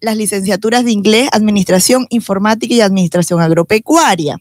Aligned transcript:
las 0.00 0.16
licenciaturas 0.16 0.84
de 0.84 0.92
inglés, 0.92 1.28
administración 1.32 2.06
informática 2.10 2.72
y 2.74 2.80
administración 2.80 3.40
agropecuaria. 3.40 4.38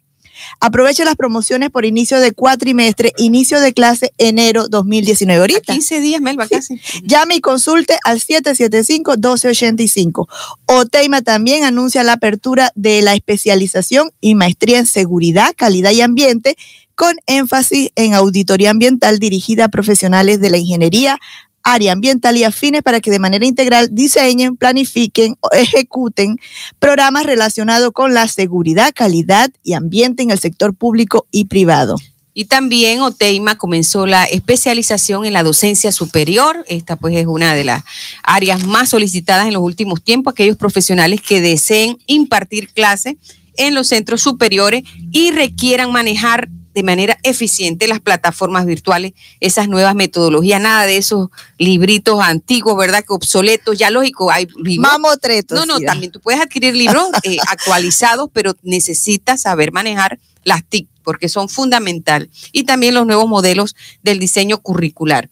Aproveche 0.59 1.05
las 1.05 1.15
promociones 1.15 1.69
por 1.69 1.85
inicio 1.85 2.19
de 2.19 2.33
cuatrimestre, 2.33 3.13
inicio 3.17 3.61
de 3.61 3.73
clase 3.73 4.11
enero 4.17 4.67
2019. 4.67 5.39
Ahorita. 5.39 5.71
15 5.73 6.01
días, 6.01 6.19
Melba, 6.21 6.45
casi. 6.47 6.79
Llame 7.03 7.35
y 7.35 7.41
consulte 7.41 7.97
al 8.03 8.19
775-1285. 8.19 10.27
Oteima 10.65 11.21
también 11.21 11.63
anuncia 11.63 12.03
la 12.03 12.13
apertura 12.13 12.71
de 12.75 13.01
la 13.01 13.13
especialización 13.15 14.11
y 14.19 14.35
maestría 14.35 14.79
en 14.79 14.87
seguridad, 14.87 15.53
calidad 15.55 15.91
y 15.91 16.01
ambiente 16.01 16.57
con 16.95 17.15
énfasis 17.25 17.91
en 17.95 18.13
auditoría 18.13 18.71
ambiental 18.71 19.19
dirigida 19.19 19.63
a 19.65 19.69
profesionales 19.69 20.41
de 20.41 20.49
la 20.49 20.57
ingeniería, 20.57 21.19
área 21.65 21.91
ambiental 21.91 22.37
y 22.37 22.43
afines 22.43 22.83
para 22.83 23.01
que 23.01 23.11
de 23.11 23.19
manera 23.19 23.45
integral 23.45 23.89
diseñen, 23.91 24.55
planifiquen 24.55 25.35
o 25.41 25.49
ejecuten 25.51 26.39
programas 26.79 27.25
relacionados 27.25 27.91
con 27.91 28.13
la 28.13 28.27
seguridad, 28.27 28.93
calidad 28.95 29.51
y 29.63 29.73
ambiente 29.73 30.23
en 30.23 30.31
el 30.31 30.39
sector 30.39 30.75
público 30.75 31.25
y 31.31 31.45
privado. 31.45 31.97
Y 32.35 32.45
también 32.45 33.01
Oteima 33.01 33.57
comenzó 33.57 34.05
la 34.05 34.25
especialización 34.25 35.25
en 35.25 35.33
la 35.33 35.41
docencia 35.41 35.91
superior. 35.91 36.65
Esta 36.67 36.97
pues 36.97 37.15
es 37.15 37.25
una 37.25 37.55
de 37.55 37.63
las 37.63 37.83
áreas 38.23 38.65
más 38.65 38.89
solicitadas 38.89 39.47
en 39.47 39.53
los 39.53 39.63
últimos 39.63 40.03
tiempos, 40.03 40.33
aquellos 40.33 40.57
profesionales 40.57 41.21
que 41.21 41.41
deseen 41.41 41.97
impartir 42.05 42.69
clases 42.73 43.15
en 43.57 43.73
los 43.73 43.87
centros 43.87 44.21
superiores 44.21 44.83
y 45.11 45.31
requieran 45.31 45.91
manejar 45.91 46.49
de 46.75 46.83
manera 46.83 47.17
eficiente 47.23 47.87
las 47.87 48.01
plataformas 48.01 48.65
virtuales, 48.65 49.13
esas 49.39 49.69
nuevas 49.69 49.95
metodologías, 49.95 50.61
nada 50.61 50.85
de 50.85 50.97
esos 50.97 51.29
libritos 51.57 52.19
antiguos, 52.21 52.77
¿verdad? 52.77 52.99
Que 52.99 53.13
obsoletos, 53.13 53.77
ya 53.77 53.89
lógico, 53.89 54.29
hay 54.29 54.45
libros. 54.61 54.91
Mamotretos. 54.91 55.57
No, 55.57 55.65
no, 55.65 55.79
también 55.79 56.11
tú 56.11 56.19
puedes 56.19 56.41
adquirir 56.41 56.75
libros 56.75 57.07
eh, 57.23 57.37
actualizados, 57.47 58.29
pero 58.33 58.53
necesitas 58.61 59.41
saber 59.41 59.71
manejar 59.71 60.19
las 60.43 60.65
TIC 60.65 60.87
porque 61.01 61.29
son 61.29 61.47
fundamental 61.47 62.29
y 62.51 62.63
también 62.63 62.93
los 62.93 63.07
nuevos 63.07 63.27
modelos 63.27 63.75
del 64.03 64.19
diseño 64.19 64.57
curricular. 64.57 65.29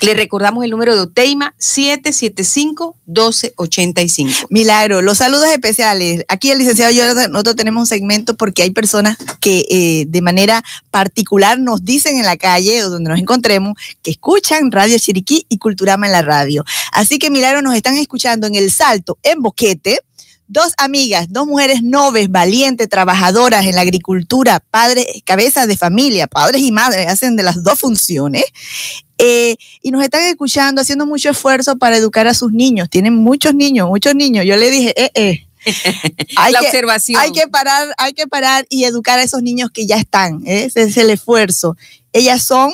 Le 0.00 0.14
recordamos 0.14 0.62
el 0.62 0.70
número 0.70 0.94
de 0.94 1.00
Oteima, 1.02 1.54
775-1285. 1.58 4.46
Milagro, 4.50 5.00
los 5.00 5.16
saludos 5.18 5.48
especiales. 5.48 6.24
Aquí 6.28 6.50
el 6.50 6.58
licenciado 6.58 6.92
yo 6.92 7.06
nosotros 7.28 7.56
tenemos 7.56 7.80
un 7.80 7.86
segmento 7.86 8.36
porque 8.36 8.62
hay 8.62 8.70
personas 8.70 9.16
que 9.40 9.64
eh, 9.70 10.04
de 10.06 10.20
manera 10.20 10.62
particular 10.90 11.58
nos 11.58 11.82
dicen 11.84 12.18
en 12.18 12.26
la 12.26 12.36
calle 12.36 12.84
o 12.84 12.90
donde 12.90 13.08
nos 13.08 13.18
encontremos 13.18 13.72
que 14.02 14.10
escuchan 14.10 14.70
Radio 14.70 14.98
Chiriquí 14.98 15.46
y 15.48 15.56
Culturama 15.58 16.04
en 16.06 16.12
la 16.12 16.20
radio. 16.22 16.64
Así 16.92 17.18
que 17.18 17.30
Milagro 17.30 17.62
nos 17.62 17.74
están 17.74 17.96
escuchando 17.96 18.46
en 18.46 18.54
El 18.54 18.70
Salto, 18.70 19.18
en 19.22 19.40
Boquete, 19.40 20.00
dos 20.48 20.72
amigas, 20.76 21.26
dos 21.30 21.46
mujeres 21.46 21.82
nobles, 21.82 22.30
valientes, 22.30 22.88
trabajadoras 22.88 23.66
en 23.66 23.74
la 23.74 23.80
agricultura, 23.80 24.60
padres, 24.70 25.06
cabezas 25.24 25.66
de 25.66 25.76
familia, 25.76 26.26
padres 26.26 26.62
y 26.62 26.72
madres, 26.72 27.08
hacen 27.08 27.36
de 27.36 27.42
las 27.42 27.62
dos 27.62 27.78
funciones. 27.78 28.44
Eh, 29.18 29.56
y 29.82 29.90
nos 29.90 30.02
están 30.02 30.22
escuchando, 30.24 30.82
haciendo 30.82 31.06
mucho 31.06 31.30
esfuerzo 31.30 31.76
para 31.76 31.96
educar 31.96 32.26
a 32.26 32.34
sus 32.34 32.52
niños. 32.52 32.90
Tienen 32.90 33.14
muchos 33.14 33.54
niños, 33.54 33.88
muchos 33.88 34.14
niños. 34.14 34.44
Yo 34.44 34.56
le 34.56 34.70
dije, 34.70 34.94
eh, 34.96 35.10
eh. 35.14 35.46
Hay 36.36 36.52
la 36.52 36.60
observación. 36.60 37.20
Hay 37.20 37.32
que 37.32 37.48
parar, 37.48 37.88
hay 37.98 38.12
que 38.12 38.26
parar 38.26 38.66
y 38.68 38.84
educar 38.84 39.18
a 39.18 39.22
esos 39.22 39.42
niños 39.42 39.70
que 39.72 39.86
ya 39.86 39.96
están. 39.96 40.42
¿eh? 40.46 40.64
Ese 40.64 40.82
es 40.82 40.96
el 40.96 41.10
esfuerzo. 41.10 41.76
Ellas 42.12 42.42
son 42.42 42.72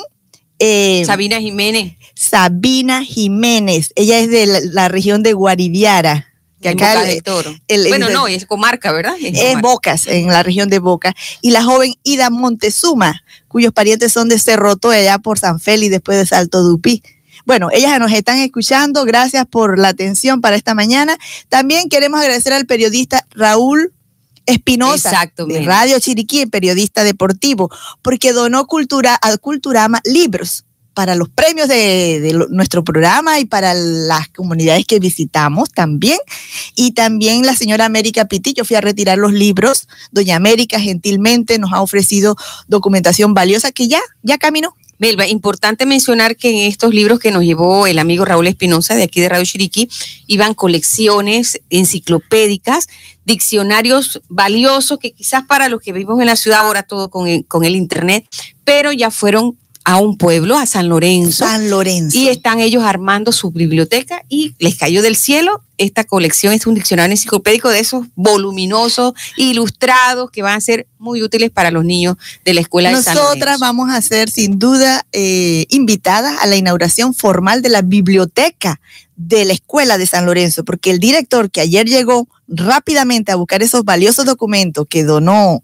Sabina 1.05 1.39
Jiménez. 1.39 1.93
Sabina 2.13 3.03
Jiménez. 3.03 3.91
Ella 3.95 4.19
es 4.19 4.29
de 4.29 4.45
la, 4.71 4.87
región 4.87 5.23
de 5.23 5.33
Guariviara. 5.33 6.32
Que 6.63 6.69
acá 6.69 7.11
el, 7.11 7.21
Toro. 7.21 7.53
bueno, 7.89 8.09
no, 8.09 8.27
es 8.27 8.45
comarca, 8.45 8.93
¿verdad? 8.93 9.15
Es, 9.21 9.59
Bocas, 9.61 10.07
en 10.07 10.27
la 10.27 10.43
región 10.43 10.69
de 10.69 10.79
Bocas. 10.79 11.13
Y 11.41 11.51
la 11.51 11.61
joven 11.61 11.93
Ida 12.03 12.29
Montezuma, 12.29 13.21
cuyos 13.49 13.73
parientes 13.73 14.13
son 14.13 14.29
de 14.29 14.39
Cerroto, 14.39 14.89
allá 14.89 15.19
por 15.19 15.37
San 15.37 15.59
Félix, 15.59 15.91
después 15.91 16.17
de 16.17 16.25
Salto 16.25 16.63
Dupí. 16.63 17.03
Bueno, 17.45 17.69
ellas 17.73 17.99
nos 17.99 18.13
están 18.13 18.39
escuchando. 18.39 19.03
Gracias 19.03 19.45
por 19.45 19.77
la 19.77 19.89
atención 19.89 20.39
para 20.39 20.55
esta 20.55 20.73
mañana. 20.73 21.17
También 21.49 21.89
queremos 21.89 22.21
agradecer 22.21 22.53
al 22.53 22.65
periodista 22.65 23.27
Raúl 23.31 23.91
Espinosa 24.45 25.31
de 25.37 25.61
Radio 25.63 25.99
Chiriquí, 25.99 26.45
periodista 26.45 27.03
deportivo, 27.03 27.69
porque 28.01 28.31
donó 28.31 28.67
cultura 28.67 29.19
a 29.21 29.37
Culturama 29.37 30.01
libros 30.05 30.63
para 30.93 31.15
los 31.15 31.29
premios 31.29 31.67
de, 31.67 32.45
nuestro 32.49 32.83
programa 32.83 33.39
y 33.39 33.45
para 33.45 33.73
las 33.73 34.29
comunidades 34.29 34.85
que 34.85 34.99
visitamos 34.99 35.71
también. 35.71 36.19
Y 36.75 36.91
también 36.91 37.45
la 37.45 37.55
señora 37.55 37.85
América 37.85 38.25
Piti, 38.25 38.53
yo 38.53 38.65
fui 38.65 38.75
a 38.75 38.81
retirar 38.81 39.17
los 39.17 39.33
libros. 39.33 39.87
Doña 40.11 40.35
América 40.35 40.79
gentilmente 40.79 41.57
nos 41.59 41.73
ha 41.73 41.81
ofrecido 41.81 42.35
documentación 42.67 43.33
valiosa 43.33 43.71
que 43.71 43.87
ya, 43.87 44.01
ya 44.21 44.37
caminó. 44.37 44.75
Melba, 44.99 45.27
importante 45.27 45.85
mencionar 45.85 46.37
que 46.37 46.49
en 46.49 46.71
estos 46.71 46.93
libros 46.93 47.19
que 47.19 47.31
nos 47.31 47.43
llevó 47.43 47.87
el 47.87 47.99
amigo 47.99 48.23
Raúl 48.23 48.47
Espinosa 48.47 48.95
de 48.95 49.03
aquí 49.03 49.19
de 49.19 49.27
Radio 49.27 49.43
Chiriquí, 49.43 49.89
iban 50.27 50.53
colecciones 50.53 51.59
enciclopédicas, 51.69 52.87
diccionarios 53.25 54.21
valiosos 54.29 54.99
que 54.99 55.11
quizás 55.11 55.43
para 55.45 55.67
los 55.67 55.81
que 55.81 55.91
vivimos 55.91 56.21
en 56.21 56.27
la 56.27 56.35
ciudad 56.35 56.61
ahora 56.61 56.83
todo 56.83 57.09
con 57.09 57.43
con 57.43 57.65
el 57.65 57.75
internet, 57.75 58.25
pero 58.63 58.93
ya 58.93 59.11
fueron 59.11 59.57
a 59.85 59.97
un 59.97 60.17
pueblo, 60.17 60.57
a 60.57 60.65
San 60.65 60.87
Lorenzo. 60.87 61.45
San 61.45 61.69
Lorenzo. 61.69 62.17
Y 62.17 62.29
están 62.29 62.59
ellos 62.59 62.83
armando 62.83 63.31
su 63.31 63.51
biblioteca 63.51 64.23
y 64.29 64.55
les 64.59 64.75
cayó 64.75 65.01
del 65.01 65.15
cielo 65.15 65.61
esta 65.77 66.05
colección. 66.05 66.53
Es 66.53 66.65
un 66.65 66.75
diccionario 66.75 67.11
enciclopédico 67.11 67.69
de 67.69 67.79
esos 67.79 68.05
voluminosos, 68.15 69.13
ilustrados, 69.35 70.31
que 70.31 70.41
van 70.41 70.55
a 70.57 70.61
ser 70.61 70.87
muy 70.99 71.21
útiles 71.21 71.51
para 71.51 71.69
los 71.69 71.83
niños 71.83 72.15
de 72.45 72.53
la 72.53 72.61
escuela 72.61 72.89
de 72.89 73.03
San 73.03 73.15
Lorenzo. 73.15 73.33
Nosotras 73.35 73.59
vamos 73.59 73.89
a 73.89 74.01
ser 74.01 74.29
sin 74.29 74.57
duda 74.57 75.05
eh, 75.11 75.65
invitadas 75.69 76.41
a 76.41 76.45
la 76.45 76.55
inauguración 76.55 77.13
formal 77.13 77.61
de 77.61 77.69
la 77.69 77.81
biblioteca 77.81 78.79
de 79.15 79.45
la 79.45 79.53
escuela 79.53 79.97
de 79.97 80.07
San 80.07 80.25
Lorenzo, 80.25 80.63
porque 80.63 80.91
el 80.91 80.99
director 80.99 81.51
que 81.51 81.61
ayer 81.61 81.87
llegó 81.87 82.27
rápidamente 82.47 83.31
a 83.31 83.35
buscar 83.35 83.61
esos 83.61 83.83
valiosos 83.83 84.25
documentos 84.25 84.87
que 84.89 85.03
donó 85.03 85.63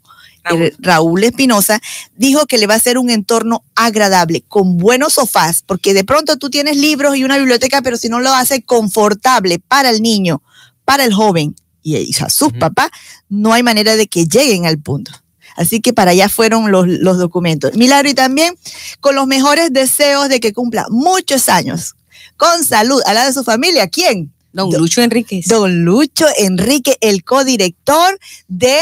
Raúl 0.80 1.24
Espinosa, 1.24 1.82
dijo 2.16 2.46
que 2.46 2.58
le 2.58 2.68
va 2.68 2.76
a 2.76 2.80
ser 2.80 2.98
un 2.98 3.10
entorno 3.10 3.64
agradable, 3.76 4.44
con 4.48 4.78
buenos 4.78 5.14
sofás, 5.14 5.64
porque 5.66 5.94
de 5.94 6.04
pronto 6.04 6.38
tú 6.38 6.50
tienes 6.50 6.78
libros 6.78 7.16
y 7.18 7.24
una 7.24 7.38
biblioteca, 7.38 7.82
pero 7.82 7.98
si 7.98 8.10
no 8.10 8.20
lo 8.20 8.34
hace 8.34 8.62
confortable 8.62 9.60
para 9.60 9.90
el 9.90 10.02
niño, 10.02 10.42
para 10.86 11.06
el 11.06 11.14
joven 11.14 11.56
y, 11.84 12.14
a 12.22 12.30
sus 12.30 12.54
papás, 12.54 12.90
no 13.30 13.54
hay 13.54 13.64
manera 13.64 13.96
de 13.96 14.08
que 14.08 14.26
lleguen 14.26 14.66
al 14.66 14.80
punto. 14.80 15.12
Así 15.56 15.82
que 15.82 15.94
para 15.94 16.12
allá 16.12 16.30
fueron 16.30 16.72
los, 16.72 16.88
los 16.88 17.18
documentos. 17.18 17.76
Milagro 17.76 18.10
y 18.10 18.14
también 18.14 18.56
con 19.02 19.16
los 19.16 19.28
mejores 19.28 19.74
deseos 19.74 20.30
de 20.30 20.40
que 20.40 20.54
cumpla 20.54 20.86
muchos 20.90 21.50
años, 21.50 21.96
con 22.38 22.64
salud, 22.64 23.02
a 23.06 23.14
la 23.14 23.26
de 23.26 23.34
su 23.34 23.44
familia. 23.44 23.88
¿Quién? 23.90 24.32
Don 24.52 24.72
Lucho 24.72 25.02
Enríquez. 25.02 25.48
Don 25.48 25.84
Lucho 25.84 26.26
Enrique, 26.38 26.98
el 27.02 27.24
codirector 27.24 28.20
de 28.48 28.80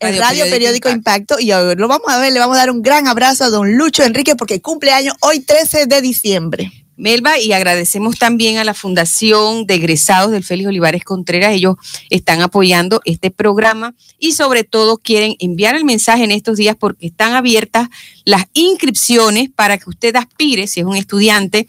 el 0.00 0.18
Radio, 0.18 0.44
Periódico, 0.44 0.90
Impacto. 0.90 1.36
Y 1.38 1.52
hoy 1.52 1.74
lo 1.76 1.88
vamos 1.88 2.08
a 2.08 2.18
ver, 2.18 2.32
le 2.32 2.38
vamos 2.38 2.56
a 2.56 2.60
dar 2.60 2.70
un 2.70 2.82
gran 2.82 3.06
abrazo 3.08 3.44
a 3.44 3.50
don 3.50 3.76
Lucho 3.76 4.02
Enrique 4.02 4.36
porque 4.36 4.60
cumple 4.60 4.92
año 4.92 5.12
hoy 5.20 5.40
13 5.40 5.86
de 5.86 6.00
diciembre. 6.00 6.72
Melba, 6.96 7.40
y 7.40 7.52
agradecemos 7.52 8.18
también 8.18 8.58
a 8.58 8.64
la 8.64 8.72
Fundación 8.72 9.66
de 9.66 9.74
Egresados 9.74 10.30
del 10.30 10.44
Félix 10.44 10.68
Olivares 10.68 11.02
Contreras. 11.02 11.52
Ellos 11.52 11.74
están 12.08 12.40
apoyando 12.40 13.00
este 13.04 13.32
programa 13.32 13.94
y 14.18 14.32
sobre 14.32 14.62
todo 14.62 14.98
quieren 14.98 15.34
enviar 15.40 15.74
el 15.74 15.84
mensaje 15.84 16.22
en 16.22 16.30
estos 16.30 16.56
días 16.56 16.76
porque 16.78 17.06
están 17.06 17.32
abiertas 17.32 17.88
las 18.24 18.44
inscripciones 18.52 19.50
para 19.50 19.76
que 19.78 19.90
usted 19.90 20.14
aspire, 20.14 20.68
si 20.68 20.80
es 20.80 20.86
un 20.86 20.96
estudiante, 20.96 21.66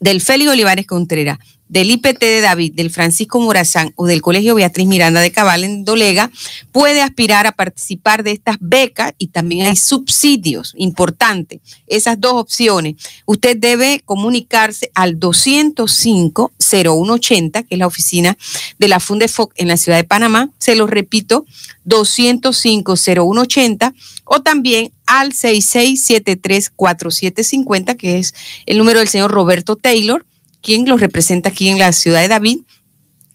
del 0.00 0.20
Félix 0.20 0.50
Olivares 0.50 0.86
Contreras 0.86 1.38
del 1.70 1.90
IPT 1.92 2.20
de 2.20 2.40
David, 2.40 2.74
del 2.74 2.90
Francisco 2.90 3.38
Morazán 3.40 3.92
o 3.94 4.06
del 4.06 4.20
Colegio 4.20 4.56
Beatriz 4.56 4.88
Miranda 4.88 5.20
de 5.20 5.30
Cabal 5.30 5.62
en 5.62 5.84
Dolega, 5.84 6.32
puede 6.72 7.00
aspirar 7.00 7.46
a 7.46 7.52
participar 7.52 8.24
de 8.24 8.32
estas 8.32 8.56
becas 8.60 9.12
y 9.18 9.28
también 9.28 9.68
hay 9.68 9.76
subsidios 9.76 10.74
importantes. 10.76 11.60
Esas 11.86 12.20
dos 12.20 12.32
opciones. 12.34 12.96
Usted 13.24 13.56
debe 13.56 14.02
comunicarse 14.04 14.90
al 14.94 15.20
205-0180, 15.20 17.66
que 17.66 17.76
es 17.76 17.78
la 17.78 17.86
oficina 17.86 18.36
de 18.78 18.88
la 18.88 18.98
Fundefoc 18.98 19.52
en 19.54 19.68
la 19.68 19.76
ciudad 19.76 19.98
de 19.98 20.04
Panamá. 20.04 20.50
Se 20.58 20.74
lo 20.74 20.88
repito, 20.88 21.46
205-0180 21.86 23.94
o 24.24 24.42
también 24.42 24.90
al 25.06 25.32
6673-4750, 25.32 27.96
que 27.96 28.18
es 28.18 28.34
el 28.66 28.78
número 28.78 28.98
del 28.98 29.06
señor 29.08 29.30
Roberto 29.30 29.76
Taylor 29.76 30.26
quien 30.62 30.88
los 30.88 31.00
representa 31.00 31.50
aquí 31.50 31.68
en 31.68 31.78
la 31.78 31.92
ciudad 31.92 32.20
de 32.20 32.28
David. 32.28 32.60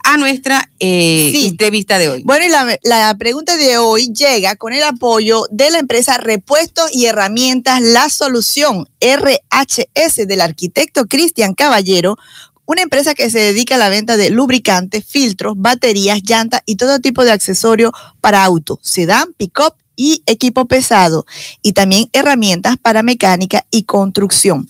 a 0.04 0.18
nuestra 0.18 0.70
eh, 0.78 1.32
entrevista 1.46 1.98
de 1.98 2.10
hoy. 2.10 2.24
Bueno, 2.24 2.46
y 2.46 2.50
la, 2.50 2.78
la, 2.84 3.16
pregunta 3.18 3.56
de 3.56 3.78
hoy 3.78 4.12
llega 4.14 4.58
con 4.58 4.74
el 4.74 4.84
apoyo 4.84 5.46
de 5.52 5.72
la 5.72 5.80
empresa 5.80 6.18
Repuestos 6.18 6.90
y 6.94 7.06
Herramientas 7.06 7.82
La 7.82 8.10
Solución, 8.10 8.90
RHS, 9.00 10.28
del 10.28 10.42
arquitecto 10.42 11.06
Cristian 11.06 11.54
Caballero, 11.54 12.18
una 12.66 12.82
empresa 12.82 13.16
que 13.16 13.30
se 13.30 13.40
dedica 13.40 13.76
a 13.76 13.78
la 13.78 13.88
venta 13.88 14.18
de 14.18 14.30
lubricantes, 14.30 15.06
filtros, 15.06 15.54
baterías, 15.56 16.20
llantas 16.24 16.62
y 16.66 16.76
todo 16.76 17.00
tipo 17.00 17.24
de 17.24 17.32
accesorios 17.32 17.94
para 18.20 18.44
auto, 18.44 18.82
sedán, 18.84 19.34
pick-up 19.38 19.76
y 19.98 20.24
equipo 20.28 20.66
pesado 20.66 21.26
y 21.62 21.74
también 21.74 22.10
herramientas 22.14 22.78
para 22.82 23.04
mecánica 23.04 23.66
y 23.72 23.84
construcción. 23.84 24.70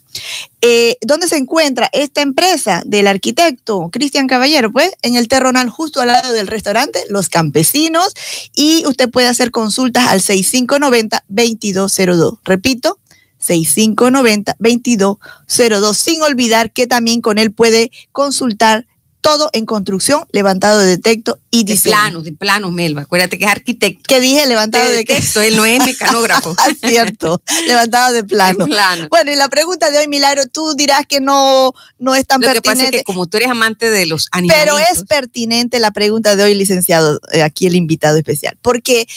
Eh, 0.62 0.98
¿Dónde 1.02 1.28
se 1.28 1.38
encuentra 1.38 1.88
esta 1.94 2.22
empresa 2.22 2.82
del 2.86 3.06
arquitecto 3.06 3.90
Cristian 3.92 4.26
Caballero? 4.26 4.72
Pues 4.72 4.90
en 5.04 5.16
el 5.16 5.28
Terronal, 5.28 5.70
justo 5.70 6.02
al 6.02 6.08
lado 6.08 6.34
del 6.34 6.48
restaurante 6.48 7.04
Los 7.10 7.30
Campesinos, 7.30 8.16
y 8.56 8.84
usted 8.88 9.12
puede 9.12 9.28
hacer 9.28 9.52
consultas 9.52 10.08
al 10.08 10.22
6590-2202. 10.22 12.40
Repito, 12.44 12.98
6590-2202, 13.46 15.94
sin 15.94 16.24
olvidar 16.24 16.72
que 16.72 16.88
también 16.88 17.22
con 17.22 17.38
él 17.38 17.52
puede 17.52 17.92
consultar 18.12 18.88
todo 19.28 19.50
en 19.52 19.66
construcción, 19.66 20.26
levantado 20.32 20.80
de 20.80 20.98
texto 20.98 21.38
y 21.52 21.66
diseño. 21.66 21.98
De 21.98 22.02
planos, 22.02 22.24
de 22.24 22.32
planos, 22.32 22.72
Melba. 22.72 23.02
Acuérdate 23.02 23.38
que 23.38 23.44
es 23.44 23.52
arquitecto. 23.52 24.02
¿Qué 24.08 24.22
dije? 24.22 24.48
Levantado 24.48 24.90
de, 24.90 25.04
texto, 25.04 25.42
él 25.42 25.58
no 25.58 25.66
es 25.66 25.84
mecanógrafo. 25.84 26.56
Cierto, 26.88 27.42
levantado 27.68 28.14
de 28.14 28.24
plano. 28.24 28.68
Bueno, 29.10 29.30
y 29.30 29.36
la 29.36 29.50
pregunta 29.50 29.92
de 29.92 29.98
hoy, 29.98 30.08
Milagro, 30.08 30.44
tú 30.48 30.76
dirás 30.76 31.06
que 31.06 31.20
no, 31.20 31.74
no 32.00 32.16
es 32.16 32.26
tan 32.26 32.40
pertinente. 32.40 32.58
Lo 32.58 32.62
que 32.62 32.70
pasa 32.70 32.84
es 32.86 32.92
que 32.92 33.04
como 33.04 33.28
tú 33.28 33.36
eres 33.36 33.50
amante 33.50 33.90
de 33.90 34.06
los 34.06 34.30
animales. 34.32 34.64
Pero 34.64 34.80
es 34.80 35.04
pertinente 35.04 35.80
la 35.80 35.92
pregunta 35.92 36.38
de 36.38 36.46
hoy, 36.46 36.56
licenciado, 36.56 37.20
eh, 37.34 37.44
aquí 37.44 37.68
el 37.68 37.76
invitado 37.76 38.16
especial, 38.16 38.58
porque 38.62 39.10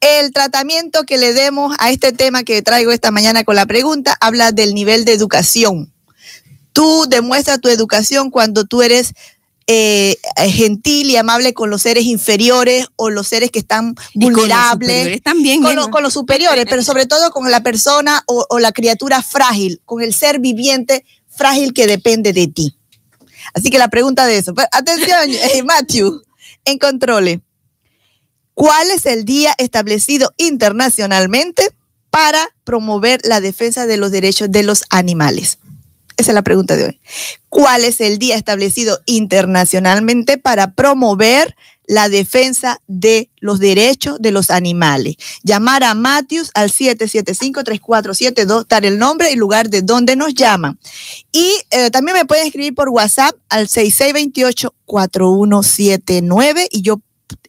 el 0.00 0.32
tratamiento 0.32 1.04
que 1.04 1.18
le 1.18 1.34
demos 1.34 1.76
a 1.78 1.90
este 1.90 2.12
tema 2.12 2.44
que 2.44 2.62
traigo 2.62 2.92
esta 2.92 3.10
mañana 3.10 3.44
con 3.44 3.56
la 3.56 3.66
pregunta 3.66 4.16
habla 4.22 4.52
del 4.52 4.72
nivel 4.72 5.04
de 5.04 5.12
educación. 5.12 5.92
Tú 6.78 7.06
demuestras 7.08 7.60
tu 7.60 7.68
educación 7.68 8.30
cuando 8.30 8.64
tú 8.64 8.82
eres 8.82 9.12
eh, 9.66 10.16
gentil 10.36 11.10
y 11.10 11.16
amable 11.16 11.52
con 11.52 11.70
los 11.70 11.82
seres 11.82 12.04
inferiores 12.04 12.86
o 12.94 13.10
los 13.10 13.26
seres 13.26 13.50
que 13.50 13.58
están 13.58 13.96
vulnerables. 14.14 15.02
Con 15.02 15.10
los 15.10 15.22
también. 15.22 15.60
Con, 15.90 16.04
los 16.04 16.12
superiores, 16.12 16.66
pero 16.70 16.84
sobre 16.84 17.06
todo 17.06 17.32
con 17.32 17.50
la 17.50 17.64
persona 17.64 18.22
o, 18.26 18.60
la 18.60 18.70
criatura 18.70 19.24
frágil, 19.24 19.82
con 19.84 20.02
el 20.02 20.14
ser 20.14 20.38
viviente 20.38 21.04
frágil 21.26 21.72
que 21.74 21.88
depende 21.88 22.32
de 22.32 22.46
ti. 22.46 22.76
Así 23.54 23.70
que 23.70 23.78
la 23.78 23.88
pregunta 23.88 24.24
de 24.26 24.38
eso. 24.38 24.54
Pues, 24.54 24.68
atención, 24.70 25.18
eh, 25.30 25.64
Matthew, 25.64 26.22
en 26.64 26.78
controle. 26.78 27.40
¿Cuál 28.54 28.92
es 28.92 29.04
el 29.04 29.24
día 29.24 29.52
establecido 29.58 30.32
internacionalmente 30.36 31.72
para 32.10 32.54
promover 32.62 33.20
la 33.24 33.40
defensa 33.40 33.86
de 33.86 33.96
los 33.96 34.12
derechos 34.12 34.52
de 34.52 34.62
los 34.62 34.84
animales? 34.90 35.58
Esa 36.18 36.32
es 36.32 36.34
la 36.34 36.42
pregunta 36.42 36.76
de 36.76 36.84
hoy. 36.86 36.98
¿Cuál 37.48 37.84
es 37.84 38.00
el 38.00 38.18
día 38.18 38.34
establecido 38.34 38.98
internacionalmente 39.06 40.36
para 40.36 40.72
promover 40.72 41.54
la 41.86 42.08
defensa 42.08 42.80
de 42.88 43.30
los 43.38 43.60
derechos 43.60 44.20
de 44.20 44.32
los 44.32 44.50
animales? 44.50 45.14
Llamar 45.44 45.84
a 45.84 45.94
Matthews 45.94 46.50
al 46.54 46.72
775-3472, 46.72 48.66
dar 48.66 48.84
el 48.84 48.98
nombre 48.98 49.30
y 49.30 49.36
lugar 49.36 49.70
de 49.70 49.82
donde 49.82 50.16
nos 50.16 50.34
llaman. 50.34 50.80
Y 51.30 51.52
eh, 51.70 51.92
también 51.92 52.16
me 52.16 52.24
pueden 52.24 52.48
escribir 52.48 52.74
por 52.74 52.88
WhatsApp 52.88 53.36
al 53.48 53.68
6628-4179 53.68 56.66
y 56.72 56.82
yo 56.82 57.00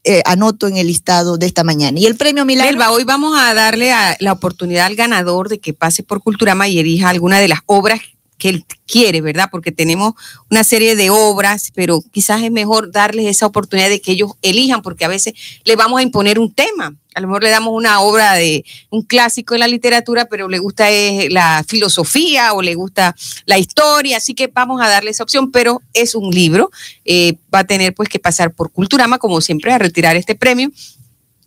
eh, 0.04 0.22
anoto 0.26 0.68
en 0.68 0.78
el 0.78 0.86
listado 0.86 1.40
de 1.40 1.48
esta 1.48 1.64
mañana. 1.64 2.00
Y 2.00 2.06
el 2.06 2.18
premio 2.18 2.46
Milagro. 2.46 2.70
Elba, 2.70 2.92
hoy 2.92 3.04
vamos 3.04 3.36
a 3.36 3.56
darle 3.56 3.92
la 4.20 4.32
oportunidad 4.32 4.86
al 4.86 4.96
ganador 4.96 5.50
de 5.50 5.60
que 5.60 5.74
pase 5.74 6.04
por 6.04 6.22
Culturama 6.22 6.68
y 6.68 7.02
alguna 7.02 7.40
de 7.40 7.48
las 7.48 7.62
obras 7.66 8.00
que 8.40 8.50
él 8.50 8.66
quiere, 8.88 9.22
¿verdad? 9.22 9.50
Porque 9.52 9.72
tenemos 9.72 10.16
una 10.50 10.64
serie 10.64 10.96
de 10.96 11.12
obras, 11.12 11.72
pero 11.76 12.02
quizás 12.12 12.42
es 12.42 12.52
mejor 12.52 12.92
darles 12.92 13.28
esa 13.28 13.46
oportunidad 13.46 13.90
de 13.90 14.02
que 14.02 14.14
ellos 14.14 14.32
elijan, 14.42 14.82
porque 14.82 15.06
a 15.06 15.10
veces 15.10 15.34
le 15.66 15.76
vamos 15.76 16.00
a 16.00 16.04
imponer 16.04 16.40
un 16.40 16.52
tema. 16.52 16.96
A 17.14 17.22
lo 17.22 17.28
mejor 17.28 17.44
le 17.44 17.50
damos 17.50 17.74
una 17.74 18.00
obra 18.00 18.34
de 18.34 18.64
un 18.90 19.04
clásico 19.04 19.54
de 19.54 19.60
la 19.60 19.68
literatura, 19.68 20.26
pero 20.26 20.48
le 20.48 20.58
gusta 20.58 20.90
eh, 20.90 21.28
la 21.30 21.64
filosofía 21.68 22.54
o 22.54 22.62
le 22.62 22.76
gusta 22.76 23.16
la 23.46 23.58
historia, 23.58 24.18
así 24.18 24.34
que 24.34 24.48
vamos 24.48 24.82
a 24.82 24.88
darle 24.88 25.12
esa 25.12 25.24
opción, 25.24 25.52
pero 25.52 25.82
es 25.94 26.16
un 26.16 26.32
libro, 26.34 26.72
eh, 27.06 27.36
va 27.54 27.60
a 27.60 27.64
tener 27.66 27.94
pues 27.94 28.10
que 28.10 28.20
pasar 28.20 28.54
por 28.54 28.72
Culturama, 28.72 29.20
como 29.20 29.42
siempre, 29.42 29.72
a 29.74 29.78
retirar 29.78 30.16
este 30.16 30.36
premio 30.36 30.72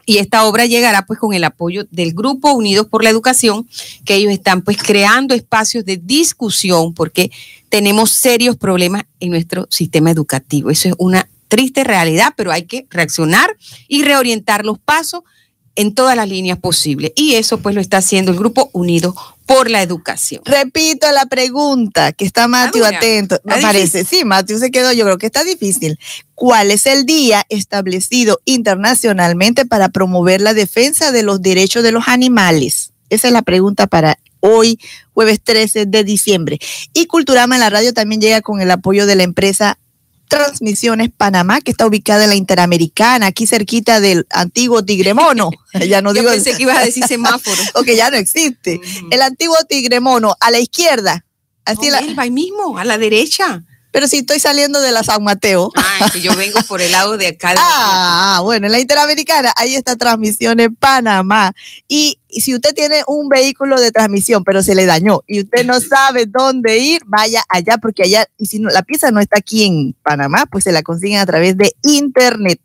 y 0.07 0.19
esta 0.19 0.45
obra 0.45 0.67
llegará 0.67 1.07
pues 1.07 1.19
con 1.19 1.35
el 1.35 1.45
apoyo 1.45 1.87
del 1.91 2.13
Grupo 2.13 2.53
Unidos 2.53 2.87
por 2.89 3.05
la 3.05 3.11
Educación, 3.11 3.69
que 4.05 4.15
ellos 4.15 4.33
están 4.33 4.63
pues 4.63 4.77
creando 4.79 5.35
espacios 5.35 5.85
de 5.85 5.97
discusión 5.97 6.95
porque 6.95 7.31
tenemos 7.69 8.13
serios 8.13 8.57
problemas 8.57 9.05
en 9.21 9.31
nuestro 9.31 9.67
sistema 9.71 10.11
educativo. 10.11 10.71
Eso 10.71 10.89
es 10.89 10.95
una 10.99 11.29
triste 11.49 11.85
realidad, 11.85 12.35
pero 12.37 12.51
hay 12.51 12.65
que 12.65 12.87
reaccionar 12.91 13.57
y 13.87 14.03
reorientar 14.03 14.65
los 14.65 14.79
pasos 14.79 15.23
en 15.77 15.95
todas 15.95 16.17
las 16.17 16.29
líneas 16.29 16.59
posibles. 16.59 17.13
Y 17.15 17.35
eso 17.35 17.59
pues 17.59 17.75
lo 17.75 17.81
está 17.81 17.99
haciendo 17.99 18.33
el 18.33 18.39
Grupo 18.39 18.71
Unidos 18.73 19.15
por 19.47 19.71
la 19.71 19.83
Educación. 19.83 20.43
Repito 20.45 21.11
la 21.13 21.27
pregunta, 21.27 22.13
que 22.13 22.25
está 22.25 22.49
Mateo 22.49 22.85
atento. 22.85 23.41
Me 23.45 23.61
parece, 23.61 24.05
sí, 24.05 24.25
Mateo 24.25 24.59
se 24.59 24.71
quedó, 24.71 24.93
yo 24.93 25.05
creo 25.05 25.19
que 25.19 25.27
está 25.27 25.45
difícil. 25.45 25.99
¿Cuál 26.35 26.71
es 26.71 26.87
el 26.87 27.07
día 27.07 27.45
establecido 27.49 28.41
internacionalmente 28.45 29.67
para 29.67 29.89
promover 29.89 30.41
la 30.41 30.55
defensa 30.55 31.13
de 31.13 31.23
los 31.23 31.43
derechos 31.43 31.83
de 31.83 31.93
los 31.93 32.09
animales? 32.09 32.93
Esa 33.11 33.29
es 33.29 33.33
la 33.33 33.43
pregunta 33.43 33.87
para 33.87 34.19
hoy, 34.41 34.79
jueves 35.15 35.41
13 35.43 35.87
de 35.87 36.05
diciembre. 36.05 36.59
Y 36.93 37.07
Culturama 37.07 37.55
en 37.55 37.61
la 37.61 37.71
radio 37.71 37.95
también 37.95 38.21
llega 38.21 38.41
con 38.41 38.61
el 38.61 38.71
apoyo 38.71 39.07
de 39.07 39.17
la 39.17 39.23
empresa 39.23 39.79
Transmisiones 40.33 41.11
Panamá, 41.15 41.61
que 41.61 41.73
está 41.73 41.87
ubicada 41.87 42.25
en 42.25 42.31
la 42.31 42.37
Interamericana, 42.37 43.27
aquí 43.27 43.47
cerquita 43.47 44.01
del 44.01 44.27
antiguo 44.31 44.83
Tigremono. 44.83 45.51
ya 45.87 46.01
no 46.01 46.15
digo. 46.15 46.25
Yo 46.25 46.33
pensé 46.33 46.57
que 46.57 46.63
ibas 46.63 46.79
a 46.79 46.85
decir 46.87 47.05
semáforo. 47.07 47.61
o 47.75 47.83
que 47.83 47.97
ya 47.97 48.11
no 48.11 48.17
existe. 48.17 48.81
El 49.11 49.21
antiguo 49.21 49.57
Tigremono, 49.69 50.35
a 50.41 50.51
la 50.51 50.59
izquierda. 50.59 51.27
Así 51.67 51.91
la, 51.91 52.03
ahí 52.17 52.31
mismo, 52.31 52.79
a 52.79 52.85
la 52.87 52.97
derecha. 52.97 53.63
Pero 53.93 54.09
si 54.09 54.19
estoy 54.19 54.41
saliendo 54.41 54.81
de 54.81 54.91
la 54.91 55.05
San 55.05 55.23
Mateo. 55.23 55.71
Ah, 55.77 56.11
que 56.13 56.21
yo 56.21 56.35
vengo 56.35 56.61
por 56.67 56.81
el 56.81 56.91
lado 56.91 57.19
de 57.19 57.29
acá. 57.29 57.55
ah, 57.59 58.41
bueno, 58.43 58.67
en 58.67 58.73
la 58.73 58.81
Interamericana, 58.81 59.53
ahí 59.57 59.77
está 59.77 59.97
transmisión 59.97 60.59
en 60.59 60.75
Panamá. 60.75 61.53
Y, 61.87 62.19
si 62.31 62.55
usted 62.55 62.75
tiene 62.75 63.03
un 63.07 63.29
vehículo 63.29 63.79
de 63.79 63.93
transmisión, 63.93 64.43
pero 64.43 64.63
se 64.63 64.75
le 64.75 64.87
dañó 64.87 65.21
y 65.27 65.41
usted 65.41 65.67
no 65.67 65.79
sabe 65.81 66.25
dónde 66.25 66.79
ir, 66.79 67.03
vaya 67.05 67.43
allá, 67.47 67.77
porque 67.77 68.05
allá, 68.05 68.27
y 68.39 68.47
si 68.47 68.59
no, 68.59 68.71
la 68.71 68.83
pieza 68.83 69.11
no 69.11 69.21
está 69.21 69.37
aquí 69.37 69.67
en 69.67 69.93
Panamá, 70.03 70.47
pues 70.47 70.65
se 70.65 70.73
la 70.73 70.83
consiguen 70.83 71.19
a 71.19 71.27
través 71.27 71.59
de 71.59 71.75
Internet. 71.83 72.59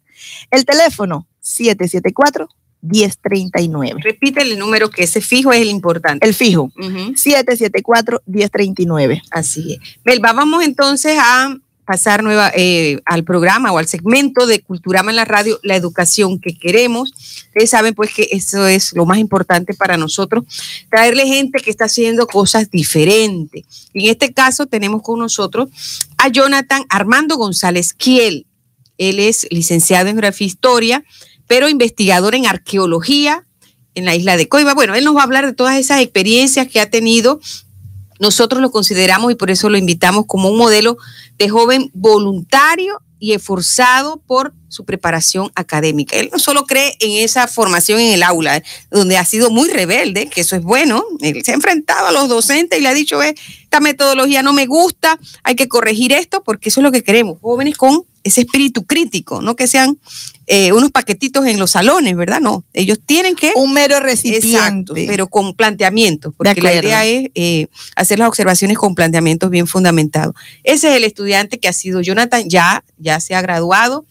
El 0.51 0.63
teléfono 0.63 1.27
774 1.41 2.47
1039. 2.81 4.01
Repite 4.01 4.41
el 4.41 4.59
número 4.59 4.89
que 4.89 5.03
ese 5.03 5.21
fijo 5.21 5.51
es 5.51 5.61
el 5.61 5.69
importante. 5.69 6.25
El 6.25 6.33
fijo. 6.33 6.71
774-1039. 6.77 9.21
Así 9.31 9.73
es. 9.73 9.79
Melba, 10.03 10.33
vamos 10.33 10.63
entonces 10.63 11.17
a 11.19 11.55
pasar 11.87 12.21
nueva, 12.21 12.51
eh, 12.53 12.99
al 13.05 13.23
programa 13.23 13.71
o 13.71 13.77
al 13.77 13.87
segmento 13.87 14.45
de 14.45 14.61
Culturama 14.61 15.09
en 15.09 15.15
la 15.15 15.23
radio, 15.23 15.57
la 15.63 15.77
educación 15.77 16.37
que 16.37 16.53
queremos. 16.53 17.13
Ustedes 17.47 17.69
saben 17.69 17.95
pues 17.95 18.13
que 18.13 18.27
eso 18.31 18.67
es 18.67 18.93
lo 18.93 19.05
más 19.05 19.19
importante 19.19 19.73
para 19.73 19.95
nosotros, 19.95 20.43
traerle 20.91 21.25
gente 21.25 21.61
que 21.61 21.69
está 21.69 21.85
haciendo 21.85 22.27
cosas 22.27 22.69
diferentes. 22.69 23.89
En 23.93 24.09
este 24.09 24.33
caso 24.33 24.65
tenemos 24.65 25.01
con 25.01 25.17
nosotros 25.17 25.69
a 26.17 26.27
Jonathan 26.27 26.83
Armando 26.89 27.37
González 27.37 27.93
Kiel. 27.93 28.45
Él 28.97 29.19
es 29.19 29.47
licenciado 29.49 30.09
en 30.09 30.15
Geografía 30.15 30.45
e 30.45 30.49
Historia, 30.49 31.03
pero 31.47 31.69
investigador 31.69 32.35
en 32.35 32.45
arqueología 32.45 33.45
en 33.95 34.05
la 34.05 34.15
isla 34.15 34.37
de 34.37 34.47
Coiba. 34.47 34.73
Bueno, 34.75 34.93
él 34.93 35.03
nos 35.03 35.15
va 35.15 35.21
a 35.21 35.23
hablar 35.23 35.45
de 35.45 35.53
todas 35.53 35.77
esas 35.77 36.01
experiencias 36.01 36.67
que 36.67 36.79
ha 36.79 36.89
tenido. 36.89 37.39
Nosotros 38.19 38.61
lo 38.61 38.71
consideramos 38.71 39.31
y 39.31 39.35
por 39.35 39.49
eso 39.49 39.69
lo 39.69 39.77
invitamos 39.77 40.25
como 40.27 40.49
un 40.49 40.57
modelo 40.57 40.97
de 41.37 41.49
joven 41.49 41.89
voluntario 41.93 43.01
y 43.19 43.33
esforzado 43.33 44.17
por 44.27 44.53
su 44.67 44.85
preparación 44.85 45.51
académica. 45.55 46.15
Él 46.15 46.29
no 46.31 46.39
solo 46.39 46.65
cree 46.65 46.95
en 46.99 47.23
esa 47.23 47.47
formación 47.47 47.99
en 47.99 48.13
el 48.13 48.23
aula, 48.23 48.61
donde 48.91 49.17
ha 49.17 49.25
sido 49.25 49.49
muy 49.49 49.69
rebelde, 49.69 50.29
que 50.29 50.41
eso 50.41 50.55
es 50.55 50.61
bueno. 50.61 51.03
Él 51.21 51.43
se 51.43 51.51
ha 51.51 51.55
enfrentado 51.55 52.07
a 52.07 52.11
los 52.11 52.29
docentes 52.29 52.77
y 52.77 52.81
le 52.83 52.89
ha 52.89 52.93
dicho, 52.93 53.21
esta 53.23 53.79
metodología 53.79 54.43
no 54.43 54.53
me 54.53 54.67
gusta, 54.67 55.19
hay 55.43 55.55
que 55.55 55.67
corregir 55.67 56.11
esto, 56.11 56.43
porque 56.43 56.69
eso 56.69 56.81
es 56.81 56.83
lo 56.83 56.91
que 56.91 57.03
queremos, 57.03 57.39
jóvenes 57.41 57.77
con 57.77 58.05
ese 58.27 58.41
espíritu 58.41 58.85
crítico, 58.85 59.41
no 59.41 59.55
que 59.55 59.67
sean 59.67 59.97
eh, 60.45 60.71
unos 60.71 60.91
paquetitos 60.91 61.45
en 61.45 61.59
los 61.59 61.71
salones, 61.71 62.15
¿verdad? 62.15 62.39
No, 62.39 62.63
ellos 62.73 62.99
tienen 63.05 63.35
que... 63.35 63.51
Un 63.55 63.73
mero 63.73 63.99
recipiente. 63.99 65.05
pero 65.07 65.27
con 65.27 65.53
planteamientos, 65.53 66.33
porque 66.37 66.61
la 66.61 66.73
idea 66.73 67.05
es 67.05 67.29
eh, 67.35 67.67
hacer 67.95 68.19
las 68.19 68.29
observaciones 68.29 68.77
con 68.77 68.95
planteamientos 68.95 69.49
bien 69.49 69.67
fundamentados. 69.67 70.35
Ese 70.63 70.89
es 70.89 70.95
el 70.95 71.03
estudiante 71.03 71.59
que 71.59 71.67
ha 71.67 71.73
sido 71.73 72.01
Jonathan, 72.01 72.47
ya, 72.49 72.83
ya 72.97 73.19
se 73.19 73.35
ha 73.35 73.41
graduado, 73.41 74.05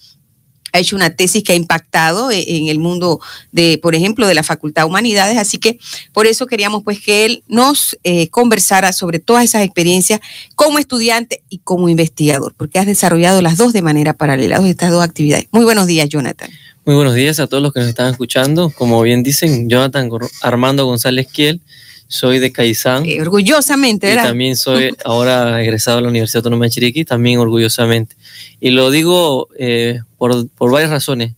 ha 0.76 0.80
hecho 0.80 0.97
una 0.97 1.11
tesis 1.11 1.42
que 1.42 1.52
ha 1.52 1.56
impactado 1.56 2.30
e, 2.30 2.45
en 2.56 2.68
el 2.68 2.78
mundo 2.78 3.21
de, 3.52 3.78
por 3.83 3.95
ejemplo, 3.95 4.26
de 4.26 4.35
la 4.35 4.42
Facultad 4.42 4.83
de 4.83 4.88
Humanidades. 4.88 5.38
Así 5.38 5.59
que 5.59 5.78
por 6.12 6.26
eso 6.26 6.47
queríamos 6.47 6.83
pues 6.85 7.00
que 7.00 7.25
él 7.25 7.42
nos 7.49 7.97
eh, 8.04 8.28
conversara 8.28 8.92
sobre 8.92 9.18
todas 9.18 9.45
esas 9.45 9.62
experiencias 9.62 10.21
como 10.54 10.78
estudiante 10.78 11.42
y 11.49 11.59
como 11.59 11.88
investigador, 11.88 12.54
porque 12.56 12.78
has 12.78 12.87
desarrollado 12.87 13.42
las 13.42 13.56
dos 13.56 13.73
de 13.73 13.83
manera 13.83 14.12
paralela, 14.12 14.61
estas 14.66 14.90
dos 14.90 15.02
actividades. 15.02 15.47
Muy 15.50 15.64
buenos 15.64 15.87
días, 15.87 16.09
Jonathan. 16.09 16.50
Muy 16.85 16.95
buenos 16.95 17.14
días 17.14 17.40
a 17.40 17.49
todos 17.49 17.62
los 17.62 17.73
que 17.73 17.80
nos 17.80 17.88
están 17.88 18.11
escuchando. 18.12 18.71
Como 18.71 19.02
bien 19.02 19.25
dicen, 19.25 19.68
Jonathan 19.68 20.09
Armando 20.40 20.87
González 20.87 21.26
Kiel 21.26 21.61
soy 22.08 22.38
de 22.38 22.52
Caizán. 22.52 23.04
orgullosamente, 23.20 24.06
¿verdad? 24.06 24.25
Y 24.25 24.26
también 24.28 24.56
soy 24.56 24.94
ahora 25.04 25.62
egresado 25.62 25.96
de 25.96 26.02
la 26.02 26.08
Universidad 26.08 26.40
Autónoma 26.40 26.66
de 26.66 26.70
Chiriquí, 26.70 27.04
también 27.04 27.38
orgullosamente. 27.38 28.16
Y 28.60 28.70
lo 28.70 28.90
digo 28.90 29.48
eh, 29.58 30.00
por, 30.18 30.48
por, 30.50 30.70
varias 30.70 30.90
razones. 30.90 31.32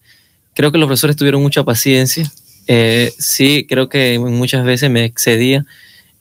Creo 0.55 0.73
que 0.73 0.79
los 0.79 0.87
profesores 0.87 1.17
tuvieron 1.17 1.43
mucha 1.43 1.65
paciencia. 1.65 2.31
Eh, 2.67 3.13
sí, 3.19 3.67
creo 3.69 3.89
que 3.89 4.19
muchas 4.19 4.65
veces 4.65 4.91
me 4.91 5.05
excedía. 5.05 5.65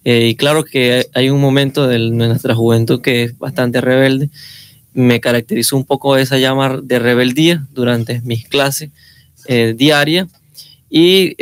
Eh, 0.05 0.27
y 0.29 0.35
claro 0.35 0.63
que 0.63 1.07
hay 1.13 1.29
un 1.29 1.41
momento 1.41 1.87
de 1.87 1.99
nuestra 1.99 2.55
juventud 2.55 3.01
que 3.01 3.23
es 3.23 3.37
bastante 3.37 3.81
rebelde. 3.81 4.29
Me 4.93 5.19
caracterizó 5.19 5.75
un 5.75 5.85
poco 5.85 6.17
esa 6.17 6.37
llama 6.37 6.79
de 6.81 6.99
rebeldía 6.99 7.65
durante 7.71 8.21
mis 8.21 8.47
clases 8.47 8.91
diarias. 9.75 10.27
Y 10.89 11.35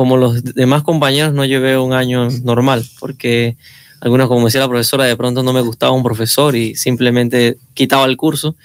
como 0.00 0.16
los 0.16 0.42
demás 0.42 0.82
compañeros 0.82 1.34
no 1.34 1.44
llevé 1.44 1.76
un 1.76 1.92
año 1.92 2.30
normal, 2.42 2.82
porque 2.98 3.58
algunas, 4.00 4.28
como 4.28 4.46
decía 4.46 4.62
la 4.62 4.68
profesora, 4.70 5.04
de 5.04 5.14
pronto 5.14 5.42
no 5.42 5.52
me 5.52 5.60
gustaba 5.60 5.92
un 5.92 6.02
profesor 6.02 6.56
y 6.56 6.74
simplemente 6.74 7.58
quitaba 7.74 8.06
el 8.06 8.16
curso, 8.16 8.56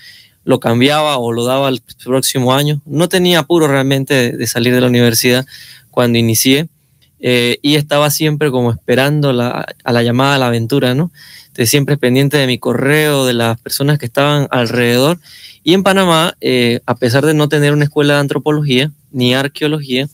lo 0.46 0.62
cambiaba 0.62 1.18
o 1.18 1.34
lo 1.34 1.44
daba 1.44 1.68
al 1.68 1.82
próximo 2.06 2.54
año. 2.54 2.82
No 2.86 3.10
tenía 3.10 3.40
apuro 3.40 3.68
realmente 3.68 4.32
de, 4.32 4.48
salir 4.48 4.74
de 4.74 4.80
la 4.80 4.88
universidad 4.88 5.46
cuando 5.92 6.18
inicié 6.18 6.70
eh, 7.20 7.60
y 7.62 7.76
estaba 7.76 8.12
siempre 8.12 8.50
como 8.50 8.72
esperando 8.72 9.32
a 9.32 9.92
la 9.92 10.04
llamada 10.04 10.36
a 10.36 10.38
la 10.38 10.48
aventura, 10.48 10.96
¿no? 10.96 11.12
siempre 11.66 11.98
pendiente 11.98 12.38
de 12.38 12.48
mi 12.48 12.60
correo, 12.60 13.26
de 13.26 13.34
las 13.34 13.60
personas 13.60 14.00
que 14.00 14.06
estaban 14.06 14.48
alrededor. 14.52 15.20
Y 15.66 15.74
en 15.74 15.84
Panamá, 15.84 16.38
eh, 16.40 16.80
a 16.86 16.96
pesar 16.96 17.26
de 17.26 17.34
no 17.34 17.50
tener 17.50 17.74
una 17.74 17.84
escuela 17.84 18.14
de 18.14 18.20
antropología 18.22 18.92
ni 19.12 19.34
arqueología, 19.34 20.08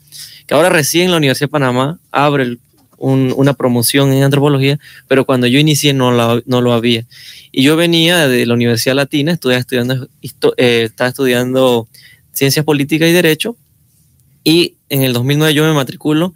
ahora 0.52 0.70
recién 0.70 1.12
la 1.12 1.18
Universidad 1.18 1.48
de 1.48 1.52
Panamá 1.52 2.00
abre 2.12 2.58
una 2.98 3.54
promoción 3.54 4.14
en 4.14 4.24
antropología, 4.24 4.78
pero 5.08 5.26
cuando 5.26 5.48
yo 5.48 5.58
inicié 5.58 5.94
no, 5.94 6.12
no 6.46 6.62
lo 6.62 6.74
había. 6.74 7.06
Y 7.52 7.64
yo 7.64 7.76
venía 7.76 8.28
de 8.28 8.46
la 8.46 8.54
Universidad 8.54 8.96
Latina, 8.96 9.32
estudiando, 9.32 10.08
eh, 10.58 10.84
estaba 10.84 11.10
estudiando 11.10 11.88
Ciencias 12.32 12.64
Políticas 12.64 13.10
y 13.10 13.14
Derecho, 13.14 13.58
y 14.44 14.76
en 14.90 15.02
el 15.02 15.14
2009 15.14 15.54
yo 15.54 15.64
me 15.64 15.74
matriculo 15.74 16.34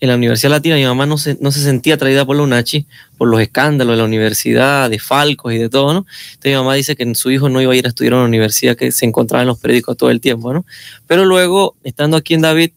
en 0.00 0.08
la 0.08 0.14
Universidad 0.14 0.50
Latina. 0.50 0.76
Mi 0.76 0.84
mamá 0.84 1.06
no 1.06 1.18
se, 1.18 1.36
no 1.40 1.50
se 1.50 1.60
sentía 1.60 1.94
atraída 1.94 2.24
por 2.24 2.36
la 2.36 2.42
UNACHI, 2.42 2.86
por 3.16 3.28
los 3.28 3.40
escándalos 3.40 3.94
de 3.94 3.98
la 3.98 4.04
universidad, 4.04 4.88
de 4.90 4.98
Falcos 4.98 5.52
y 5.52 5.58
de 5.58 5.68
todo, 5.68 5.92
¿no? 5.92 6.06
Entonces 6.28 6.52
mi 6.52 6.56
mamá 6.56 6.74
dice 6.74 6.96
que 6.96 7.14
su 7.14 7.30
hijo 7.30 7.48
no 7.48 7.60
iba 7.60 7.72
a 7.72 7.76
ir 7.76 7.86
a 7.86 7.88
estudiar 7.88 8.14
a 8.14 8.16
una 8.16 8.26
universidad 8.26 8.76
que 8.76 8.92
se 8.92 9.06
encontraba 9.06 9.42
en 9.42 9.48
los 9.48 9.58
periódicos 9.58 9.96
todo 9.96 10.10
el 10.10 10.20
tiempo, 10.20 10.52
¿no? 10.52 10.64
Pero 11.06 11.24
luego, 11.24 11.76
estando 11.82 12.16
aquí 12.16 12.34
en 12.34 12.42
David, 12.42 12.70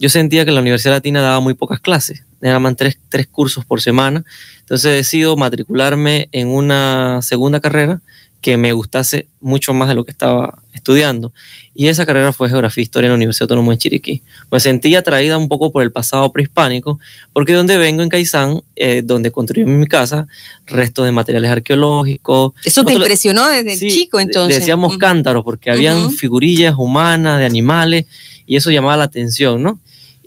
yo 0.00 0.08
sentía 0.08 0.46
que 0.46 0.50
la 0.50 0.60
Universidad 0.60 0.94
Latina 0.94 1.20
daba 1.20 1.40
muy 1.40 1.52
pocas 1.52 1.78
clases, 1.78 2.24
daban 2.40 2.74
tres, 2.74 2.98
tres 3.10 3.26
cursos 3.26 3.66
por 3.66 3.82
semana, 3.82 4.24
entonces 4.60 4.94
decido 4.94 5.36
matricularme 5.36 6.30
en 6.32 6.48
una 6.48 7.20
segunda 7.20 7.60
carrera 7.60 8.00
que 8.40 8.56
me 8.56 8.72
gustase 8.72 9.26
mucho 9.42 9.74
más 9.74 9.88
de 9.88 9.94
lo 9.94 10.06
que 10.06 10.10
estaba 10.10 10.62
estudiando. 10.72 11.34
Y 11.74 11.88
esa 11.88 12.06
carrera 12.06 12.32
fue 12.32 12.48
Geografía 12.48 12.80
e 12.80 12.84
Historia 12.84 13.08
en 13.08 13.10
la 13.12 13.16
Universidad 13.16 13.42
Autónoma 13.42 13.72
de 13.72 13.78
Chiriquí. 13.78 14.22
Me 14.50 14.58
sentí 14.58 14.94
atraída 14.94 15.36
un 15.36 15.48
poco 15.48 15.70
por 15.70 15.82
el 15.82 15.92
pasado 15.92 16.32
prehispánico, 16.32 16.98
porque 17.34 17.52
donde 17.52 17.76
vengo, 17.76 18.02
en 18.02 18.08
Caizán, 18.08 18.62
eh, 18.76 19.02
donde 19.04 19.30
construí 19.30 19.66
mi 19.66 19.86
casa, 19.86 20.26
restos 20.64 21.04
de 21.04 21.12
materiales 21.12 21.50
arqueológicos. 21.50 22.54
¿Eso 22.64 22.86
te 22.86 22.94
impresionó 22.94 23.46
desde 23.48 23.76
chico 23.76 24.18
entonces? 24.18 24.60
Decíamos 24.60 24.96
cántaros, 24.96 25.44
porque 25.44 25.70
habían 25.70 26.10
figurillas 26.10 26.74
humanas, 26.78 27.38
de 27.38 27.44
animales, 27.44 28.06
y 28.46 28.56
eso 28.56 28.70
llamaba 28.70 28.96
la 28.96 29.04
atención, 29.04 29.62
¿no? 29.62 29.78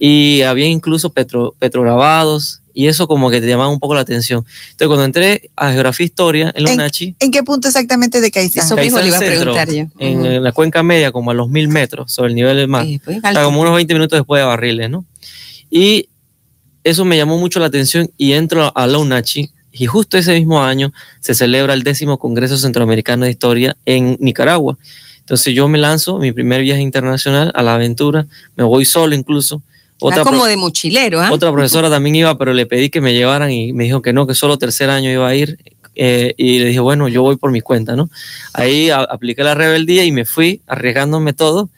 Y 0.06 0.42
había 0.42 0.66
incluso 0.66 1.14
petro, 1.14 1.56
petrograbados 1.60 2.62
y 2.74 2.88
eso 2.88 3.08
como 3.08 3.32
que 3.32 3.40
te 3.40 3.48
llamaba 3.48 3.70
un 3.70 3.80
poco 3.80 3.96
la 3.96 4.02
atención. 4.02 4.46
Entonces 4.72 4.88
cuando 4.88 5.06
entré 5.06 5.50
a 5.56 5.72
Geografía 5.72 6.04
e 6.04 6.08
Historia 6.08 6.52
en 6.54 6.64
la 6.66 6.74
UNACHI. 6.74 7.16
¿En 7.22 7.32
qué 7.32 7.42
punto 7.42 7.70
exactamente 7.70 8.20
de 8.20 8.30
Caizán? 8.30 8.66
Eso 8.66 8.76
mismo 8.76 9.00
le 9.00 9.08
iba 9.08 9.16
a 9.16 9.22
preguntar 9.22 9.72
yo. 9.72 9.86
En, 10.00 10.44
la 10.44 10.52
cuenca 10.52 10.84
media, 10.84 11.14
como 11.14 11.32
a 11.32 11.34
los 11.34 11.48
mil 11.48 11.70
metros 11.70 12.12
sobre 12.12 12.32
el 12.32 12.36
nivel 12.36 12.58
del 12.58 12.68
mar. 12.68 12.86
Pues, 13.06 13.22
como 13.46 13.62
unos 13.62 13.76
20 13.76 13.94
minutos 13.94 14.20
después 14.20 14.42
de 14.42 14.46
Barriles, 14.46 14.90
¿no? 14.90 15.06
Y 15.70 16.10
eso 16.84 17.06
me 17.06 17.16
llamó 17.16 17.38
mucho 17.38 17.62
la 17.62 17.68
atención 17.68 18.12
y 18.18 18.34
entro 18.34 18.74
a 18.76 18.88
la 18.88 18.98
UNACHI 18.98 19.52
y 19.72 19.86
justo 19.86 20.18
ese 20.18 20.34
mismo 20.34 20.62
año 20.62 20.92
se 21.22 21.34
celebra 21.34 21.74
el 21.74 21.84
décimo 21.84 22.20
Congreso 22.20 22.58
Centroamericano 22.58 23.24
de 23.24 23.32
Historia 23.32 23.78
en 23.86 24.18
Nicaragua. 24.20 24.78
Entonces 25.20 25.56
yo 25.56 25.70
me 25.70 25.78
lanzo 25.78 26.18
mi 26.18 26.34
primer 26.34 26.62
viaje 26.62 26.82
internacional 26.82 27.54
a 27.56 27.64
la 27.64 27.76
aventura, 27.76 28.28
me 28.58 28.66
voy 28.66 28.84
solo 28.84 29.16
incluso, 29.16 29.64
otra 30.08 30.24
como 30.24 30.46
de 30.46 30.58
mochilero, 30.58 31.22
¿ah? 31.22 31.32
Otra 31.32 31.52
profesora 31.52 31.90
también 31.90 32.16
iba, 32.16 32.38
pero 32.38 32.54
le 32.54 32.66
pedí 32.66 32.90
que 32.90 33.02
me 33.02 33.14
llevaran 33.14 33.52
y 33.52 33.74
me 33.74 33.86
dijo 33.86 34.02
que 34.02 34.14
no, 34.14 34.28
que 34.28 34.36
solo 34.36 34.58
tercer 34.58 34.90
año 34.90 35.10
iba 35.10 35.28
a 35.28 35.36
ir. 35.36 35.58
Eh, 35.96 36.34
y 36.38 36.60
le 36.60 36.66
dije, 36.66 36.80
bueno, 36.80 37.08
yo 37.08 37.22
voy 37.22 37.38
por 37.38 37.52
mi 37.52 37.62
cuenta, 37.62 37.96
¿no? 37.96 38.10
Ahí 38.54 38.90
apliqué 38.90 39.44
la 39.44 39.54
rebeldía 39.54 40.04
y 40.04 40.12
me 40.12 40.26
fui 40.26 40.62
arriesgándome 40.68 41.34
todo. 41.34 41.70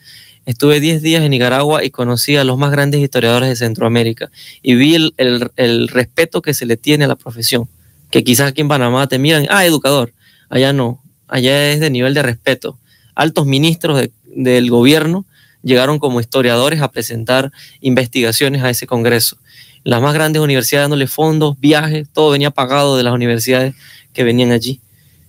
Estuve 0.46 0.80
10 0.80 1.02
días 1.02 1.22
en 1.22 1.30
Nicaragua 1.30 1.84
y 1.84 1.90
conocí 1.90 2.36
a 2.36 2.44
los 2.44 2.56
más 2.56 2.70
grandes 2.70 3.00
historiadores 3.00 3.48
de 3.48 3.56
Centroamérica 3.56 4.30
y 4.62 4.76
vi 4.76 4.94
el, 4.94 5.12
el, 5.56 5.88
respeto 5.88 6.40
que 6.40 6.54
se 6.54 6.66
le 6.66 6.76
tiene 6.76 7.04
a 7.04 7.08
la 7.08 7.16
profesión. 7.16 7.68
Que 8.10 8.22
quizás 8.24 8.48
aquí 8.48 8.60
en 8.60 8.68
Panamá 8.68 9.06
te 9.08 9.18
miran, 9.18 9.46
ah, 9.50 9.66
educador. 9.66 10.12
Allá 10.48 10.72
no, 10.72 11.02
allá 11.28 11.72
es 11.72 11.80
de 11.80 11.90
nivel 11.90 12.14
de 12.14 12.22
respeto. 12.22 12.78
Altos 13.14 13.44
ministros 13.46 14.08
del 14.24 14.70
gobierno 14.70 15.26
llegaron 15.66 15.98
como 15.98 16.20
historiadores 16.20 16.80
a 16.80 16.92
presentar 16.92 17.50
investigaciones 17.80 18.62
a 18.62 18.70
ese 18.70 18.86
congreso. 18.86 19.36
Las 19.82 20.00
más 20.00 20.14
grandes 20.14 20.40
universidades 20.40 20.84
dándole 20.84 21.08
fondos, 21.08 21.58
viajes, 21.58 22.08
todo 22.12 22.30
venía 22.30 22.52
pagado 22.52 22.96
de 22.96 23.02
las 23.02 23.12
universidades 23.12 23.74
que 24.12 24.22
venían 24.22 24.52
allí, 24.52 24.80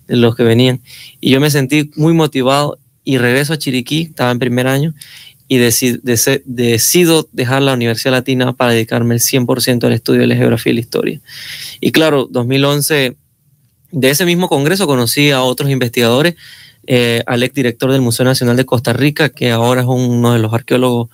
de 0.06 0.16
los 0.16 0.36
que 0.36 0.44
venían. 0.44 0.80
Y 1.20 1.30
yo 1.30 1.40
me 1.40 1.50
sentí 1.50 1.90
muy 1.96 2.12
motivado 2.12 2.78
y 3.02 3.18
regreso 3.18 3.52
a 3.52 3.58
Chiriquí, 3.58 4.02
estaba 4.02 4.30
en 4.30 4.38
primer 4.38 4.68
año, 4.68 4.94
y 5.48 5.56
decido, 5.56 7.28
dejar 7.32 7.62
la 7.62 7.72
Universidad 7.72 8.12
Latina 8.12 8.52
para 8.52 8.72
dedicarme 8.72 9.14
el 9.14 9.20
100% 9.20 9.84
al 9.84 9.92
estudio 9.92 10.20
de 10.20 10.26
la 10.28 10.36
geografía 10.36 10.72
y 10.72 10.74
la 10.74 10.80
historia. 10.80 11.20
Y 11.80 11.90
claro, 11.90 12.28
2011, 12.30 13.16
de 13.90 14.10
ese 14.10 14.24
mismo 14.26 14.48
congreso 14.48 14.86
conocí 14.86 15.30
a 15.30 15.42
otros 15.42 15.70
investigadores 15.70 16.34
eh, 16.90 17.22
al 17.26 17.42
ex 17.42 17.54
director 17.54 17.92
del 17.92 18.00
Museo 18.00 18.24
Nacional 18.24 18.56
de 18.56 18.64
Costa 18.64 18.94
Rica, 18.94 19.28
que 19.28 19.50
ahora 19.50 19.82
es 19.82 19.86
uno 19.86 20.32
de 20.32 20.38
los 20.38 20.54
arqueólogos 20.54 21.10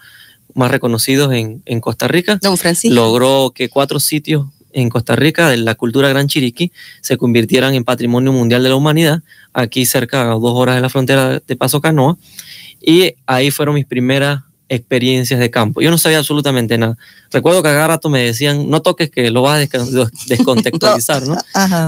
más 0.55 0.71
reconocidos 0.71 1.33
en, 1.33 1.63
en 1.67 1.81
Costa 1.81 2.07
Rica. 2.07 2.39
Don 2.41 2.57
Francisco. 2.57 2.95
Logró 2.95 3.51
que 3.53 3.69
cuatro 3.69 3.99
sitios 3.99 4.47
en 4.73 4.89
Costa 4.89 5.17
Rica 5.17 5.49
de 5.49 5.57
la 5.57 5.75
cultura 5.75 6.09
Gran 6.09 6.29
Chiriquí 6.29 6.71
se 7.01 7.17
convirtieran 7.17 7.75
en 7.75 7.83
Patrimonio 7.83 8.33
Mundial 8.33 8.63
de 8.63 8.69
la 8.69 8.77
Humanidad, 8.77 9.23
aquí 9.53 9.85
cerca 9.85 10.31
a 10.31 10.35
dos 10.35 10.55
horas 10.55 10.77
de 10.77 10.81
la 10.81 10.91
frontera 10.91 11.43
de 11.45 11.57
Paso 11.57 11.81
Canoa. 11.81 12.19
Y 12.81 13.15
ahí 13.27 13.51
fueron 13.51 13.75
mis 13.75 13.87
primeras 13.87 14.43
experiencias 14.69 15.41
de 15.41 15.51
campo. 15.51 15.81
Yo 15.81 15.91
no 15.91 15.99
sabía 15.99 16.19
absolutamente 16.19 16.79
nada. 16.79 16.97
Recuerdo 17.31 17.63
que 17.63 17.69
a 17.69 17.73
cada 17.73 17.89
rato 17.89 18.09
me 18.09 18.23
decían, 18.23 18.71
no 18.71 18.83
toques 18.83 19.11
que 19.11 19.31
lo 19.31 19.43
vas 19.43 19.69
a 19.73 19.79
descontextualizar, 20.27 21.23
¿no? 21.27 21.37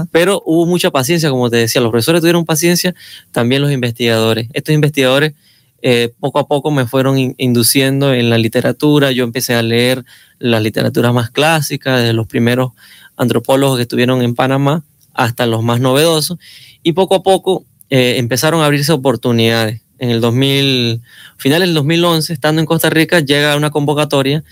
Pero 0.11 0.41
hubo 0.45 0.65
mucha 0.65 0.91
paciencia, 0.91 1.29
como 1.29 1.49
te 1.49 1.57
decía, 1.57 1.81
los 1.81 1.91
profesores 1.91 2.21
tuvieron 2.21 2.45
paciencia, 2.45 2.93
también 3.31 3.61
los 3.61 3.71
investigadores. 3.71 4.47
Estos 4.53 4.73
investigadores 4.73 5.33
eh, 5.81 6.11
poco 6.19 6.39
a 6.39 6.47
poco 6.47 6.71
me 6.71 6.87
fueron 6.87 7.35
induciendo 7.37 8.13
en 8.13 8.29
la 8.29 8.37
literatura, 8.37 9.11
yo 9.11 9.23
empecé 9.23 9.53
a 9.53 9.61
leer 9.61 10.03
las 10.39 10.61
literaturas 10.61 11.13
más 11.13 11.29
clásicas, 11.29 12.01
de 12.01 12.13
los 12.13 12.27
primeros 12.27 12.71
antropólogos 13.15 13.77
que 13.77 13.83
estuvieron 13.83 14.21
en 14.21 14.35
Panamá 14.35 14.83
hasta 15.13 15.45
los 15.45 15.63
más 15.63 15.79
novedosos, 15.79 16.37
y 16.83 16.93
poco 16.93 17.15
a 17.15 17.23
poco 17.23 17.63
eh, 17.89 18.15
empezaron 18.17 18.61
a 18.61 18.65
abrirse 18.65 18.91
oportunidades 18.91 19.81
en 19.99 20.09
el 20.09 20.21
2000, 20.21 21.01
finales 21.37 21.67
del 21.67 21.75
2011, 21.75 22.33
estando 22.33 22.61
en 22.61 22.65
Costa 22.65 22.89
Rica, 22.89 23.19
llega 23.19 23.55
una 23.55 23.71
convocatoria 23.71 24.43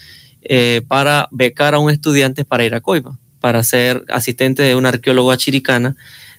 eh, 0.47 0.81
para 0.87 1.27
becar 1.31 1.73
a 1.73 1.79
un 1.79 1.89
estudiante 1.89 2.45
para 2.45 2.65
ir 2.65 2.75
a 2.75 2.81
Coiba, 2.81 3.17
para 3.39 3.63
ser 3.63 4.03
asistente 4.09 4.61
de 4.61 4.75
una 4.75 4.89
arqueóloga 4.89 5.37
chiricana 5.37 5.95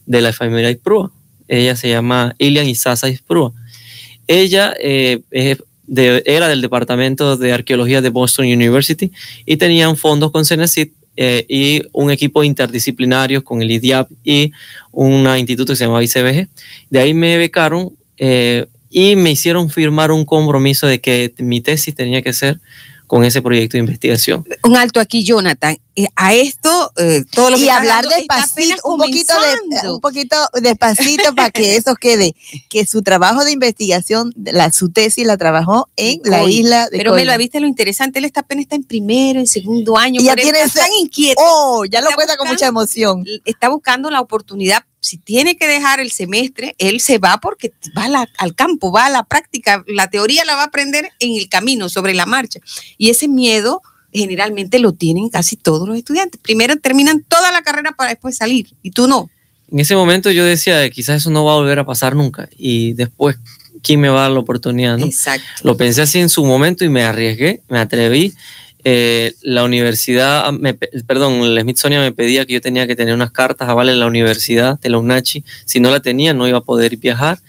de 0.07 0.21
la 0.21 0.33
familia 0.33 0.71
Isprúa. 0.71 1.11
Ella 1.49 1.75
se 1.77 1.89
llama 1.89 2.35
Ilian 2.39 2.69
Isasa 2.69 3.09
Isprúa. 3.09 3.53
Ella 4.29 4.75
eh, 4.81 5.21
era 5.31 6.49
del 6.49 6.61
Departamento 6.61 7.37
de 7.37 7.53
Arqueología 7.53 8.01
de 8.01 8.11
Boston 8.11 8.47
University 8.47 9.11
y 9.45 9.57
tenían 9.57 9.97
fondos 9.97 10.31
con 10.31 10.45
CENESID 10.45 10.89
eh, 11.17 11.47
y 11.49 11.83
un 11.93 12.11
equipo 12.11 12.45
interdisciplinario 12.45 13.43
con 13.43 13.63
el 13.63 13.71
IDIAP 13.71 14.11
y 14.23 14.53
un 14.93 15.27
instituto 15.37 15.73
que 15.73 15.77
se 15.77 15.85
llamaba 15.85 16.05
ICBG. 16.05 16.49
De 16.91 17.01
ahí 17.01 17.15
me 17.15 17.39
becaron 17.39 17.93
y 18.91 19.17
me 19.17 19.31
hicieron 19.31 19.71
firmar 19.71 20.11
un 20.13 20.25
compromiso 20.25 20.87
de 20.87 21.01
que 21.01 21.35
mi 21.39 21.61
tesis 21.61 21.95
tenía 21.95 22.23
que 22.23 22.33
ser 22.33 22.61
con 23.07 23.25
ese 23.25 23.41
proyecto 23.41 23.77
de 23.77 23.81
investigación. 23.81 24.45
Un 24.65 24.77
alto 24.77 25.01
aquí, 25.01 25.25
Jonathan. 25.25 25.79
Eh, 25.95 26.09
a 26.17 26.35
esto, 26.35 26.93
eh, 26.97 27.25
todo 27.31 27.51
lo 27.51 27.57
que 27.57 27.65
y 27.65 27.69
hablar 27.69 28.07
despacito, 28.07 28.77
un 28.85 28.99
poquito, 28.99 29.33
de, 29.83 29.91
un 29.91 30.01
poquito 30.01 30.37
despacito 30.61 31.35
para 31.35 31.51
que 31.51 31.77
eso 31.77 31.95
quede, 31.95 32.35
que 32.69 32.85
su 32.85 33.03
trabajo 33.03 33.45
de 33.45 33.53
investigación, 33.53 34.35
la, 34.37 34.71
su 34.73 34.91
tesis 34.91 35.27
la 35.27 35.39
trabajó 35.39 35.89
en 35.97 36.21
la 36.25 36.45
isla 36.45 36.89
de 36.91 36.99
Pero 36.99 37.15
me 37.15 37.25
lo 37.25 37.39
viste 37.39 37.61
lo 37.61 37.67
interesante, 37.67 38.19
él 38.19 38.27
está 38.27 38.41
apenas 38.41 38.65
está 38.65 38.77
en 38.77 38.85
primero, 38.85 39.41
en 39.41 39.47
segundo 39.47 39.97
año. 39.97 40.21
Y 40.21 40.25
ya 40.25 40.37
tiene 40.37 40.59
tan 40.69 40.93
inquieto. 41.01 41.41
Oh, 41.43 41.85
ya 41.87 42.03
lo 42.03 42.11
cuenta 42.11 42.37
con 42.37 42.49
mucha 42.49 42.67
emoción. 42.67 43.25
Está 43.45 43.69
buscando 43.69 44.11
la 44.11 44.21
oportunidad 44.21 44.85
si 45.07 45.19
tiene 45.19 45.57
que 45.57 45.69
dejar 45.69 46.01
el 46.01 46.11
semestre, 46.11 46.75
él 46.79 47.01
se 47.01 47.19
va 47.19 47.39
porque 47.41 47.73
va 47.97 48.27
al 48.39 48.55
campo, 48.57 48.91
va 48.91 49.07
a 49.07 49.11
la 49.11 49.23
práctica, 49.23 49.85
la 49.87 50.11
teoría 50.11 50.45
la 50.45 50.57
va 50.57 50.63
a 50.63 50.67
aprender 50.67 51.13
en 51.21 51.37
el 51.37 51.49
camino, 51.49 51.89
sobre 51.89 52.13
la 52.13 52.27
marcha. 52.27 52.59
Y 52.99 53.11
ese 53.11 53.29
miedo 53.29 53.83
generalmente 54.13 54.81
lo 54.81 54.93
tienen 54.93 55.29
casi 55.29 55.57
todos 55.57 55.87
los 55.87 55.97
estudiantes. 55.97 56.41
Primero 56.43 56.75
terminan 56.77 57.23
toda 57.23 57.53
la 57.53 57.63
carrera 57.63 57.93
para 57.93 58.11
después 58.11 58.37
salir 58.37 58.75
y 58.83 58.91
tú 58.91 59.07
no. 59.07 59.31
En 59.71 59.79
ese 59.79 59.95
momento 59.95 60.31
yo 60.33 60.45
decía, 60.45 60.89
quizás 60.91 61.19
eso 61.23 61.31
no 61.31 61.45
va 61.45 61.53
a 61.53 61.57
volver 61.57 61.79
a 61.79 61.87
pasar 61.87 62.17
nunca 62.17 62.49
y 62.57 62.95
después, 62.95 63.37
¿quién 63.83 64.01
me 64.01 64.09
va 64.09 64.19
a 64.19 64.23
dar 64.23 64.33
la 64.33 64.41
oportunidad? 64.41 64.99
¿no? 64.99 65.07
Exacto. 65.07 65.47
Lo 65.63 65.77
pensé 65.77 66.03
así 66.03 66.19
en 66.19 66.29
su 66.29 66.45
momento 66.45 66.85
y 66.85 66.89
me 66.89 67.05
arriesgué, 67.05 67.63
me 67.69 67.79
atreví 67.79 68.35
eh, 68.89 69.35
la 69.43 69.65
universidad, 69.65 70.47
ah, 70.47 70.53
perdón, 71.09 71.43
el 71.43 71.61
Smithsonian 71.61 72.03
me 72.03 72.13
pedía 72.13 72.47
que 72.47 72.53
yo 72.53 72.61
tenía 72.61 72.87
que 72.87 72.95
tener 72.95 73.15
unas 73.15 73.33
cartas 73.33 73.69
avales 73.69 73.95
en 73.95 73.99
la 73.99 74.07
universidad 74.07 74.79
de 74.79 74.91
la 74.91 74.99
UNACHI. 74.99 75.43
Si 75.65 75.81
no 75.81 75.91
la 75.91 75.99
tenía, 75.99 76.35
no 76.35 76.47
iba 76.47 76.59
a 76.59 76.61
poder 76.61 76.97
viajar. 76.97 77.41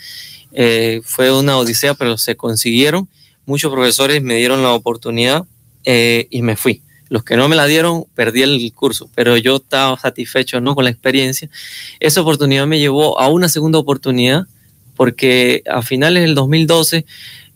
Eh, 0.52 1.02
fue 1.04 1.32
una 1.32 1.60
odisea, 1.60 1.94
pero 1.94 2.18
se 2.18 2.36
consiguieron. 2.36 3.08
Muchos 3.46 3.72
profesores 3.72 4.24
me 4.24 4.38
dieron 4.38 4.64
la 4.64 4.74
oportunidad 4.74 5.44
eh, 5.86 6.26
y 6.32 6.42
me 6.42 6.56
fui. 6.56 6.82
Los 7.08 7.24
que 7.24 7.38
no 7.38 7.48
me 7.48 7.56
la 7.56 7.68
dieron, 7.68 8.06
perdí 8.16 8.42
el 8.42 8.74
curso, 8.74 9.08
pero 9.14 9.38
yo 9.38 9.58
estaba 9.58 9.96
satisfecho 10.00 10.60
¿no? 10.60 10.74
con 10.74 10.86
la 10.86 10.90
experiencia. 10.90 11.52
Esa 12.00 12.22
oportunidad 12.22 12.66
me 12.66 12.80
llevó 12.80 13.20
a 13.20 13.28
una 13.28 13.48
segunda 13.48 13.78
oportunidad, 13.78 14.48
porque 14.96 15.62
a 15.70 15.84
finales 15.84 16.24
del 16.24 16.34
2012 16.34 17.06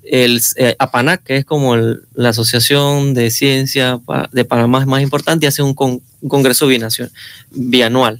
el 0.04 0.42
eh, 0.58 0.76
APANAC, 0.80 1.24
que 1.24 1.38
es 1.38 1.46
como 1.46 1.76
la 1.76 2.30
Asociación 2.30 3.14
de 3.14 3.32
Ciencia 3.32 4.00
de 4.32 4.46
Panamá 4.46 4.86
más 4.86 5.02
importante, 5.02 5.48
hace 5.48 5.62
un, 5.62 5.74
congreso 5.74 6.68
bianual, 7.52 8.20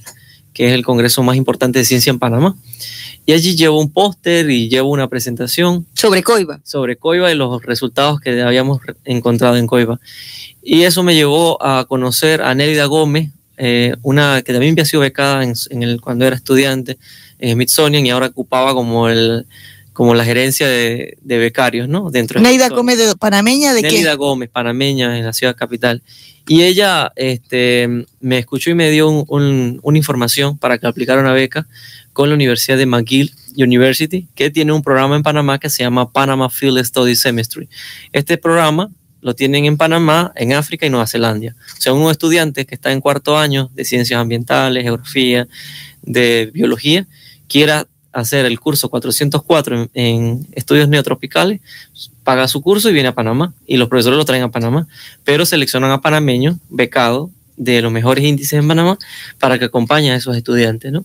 que 0.52 0.68
es 0.68 0.72
el 0.74 0.84
congreso 0.84 1.22
más 1.22 1.36
importante 1.36 1.78
de 1.78 1.84
ciencia 1.84 2.10
en 2.10 2.18
Panamá. 2.18 2.56
Y 3.24 3.32
allí 3.32 3.54
llevo 3.54 3.80
un 3.80 3.90
póster 3.92 4.50
y 4.50 4.68
llevo 4.68 4.90
una 4.90 5.08
presentación. 5.08 5.86
Sobre 5.94 6.22
Coiba. 6.22 6.60
Sobre 6.64 6.96
Coiba 6.96 7.30
y 7.30 7.36
los 7.36 7.62
resultados 7.62 8.20
que 8.20 8.42
habíamos 8.42 8.80
encontrado 9.04 9.56
en 9.56 9.66
Coiba. 9.66 10.00
Y 10.62 10.82
eso 10.82 11.02
me 11.02 11.14
llevó 11.14 11.62
a 11.64 11.84
conocer 11.84 12.42
a 12.42 12.54
Nélida 12.54 12.86
Gómez, 12.86 13.30
eh, 13.58 13.94
una 14.02 14.42
que 14.42 14.52
también 14.52 14.72
había 14.72 14.84
sido 14.84 15.02
becada 15.02 15.44
en, 15.44 15.82
el, 15.82 16.00
cuando 16.00 16.24
era 16.24 16.34
estudiante 16.34 16.98
en 17.38 17.54
Smithsonian 17.54 18.04
y 18.06 18.10
ahora 18.10 18.26
ocupaba 18.26 18.72
como 18.74 19.08
el, 19.08 19.46
como 19.92 20.14
la 20.14 20.24
gerencia 20.24 20.68
de, 20.68 21.18
becarios, 21.22 21.88
¿no? 21.88 22.10
Dentro 22.10 22.40
Neida 22.40 22.68
Gómez, 22.68 22.98
de 22.98 23.14
panameña, 23.16 23.74
¿de 23.74 23.82
Neida 23.82 24.14
Gómez, 24.14 24.48
panameña, 24.50 25.18
en 25.18 25.24
la 25.24 25.32
ciudad 25.32 25.54
capital. 25.54 26.02
Y 26.48 26.62
ella 26.62 27.12
este, 27.14 28.06
me 28.20 28.38
escuchó 28.38 28.70
y 28.70 28.74
me 28.74 28.90
dio 28.90 29.08
una 29.08 29.98
información 29.98 30.58
para 30.58 30.78
que 30.78 30.86
aplicara 30.86 31.20
una 31.20 31.32
beca 31.32 31.68
con 32.12 32.28
la 32.28 32.34
Universidad 32.34 32.78
de 32.78 32.86
McGill 32.86 33.32
University, 33.56 34.28
que 34.34 34.50
tiene 34.50 34.72
un 34.72 34.82
programa 34.82 35.16
en 35.16 35.22
Panamá 35.22 35.58
que 35.58 35.70
se 35.70 35.82
llama 35.82 36.10
Panama 36.10 36.50
Field 36.50 36.84
Study 36.84 37.14
Semestry. 37.14 37.68
Este 38.12 38.38
programa 38.38 38.90
lo 39.20 39.34
tienen 39.34 39.66
en 39.66 39.76
Panamá, 39.76 40.32
en 40.34 40.52
África 40.52 40.84
y 40.84 40.90
Nueva 40.90 41.06
Zelanda. 41.06 41.54
O 41.78 41.80
sea, 41.80 41.92
un 41.92 42.10
estudiante 42.10 42.66
que 42.66 42.74
está 42.74 42.90
en 42.90 43.00
cuarto 43.00 43.38
año 43.38 43.70
de 43.72 43.84
ciencias 43.84 44.18
ambientales, 44.18 44.82
geografía, 44.82 45.46
de 46.02 46.50
biología, 46.52 47.06
quiera 47.46 47.86
hacer 48.12 48.44
el 48.44 48.60
curso 48.60 48.88
404 48.88 49.90
en, 49.94 50.46
estudios 50.52 50.88
neotropicales, 50.88 51.60
paga 52.22 52.46
su 52.48 52.60
curso 52.60 52.90
y 52.90 52.92
viene 52.92 53.08
a 53.08 53.14
Panamá. 53.14 53.54
Y 53.66 53.76
los 53.76 53.88
profesores 53.88 54.18
lo 54.18 54.24
traen 54.24 54.42
a 54.42 54.50
Panamá, 54.50 54.86
pero 55.24 55.46
seleccionan 55.46 55.90
a 55.90 56.00
panameños 56.00 56.56
becados 56.68 57.30
de 57.56 57.82
los 57.82 57.92
mejores 57.92 58.24
índices 58.24 58.54
en 58.54 58.68
Panamá 58.68 58.98
para 59.38 59.58
que 59.58 59.66
acompañen 59.66 60.12
a 60.12 60.16
esos 60.16 60.36
estudiantes, 60.36 60.92
¿no? 60.92 61.04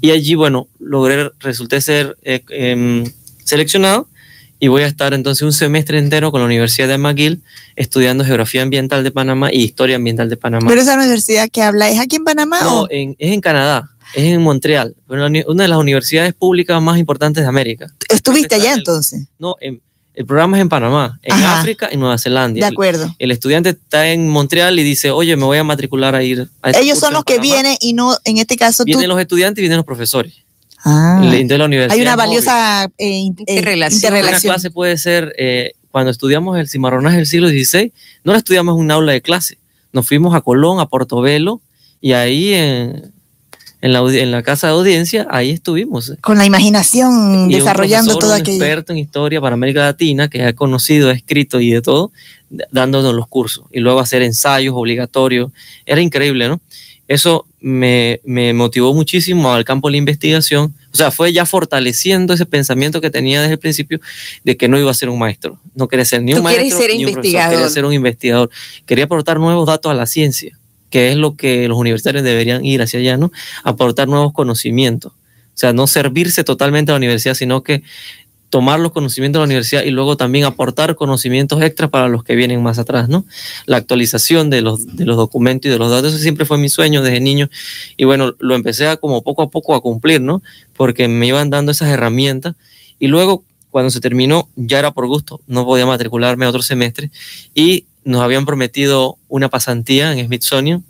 Y 0.00 0.10
allí, 0.10 0.34
bueno, 0.34 0.68
logré, 0.78 1.30
resulté 1.40 1.80
ser 1.80 2.16
eh, 2.22 2.42
em, 2.50 3.04
seleccionado 3.44 4.08
y 4.58 4.68
voy 4.68 4.82
a 4.82 4.86
estar 4.86 5.12
entonces 5.14 5.42
un 5.42 5.52
semestre 5.52 5.98
entero 5.98 6.30
con 6.30 6.40
la 6.40 6.46
Universidad 6.46 6.88
de 6.88 6.96
McGill 6.96 7.42
estudiando 7.76 8.24
Geografía 8.24 8.62
Ambiental 8.62 9.04
de 9.04 9.10
Panamá 9.10 9.52
y 9.52 9.62
Historia 9.62 9.96
Ambiental 9.96 10.30
de 10.30 10.36
Panamá. 10.36 10.66
¿Pero 10.68 10.80
esa 10.80 10.96
universidad 10.96 11.48
que 11.50 11.62
habla 11.62 11.90
es 11.90 11.98
aquí 11.98 12.16
en 12.16 12.24
Panamá? 12.24 12.60
No, 12.62 12.86
es 12.88 13.16
en 13.18 13.40
Canadá 13.40 13.90
es 14.14 14.24
en 14.34 14.42
Montreal, 14.42 14.94
una 15.08 15.28
de 15.28 15.68
las 15.68 15.78
universidades 15.78 16.34
públicas 16.34 16.80
más 16.80 16.98
importantes 16.98 17.42
de 17.42 17.48
América. 17.48 17.92
¿Estuviste 18.08 18.54
allá 18.54 18.74
entonces? 18.74 19.26
No, 19.38 19.56
el 20.16 20.24
programa 20.24 20.56
es 20.56 20.62
en 20.62 20.70
Panamá, 20.70 21.20
en 21.22 21.34
África 21.34 21.90
y 21.92 21.98
Nueva 21.98 22.16
Zelanda. 22.16 22.58
De 22.58 22.64
acuerdo. 22.64 23.14
El, 23.18 23.30
estudiante 23.30 23.68
está 23.68 24.08
en 24.08 24.30
Montreal 24.30 24.78
y 24.78 24.82
dice, 24.82 25.10
oye, 25.10 25.36
me 25.36 25.44
voy 25.44 25.58
a 25.58 25.64
matricular 25.64 26.14
a 26.14 26.22
ir 26.22 26.48
a 26.62 26.70
este 26.70 26.82
Ellos 26.82 26.98
son 26.98 27.12
los 27.12 27.22
que 27.22 27.38
vienen 27.38 27.76
y 27.80 27.92
no, 27.92 28.16
en 28.24 28.38
este 28.38 28.56
caso 28.56 28.84
Vienen 28.84 29.10
los 29.10 29.20
estudiantes 29.20 29.58
y 29.58 29.62
vienen 29.62 29.76
los 29.76 29.84
profesores. 29.84 30.32
Ah. 30.84 31.20
De 31.22 31.58
la 31.58 31.66
universidad 31.66 31.94
Hay 31.94 32.00
una 32.00 32.16
valiosa 32.16 32.84
eh, 32.84 32.90
eh, 32.96 33.10
interrelación. 33.18 34.14
Una 34.14 34.40
clase 34.40 34.70
puede 34.70 34.96
ser, 34.96 35.34
eh, 35.36 35.72
cuando 35.90 36.10
estudiamos 36.10 36.58
el 36.58 36.68
cimarronaje 36.68 37.18
del 37.18 37.26
siglo 37.26 37.48
XVI, 37.48 37.92
no 38.24 38.32
la 38.32 38.38
estudiamos 38.38 38.76
en 38.76 38.80
un 38.80 38.90
aula 38.90 39.12
de 39.12 39.20
clase. 39.20 39.58
Nos 39.92 40.08
fuimos 40.08 40.34
a 40.34 40.40
Colón, 40.40 40.80
a 40.80 40.86
Portobelo, 40.86 41.60
y 42.00 42.12
ahí 42.12 42.54
en, 42.54 43.12
en 43.82 43.92
la, 43.92 44.00
en 44.00 44.30
la 44.30 44.42
casa 44.42 44.68
de 44.68 44.72
audiencia, 44.72 45.26
ahí 45.30 45.50
estuvimos. 45.50 46.12
Con 46.20 46.38
la 46.38 46.46
imaginación 46.46 47.48
desarrollando 47.48 48.16
todo 48.16 48.32
aquello. 48.32 48.56
Un 48.56 48.62
experto 48.62 48.92
en 48.92 48.98
historia 48.98 49.40
para 49.40 49.54
América 49.54 49.80
Latina 49.80 50.28
que 50.28 50.42
ha 50.42 50.52
conocido, 50.54 51.10
ha 51.10 51.12
escrito 51.12 51.60
y 51.60 51.70
de 51.70 51.82
todo, 51.82 52.10
dándonos 52.70 53.14
los 53.14 53.28
cursos. 53.28 53.64
Y 53.70 53.80
luego 53.80 54.00
hacer 54.00 54.22
ensayos 54.22 54.74
obligatorios. 54.76 55.50
Era 55.84 56.00
increíble, 56.00 56.48
¿no? 56.48 56.60
Eso 57.08 57.46
me, 57.60 58.20
me 58.24 58.52
motivó 58.52 58.92
muchísimo 58.92 59.52
al 59.52 59.64
campo 59.64 59.88
de 59.88 59.92
la 59.92 59.98
investigación. 59.98 60.74
O 60.92 60.96
sea, 60.96 61.10
fue 61.12 61.32
ya 61.32 61.46
fortaleciendo 61.46 62.34
ese 62.34 62.46
pensamiento 62.46 63.00
que 63.00 63.10
tenía 63.10 63.40
desde 63.42 63.52
el 63.52 63.58
principio 63.60 64.00
de 64.42 64.56
que 64.56 64.66
no 64.66 64.78
iba 64.78 64.90
a 64.90 64.94
ser 64.94 65.10
un 65.10 65.18
maestro. 65.18 65.60
No 65.74 65.86
quería 65.86 66.04
ser 66.04 66.22
ni 66.22 66.34
un 66.34 66.42
maestro 66.42 66.78
ser 66.78 66.90
ni 66.90 67.04
un 67.04 67.10
investigador. 67.10 67.52
quería 67.52 67.68
ser 67.68 67.84
un 67.84 67.92
investigador. 67.92 68.50
Quería 68.86 69.04
aportar 69.04 69.38
nuevos 69.38 69.66
datos 69.66 69.92
a 69.92 69.94
la 69.94 70.06
ciencia 70.06 70.58
que 70.90 71.10
es 71.10 71.16
lo 71.16 71.36
que 71.36 71.68
los 71.68 71.78
universitarios 71.78 72.24
deberían 72.24 72.64
ir 72.64 72.82
hacia 72.82 73.00
allá, 73.00 73.16
¿no? 73.16 73.32
Aportar 73.64 74.08
nuevos 74.08 74.32
conocimientos. 74.32 75.12
O 75.12 75.58
sea, 75.58 75.72
no 75.72 75.86
servirse 75.86 76.44
totalmente 76.44 76.92
a 76.92 76.94
la 76.94 76.98
universidad, 76.98 77.34
sino 77.34 77.62
que 77.62 77.82
tomar 78.50 78.78
los 78.78 78.92
conocimientos 78.92 79.40
de 79.40 79.42
la 79.42 79.46
universidad 79.46 79.82
y 79.82 79.90
luego 79.90 80.16
también 80.16 80.44
aportar 80.44 80.94
conocimientos 80.94 81.60
extras 81.62 81.90
para 81.90 82.08
los 82.08 82.22
que 82.22 82.36
vienen 82.36 82.62
más 82.62 82.78
atrás, 82.78 83.08
¿no? 83.08 83.24
La 83.66 83.76
actualización 83.76 84.50
de 84.50 84.62
los, 84.62 84.96
de 84.96 85.04
los 85.04 85.16
documentos 85.16 85.68
y 85.68 85.72
de 85.72 85.78
los 85.78 85.90
datos, 85.90 86.14
eso 86.14 86.22
siempre 86.22 86.46
fue 86.46 86.58
mi 86.58 86.68
sueño 86.68 87.02
desde 87.02 87.20
niño 87.20 87.50
y 87.96 88.04
bueno, 88.04 88.34
lo 88.38 88.54
empecé 88.54 88.86
a 88.86 88.96
como 88.96 89.22
poco 89.22 89.42
a 89.42 89.50
poco 89.50 89.74
a 89.74 89.80
cumplir, 89.80 90.20
¿no? 90.20 90.42
Porque 90.76 91.08
me 91.08 91.26
iban 91.26 91.50
dando 91.50 91.72
esas 91.72 91.88
herramientas 91.88 92.54
y 92.98 93.08
luego 93.08 93.44
cuando 93.70 93.90
se 93.90 94.00
terminó 94.00 94.48
ya 94.56 94.78
era 94.78 94.92
por 94.92 95.06
gusto, 95.06 95.40
no 95.46 95.64
podía 95.64 95.84
matricularme 95.84 96.46
a 96.46 96.48
otro 96.48 96.62
semestre 96.62 97.10
y 97.54 97.86
nos 98.06 98.22
habían 98.22 98.46
prometido 98.46 99.18
una 99.28 99.48
pasantía 99.48 100.12
en 100.12 100.24
Smithsonian, 100.24 100.84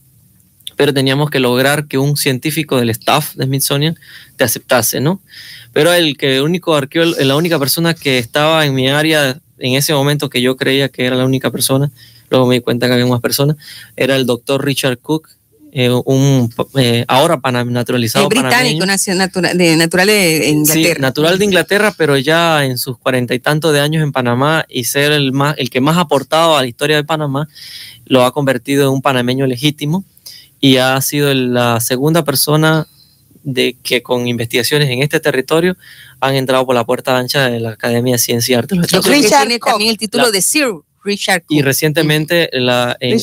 pero 0.76 0.92
teníamos 0.92 1.30
que 1.30 1.40
lograr 1.40 1.88
que 1.88 1.96
un 1.96 2.18
científico 2.18 2.76
del 2.76 2.90
staff 2.90 3.34
de 3.36 3.46
Smithsonian 3.46 3.96
te 4.36 4.44
aceptase, 4.44 5.00
¿no? 5.00 5.22
Pero 5.72 5.94
el 5.94 6.18
que 6.18 6.42
único 6.42 6.74
arqueólogo, 6.74 7.18
la 7.24 7.36
única 7.36 7.58
persona 7.58 7.94
que 7.94 8.18
estaba 8.18 8.66
en 8.66 8.74
mi 8.74 8.90
área 8.90 9.40
en 9.58 9.74
ese 9.74 9.94
momento 9.94 10.28
que 10.28 10.42
yo 10.42 10.56
creía 10.56 10.90
que 10.90 11.06
era 11.06 11.16
la 11.16 11.24
única 11.24 11.50
persona, 11.50 11.90
luego 12.28 12.46
me 12.46 12.56
di 12.56 12.60
cuenta 12.60 12.86
que 12.86 12.92
había 12.92 13.06
más 13.06 13.22
personas, 13.22 13.56
era 13.96 14.14
el 14.14 14.26
doctor 14.26 14.62
Richard 14.62 14.98
Cook, 14.98 15.30
eh, 15.78 15.90
un 15.90 16.50
eh, 16.78 17.04
ahora 17.06 17.38
naturalizado. 17.66 18.24
Es 18.24 18.28
británico, 18.30 18.86
de, 19.52 19.76
natural 19.76 20.06
de 20.06 20.48
Inglaterra. 20.48 20.94
Sí, 20.94 21.00
natural 21.02 21.38
de 21.38 21.44
Inglaterra, 21.44 21.94
pero 21.94 22.16
ya 22.16 22.64
en 22.64 22.78
sus 22.78 22.96
cuarenta 22.96 23.34
y 23.34 23.40
tantos 23.40 23.74
de 23.74 23.80
años 23.80 24.02
en 24.02 24.10
Panamá 24.10 24.64
y 24.70 24.84
ser 24.84 25.12
el, 25.12 25.32
más, 25.32 25.54
el 25.58 25.68
que 25.68 25.82
más 25.82 25.98
ha 25.98 26.00
aportado 26.00 26.56
a 26.56 26.62
la 26.62 26.66
historia 26.66 26.96
de 26.96 27.04
Panamá, 27.04 27.46
lo 28.06 28.24
ha 28.24 28.32
convertido 28.32 28.84
en 28.84 28.88
un 28.88 29.02
panameño 29.02 29.46
legítimo 29.46 30.06
y 30.60 30.78
ha 30.78 30.98
sido 31.02 31.34
la 31.34 31.78
segunda 31.80 32.24
persona 32.24 32.86
de 33.42 33.76
que 33.82 34.02
con 34.02 34.26
investigaciones 34.26 34.88
en 34.88 35.02
este 35.02 35.20
territorio 35.20 35.76
han 36.20 36.36
entrado 36.36 36.64
por 36.64 36.74
la 36.74 36.86
puerta 36.86 37.18
ancha 37.18 37.50
de 37.50 37.60
la 37.60 37.72
Academia 37.72 38.14
de 38.14 38.18
Ciencia 38.18 38.54
y 38.54 38.56
Arte 38.56 38.76
de 38.76 38.80
los 38.80 38.90
Yo 38.90 39.02
creo 39.02 39.20
que 39.20 39.28
tiene 39.28 39.58
también 39.58 39.90
el 39.90 39.98
título 39.98 40.24
La- 40.24 40.30
de 40.30 40.40
Sir 40.40 40.70
Richard 41.06 41.42
Y 41.48 41.56
Cook. 41.58 41.64
recientemente 41.64 42.50
la, 42.52 42.96
en- 43.00 43.18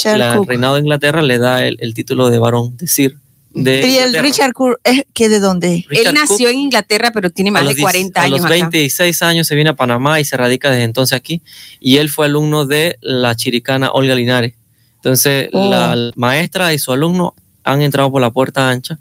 reinado 0.48 0.76
de 0.76 0.82
Inglaterra 0.82 1.22
le 1.22 1.38
da 1.38 1.66
el, 1.68 1.78
el 1.80 1.94
título 1.94 2.30
de 2.32 2.40
varón, 2.40 2.76
decir, 2.78 3.18
de 3.54 3.82
Y 3.82 3.98
el 3.98 4.08
Inglaterra. 4.08 4.22
Richard 4.24 4.54
Cook, 4.54 4.80
¿es 4.84 5.04
que 5.14 5.30
de 5.30 5.40
dónde? 5.40 5.86
Richard 5.88 6.08
Él 6.08 6.14
nació 6.16 6.48
Cook, 6.48 6.54
en 6.56 6.60
Inglaterra, 6.60 7.12
pero 7.14 7.30
tiene 7.30 7.50
a 7.52 7.54
más 7.54 7.64
los 7.64 7.72
de 7.74 7.76
10 7.76 7.84
40 7.84 8.20
a 8.20 8.24
años 8.24 8.38
los 8.40 8.46
acá. 8.46 8.54
26 8.70 9.22
años 9.22 9.46
se 9.48 9.54
viene 9.56 9.70
a 9.70 9.76
Panamá 9.76 10.20
y 10.20 10.26
se 10.26 10.36
radica 10.38 10.72
desde 10.72 10.84
entonces 10.86 11.16
aquí. 11.16 11.42
Y 11.80 11.98
él 11.98 12.10
fue 12.10 12.26
alumno 12.26 12.66
de 12.66 12.98
la 13.02 13.36
chiricana 13.36 13.92
Olga 13.92 14.16
Linares. 14.16 14.54
Entonces, 14.96 15.50
Oh. 15.54 15.70
la 15.70 16.12
maestra 16.16 16.74
y 16.74 16.80
su 16.80 16.92
alumno 16.94 17.36
han 17.64 17.82
entrado 17.82 18.12
por 18.12 18.22
la 18.22 18.32
puerta 18.32 18.70
ancha 18.70 18.98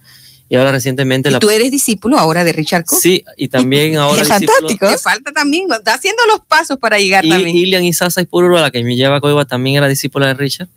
y 0.53 0.57
ahora 0.57 0.71
recientemente 0.71 1.31
¿Y 1.31 1.33
la... 1.33 1.39
tú 1.39 1.49
eres 1.49 1.71
discípulo 1.71 2.19
ahora 2.19 2.45
de 2.45 2.53
Richard 2.53 2.85
Cook? 2.85 2.99
Sí, 3.01 3.25
y 3.39 3.49
también 3.49 3.97
ahora... 3.97 4.21
Discípulo- 4.23 4.53
fantástico. 4.53 4.87
Te 4.87 4.99
falta 4.99 5.33
también, 5.33 5.67
está 5.73 5.95
haciendo 5.95 6.23
los 6.27 6.41
pasos 6.47 6.77
para 6.77 6.99
llegar 6.99 7.25
Y 7.25 7.31
también. 7.31 7.57
Ilian 7.57 7.83
Isasa 7.85 8.21
y 8.21 8.27
Pururu, 8.27 8.57
la 8.59 8.71
que 8.71 8.85
me 8.85 8.95
lleva 8.95 9.17
a 9.17 9.21
Coiba, 9.23 9.47
también 9.47 9.77
era 9.77 9.89
discípula 9.89 10.27
de 10.27 10.35
Richard. 10.35 10.69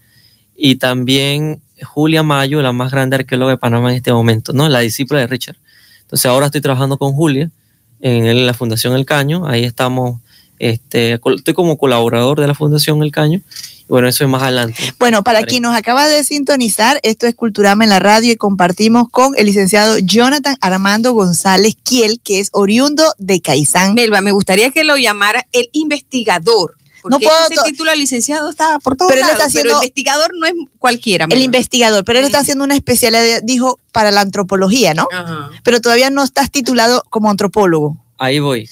Y 0.55 0.75
también 0.77 1.61
Julia 1.83 2.23
Mayo, 2.23 2.61
la 2.61 2.71
más 2.71 2.89
grande 2.89 3.17
arqueóloga 3.17 3.51
de 3.51 3.57
Panamá 3.57 3.89
en 3.89 3.97
este 3.97 4.13
momento, 4.13 4.53
¿no? 4.53 4.69
La 4.69 4.79
discípula 4.79 5.19
de 5.19 5.27
Richard. 5.27 5.57
Entonces 6.03 6.25
ahora 6.27 6.45
estoy 6.45 6.61
trabajando 6.61 6.97
con 6.97 7.11
Julia 7.11 7.51
en 7.99 8.45
la 8.45 8.53
Fundación 8.53 8.95
El 8.95 9.05
Caño. 9.05 9.45
Ahí 9.45 9.65
estamos, 9.65 10.21
este, 10.57 11.19
estoy 11.35 11.53
como 11.53 11.77
colaborador 11.77 12.39
de 12.39 12.47
la 12.47 12.55
Fundación 12.55 13.03
El 13.03 13.11
Caño. 13.11 13.41
Bueno, 13.87 14.07
eso 14.07 14.23
es 14.23 14.29
más 14.29 14.41
adelante. 14.41 14.93
Bueno, 14.99 15.23
para 15.23 15.43
quien 15.43 15.61
nos 15.63 15.75
acaba 15.75 16.07
de 16.07 16.23
sintonizar, 16.23 16.99
esto 17.03 17.27
es 17.27 17.35
Culturama 17.35 17.83
en 17.83 17.91
la 17.91 17.99
radio 17.99 18.31
y 18.31 18.35
compartimos 18.35 19.09
con 19.09 19.33
el 19.37 19.45
licenciado 19.45 19.97
Jonathan 19.99 20.57
Armando 20.61 21.13
González 21.13 21.75
Kiel, 21.83 22.19
que 22.23 22.39
es 22.39 22.49
oriundo 22.51 23.03
de 23.19 23.41
Caizán. 23.41 23.93
Melba, 23.93 24.21
me 24.21 24.31
gustaría 24.31 24.71
que 24.71 24.83
lo 24.83 24.97
llamara 24.97 25.45
el 25.51 25.69
investigador. 25.73 26.75
No 27.03 27.19
Porque 27.19 27.27
puedo 27.27 27.37
ese 27.51 27.69
título 27.69 27.91
de 27.91 27.97
licenciado 27.97 28.49
está 28.49 28.79
por 28.79 28.97
todos 28.97 29.11
Pero 29.11 29.21
lados, 29.21 29.33
está 29.33 29.45
haciendo- 29.45 29.69
pero 29.73 29.83
investigador 29.83 30.31
no 30.33 30.47
es 30.47 30.53
cualquiera. 30.79 31.27
El 31.29 31.41
investigador, 31.43 32.03
pero 32.03 32.17
él 32.17 32.25
está 32.25 32.39
haciendo 32.39 32.63
una 32.63 32.73
especialidad, 32.75 33.41
dijo, 33.43 33.79
para 33.91 34.09
la 34.09 34.21
antropología, 34.21 34.95
¿no? 34.95 35.07
Ajá. 35.11 35.51
Pero 35.63 35.79
todavía 35.81 36.09
no 36.09 36.23
estás 36.23 36.49
titulado 36.49 37.03
como 37.11 37.29
antropólogo. 37.29 38.03
Ahí 38.17 38.39
voy. 38.39 38.67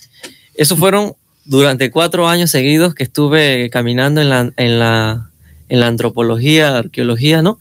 Esos 0.56 0.80
fueron 0.80 1.16
durante 1.46 1.92
cuatro 1.92 2.28
años 2.28 2.52
seguidos 2.52 2.96
que 2.96 3.04
estuve 3.04 3.70
caminando 3.70 4.22
en 4.22 4.30
la, 4.30 4.52
en 4.56 4.80
la, 4.80 5.30
en 5.70 5.80
la 5.80 5.88
antropología, 5.88 6.78
arqueología, 6.78 7.42
¿no? 7.42 7.60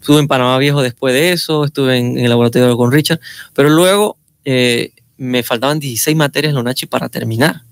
Estuve 0.00 0.20
en 0.20 0.28
Panamá 0.28 0.58
Viejo 0.58 0.82
después 0.82 1.14
de 1.14 1.32
eso, 1.32 1.64
estuve 1.64 1.96
en, 1.96 2.18
el 2.18 2.28
laboratorio 2.28 2.76
con 2.76 2.92
Richard, 2.92 3.20
pero 3.54 3.70
luego 3.70 4.18
eh, 4.44 4.92
me 5.16 5.42
faltaban 5.42 5.80
16 5.80 6.16
materias 6.16 6.50
en 6.50 6.56
la 6.56 6.60
UNACHI 6.60 6.86
para 6.86 7.08
terminar. 7.08 7.62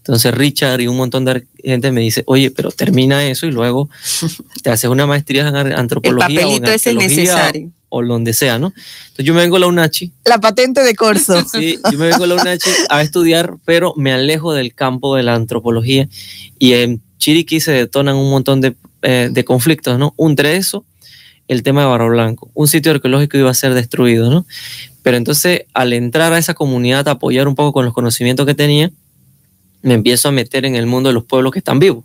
Entonces 0.00 0.32
Richard 0.34 0.80
y 0.80 0.86
un 0.86 0.96
montón 0.96 1.26
de 1.26 1.46
gente 1.62 1.92
me 1.92 2.00
dice, 2.00 2.22
oye, 2.26 2.50
pero 2.50 2.70
termina 2.70 3.26
eso 3.26 3.46
y 3.46 3.50
luego 3.50 3.90
te 4.62 4.70
haces 4.70 4.88
una 4.88 5.06
maestría 5.06 5.46
en 5.46 5.54
El 5.54 5.74
antropología 5.74 6.46
o 6.46 6.50
en 6.52 6.62
papelito 6.62 6.70
ese 6.70 6.90
es 6.90 6.96
arqueología 6.96 7.22
necesario. 7.24 7.70
o 7.90 8.02
donde 8.02 8.32
sea, 8.32 8.58
¿no? 8.58 8.72
Entonces 9.02 9.26
yo 9.26 9.34
me 9.34 9.42
vengo 9.42 9.56
a 9.56 9.60
la 9.60 9.66
UNACHI 9.66 10.12
La 10.24 10.40
patente 10.40 10.82
de 10.82 10.94
corso. 10.94 11.44
Sí, 11.52 11.78
yo 11.92 11.98
me 11.98 12.08
vengo 12.08 12.24
a 12.24 12.26
la 12.26 12.34
UNACHI 12.36 12.70
a 12.88 13.02
estudiar, 13.02 13.56
pero 13.66 13.92
me 13.96 14.12
alejo 14.12 14.54
del 14.54 14.74
campo 14.74 15.16
de 15.16 15.22
la 15.22 15.34
antropología 15.34 16.08
y 16.58 16.72
en 16.72 17.02
Chiriquí 17.18 17.60
se 17.60 17.72
detonan 17.72 18.16
un 18.16 18.30
montón 18.30 18.62
de, 18.62 18.74
eh, 19.02 19.28
de 19.30 19.44
conflictos, 19.44 19.98
¿no? 19.98 20.14
Entre 20.16 20.56
eso, 20.56 20.86
el 21.46 21.62
tema 21.62 21.82
de 21.82 21.88
Barro 21.88 22.08
Blanco. 22.08 22.50
Un 22.54 22.68
sitio 22.68 22.92
arqueológico 22.92 23.36
iba 23.36 23.50
a 23.50 23.54
ser 23.54 23.74
destruido, 23.74 24.30
¿no? 24.30 24.46
Pero 25.02 25.16
entonces, 25.16 25.62
al 25.74 25.92
entrar 25.92 26.32
a 26.32 26.38
esa 26.38 26.54
comunidad, 26.54 27.08
a 27.08 27.12
apoyar 27.12 27.48
un 27.48 27.54
poco 27.54 27.72
con 27.72 27.84
los 27.84 27.92
conocimientos 27.92 28.46
que 28.46 28.54
tenía, 28.54 28.90
me 29.82 29.94
empiezo 29.94 30.28
a 30.28 30.32
meter 30.32 30.64
en 30.64 30.76
el 30.76 30.86
mundo 30.86 31.08
de 31.08 31.14
los 31.14 31.24
pueblos 31.24 31.52
que 31.52 31.58
están 31.58 31.78
vivos, 31.78 32.04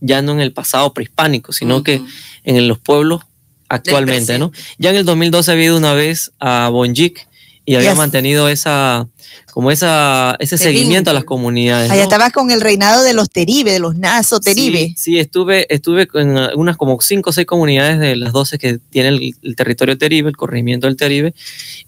ya 0.00 0.22
no 0.22 0.32
en 0.32 0.40
el 0.40 0.52
pasado 0.52 0.92
prehispánico, 0.92 1.52
sino 1.52 1.82
que 1.82 2.02
en 2.44 2.68
los 2.68 2.78
pueblos 2.78 3.22
actualmente, 3.68 4.38
¿no? 4.38 4.52
Ya 4.78 4.90
en 4.90 4.96
el 4.96 5.04
2012 5.04 5.52
había 5.52 5.64
ido 5.66 5.78
una 5.78 5.94
vez 5.94 6.32
a 6.38 6.68
Bonjic 6.68 7.26
y 7.66 7.76
había 7.76 7.90
Yes. 7.90 7.98
mantenido 7.98 8.48
esa, 8.48 9.08
como 9.52 9.70
esa, 9.70 10.36
ese 10.38 10.58
seguimiento 10.58 11.10
a 11.10 11.12
las 11.14 11.24
comunidades. 11.24 11.90
Allá 11.90 12.02
¿no? 12.02 12.04
estabas 12.04 12.32
con 12.32 12.50
el 12.50 12.60
reinado 12.60 13.02
de 13.02 13.14
los 13.14 13.30
Teribe, 13.30 13.72
de 13.72 13.78
los 13.78 13.96
Nazo 13.96 14.40
Teribe. 14.40 14.88
Sí, 14.88 14.94
sí, 14.96 15.18
estuve, 15.18 15.66
estuve 15.72 16.08
en 16.14 16.36
unas 16.56 16.76
como 16.76 17.00
cinco 17.00 17.30
o 17.30 17.32
seis 17.32 17.46
comunidades 17.46 17.98
de 17.98 18.16
las 18.16 18.32
12 18.32 18.58
que 18.58 18.78
tiene 18.90 19.08
el, 19.08 19.34
el 19.42 19.56
territorio 19.56 19.96
Teribe, 19.96 20.28
el 20.28 20.36
corregimiento 20.36 20.86
del 20.86 20.96
Teribe, 20.96 21.34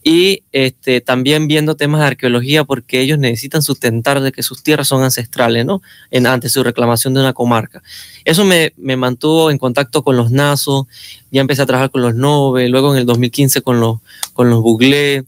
y 0.03 0.45
este, 0.53 1.01
también 1.01 1.47
viendo 1.47 1.75
temas 1.77 2.01
de 2.01 2.07
arqueología 2.07 2.65
porque 2.65 3.01
ellos 3.01 3.19
necesitan 3.19 3.63
sustentar 3.63 4.21
de 4.21 4.33
que 4.33 4.43
sus 4.43 4.63
tierras 4.63 4.89
son 4.89 5.03
ancestrales, 5.03 5.67
¿no? 5.67 5.83
En, 6.11 6.27
ante 6.27 6.49
su 6.49 6.63
reclamación 6.63 7.13
de 7.15 7.21
una 7.21 7.33
comarca. 7.35 7.83
Eso 8.25 8.45
me, 8.45 8.73
me 8.77 8.97
mantuvo 8.97 9.51
en 9.51 9.59
contacto 9.59 10.03
con 10.03 10.17
los 10.17 10.31
Nazo, 10.31 10.89
ya 11.31 11.41
empecé 11.43 11.63
a 11.63 11.67
trabajar 11.67 11.91
con 11.91 12.01
los 12.01 12.15
Nove, 12.15 12.69
luego 12.69 12.93
en 12.95 13.01
el 13.01 13.07
2015 13.07 13.61
con 13.61 13.81
los, 13.81 13.99
con 14.33 14.49
los 14.49 14.63
Buglé, 14.63 15.25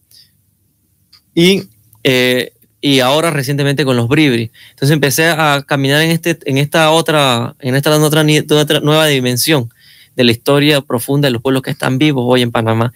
y, 1.38 1.68
eh, 2.03 2.53
y 2.81 2.98
ahora 2.98 3.31
recientemente 3.31 3.85
con 3.85 3.96
los 3.96 4.09
Bribri. 4.09 4.51
Entonces 4.70 4.92
empecé 4.92 5.29
a 5.29 5.62
caminar 5.64 6.03
en, 6.03 6.11
este, 6.11 6.37
en 6.46 6.59
esta 6.59 6.90
otra, 6.90 7.55
en 7.61 7.77
esta 7.77 7.96
otra, 7.96 8.24
otra 8.51 8.81
nueva 8.81 9.07
dimensión 9.07 9.72
de 10.16 10.24
la 10.24 10.33
historia 10.33 10.81
profunda 10.81 11.29
de 11.29 11.31
los 11.31 11.40
pueblos 11.40 11.62
que 11.62 11.70
están 11.70 11.96
vivos 11.96 12.24
hoy 12.27 12.42
en 12.42 12.51
Panamá. 12.51 12.92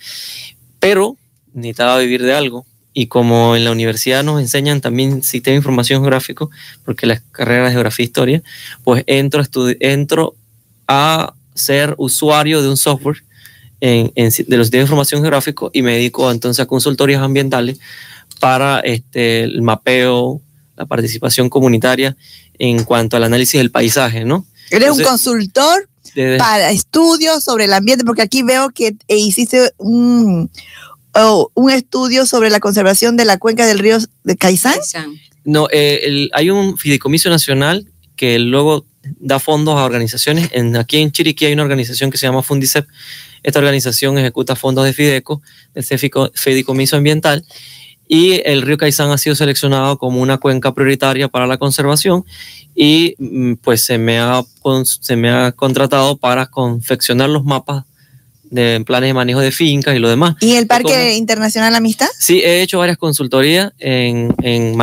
Pero 0.81 1.17
necesitaba 1.55 1.99
vivir 1.99 2.21
de 2.25 2.35
algo. 2.35 2.67
Y 2.93 3.07
como 3.07 3.55
en 3.55 3.65
la 3.65 3.71
universidad 3.71 4.25
nos 4.25 4.41
enseñan 4.41 4.81
también 4.81 5.23
sistema 5.23 5.53
de 5.53 5.59
información 5.59 6.03
geográfico, 6.03 6.51
porque 6.85 7.07
las 7.07 7.23
carreras 7.31 7.69
de 7.69 7.75
geografía 7.75 8.03
e 8.03 8.07
historia, 8.07 8.43
pues 8.83 9.05
entro, 9.07 9.41
a 9.41 9.47
entro 9.79 10.35
a 10.89 11.33
ser 11.55 11.95
usuario 11.97 12.61
de 12.61 12.69
un 12.69 12.77
software 12.77 13.23
en, 13.81 14.13
en 14.15 14.31
de 14.31 14.57
los 14.57 14.67
sistemas 14.67 14.71
de 14.71 14.79
información 14.79 15.21
geográfico 15.21 15.71
y 15.73 15.83
me 15.83 15.93
dedico 15.93 16.31
entonces 16.31 16.63
a 16.63 16.67
consultorías 16.67 17.21
ambientales 17.21 17.79
para 18.43 18.81
este, 18.81 19.45
el 19.45 19.63
mapeo, 19.63 20.41
la 20.77 20.85
participación 20.87 21.49
comunitaria 21.49 22.17
en 22.59 22.83
cuanto 22.85 23.17
al 23.17 23.25
análisis 23.25 23.59
del 23.59 23.71
paisaje, 23.71 24.25
¿no? 24.25 24.45
Eres 24.71 24.91
un 24.91 25.03
consultor 25.05 25.89
Desde- 26.15 26.39
para 26.39 26.71
estudios 26.73 27.45
sobre 27.45 27.65
el 27.67 27.73
ambiente, 27.73 28.05
porque 28.05 28.23
aquí 28.23 28.43
veo 28.43 28.71
que 28.71 28.97
eh, 29.09 29.17
hiciste 29.17 29.73
un, 29.79 30.51
oh, 31.15 31.51
un 31.55 31.71
estudio 31.71 32.27
sobre 32.27 32.51
la 32.51 32.59
conservación 32.61 33.17
de 33.17 33.25
la 33.27 33.39
cuenca 33.39 33.65
del 33.67 33.79
río 33.79 33.99
de 34.25 34.37
Caizán. 34.37 34.75
No, 35.45 35.69
eh, 35.71 36.01
el- 36.05 36.31
hay 36.35 36.51
un 36.51 36.77
fideicomiso 36.79 37.31
nacional 37.31 37.87
que 38.17 38.39
luego 38.39 38.85
da 39.21 39.39
fondos 39.39 39.77
a 39.77 39.85
organizaciones. 39.85 40.49
En, 40.53 40.77
aquí 40.77 40.99
en 40.99 41.11
Chiriquí 41.13 41.47
hay 41.47 41.53
una 41.53 41.63
organización 41.63 42.11
que 42.11 42.19
se 42.19 42.27
llama 42.27 42.43
Fundicep. 42.43 42.87
Esta 43.43 43.59
organización 43.59 44.17
ejecuta 44.19 44.55
fondos 44.55 44.85
de 44.85 44.93
Fideco, 44.93 45.43
de 45.75 45.81
ese 45.81 45.99
fico- 45.99 46.31
fideicomiso 46.35 46.97
ambiental. 46.97 47.45
Y 48.09 48.41
el 48.45 48.63
río 48.63 48.77
Caizán 48.77 49.11
ha 49.11 49.19
sido 49.19 49.35
seleccionado 49.35 49.97
como 49.99 50.21
una 50.21 50.39
cuenca 50.39 50.75
prioritaria 50.75 51.29
para 51.29 51.47
la 51.47 51.57
conservación 51.57 52.25
y 52.75 53.15
mm, 53.19 53.55
pues 53.63 53.83
se 53.83 53.97
me 53.99 54.19
ha, 54.19 54.43
se 55.01 55.17
me 55.17 55.31
ha 55.31 55.53
contratado 55.53 56.17
para 56.17 56.47
confeccionar 56.47 57.31
los 57.31 57.45
mapas 57.45 57.85
de 58.45 58.83
planes 58.85 59.09
de 59.09 59.15
manejo 59.15 59.41
de 59.41 59.51
fincas 59.51 59.97
y 59.97 59.99
lo 59.99 60.11
demás. 60.11 60.35
¿Y 60.41 60.57
el 60.57 60.67
Parque. 60.67 61.15
Internacional 61.15 61.75
Amistad? 61.75 62.09
Sí, 62.19 62.41
he 62.45 62.61
hecho 62.61 62.79
varias 62.79 62.99
consultorías 62.99 63.73
en, 63.79 64.35
en 64.43 64.77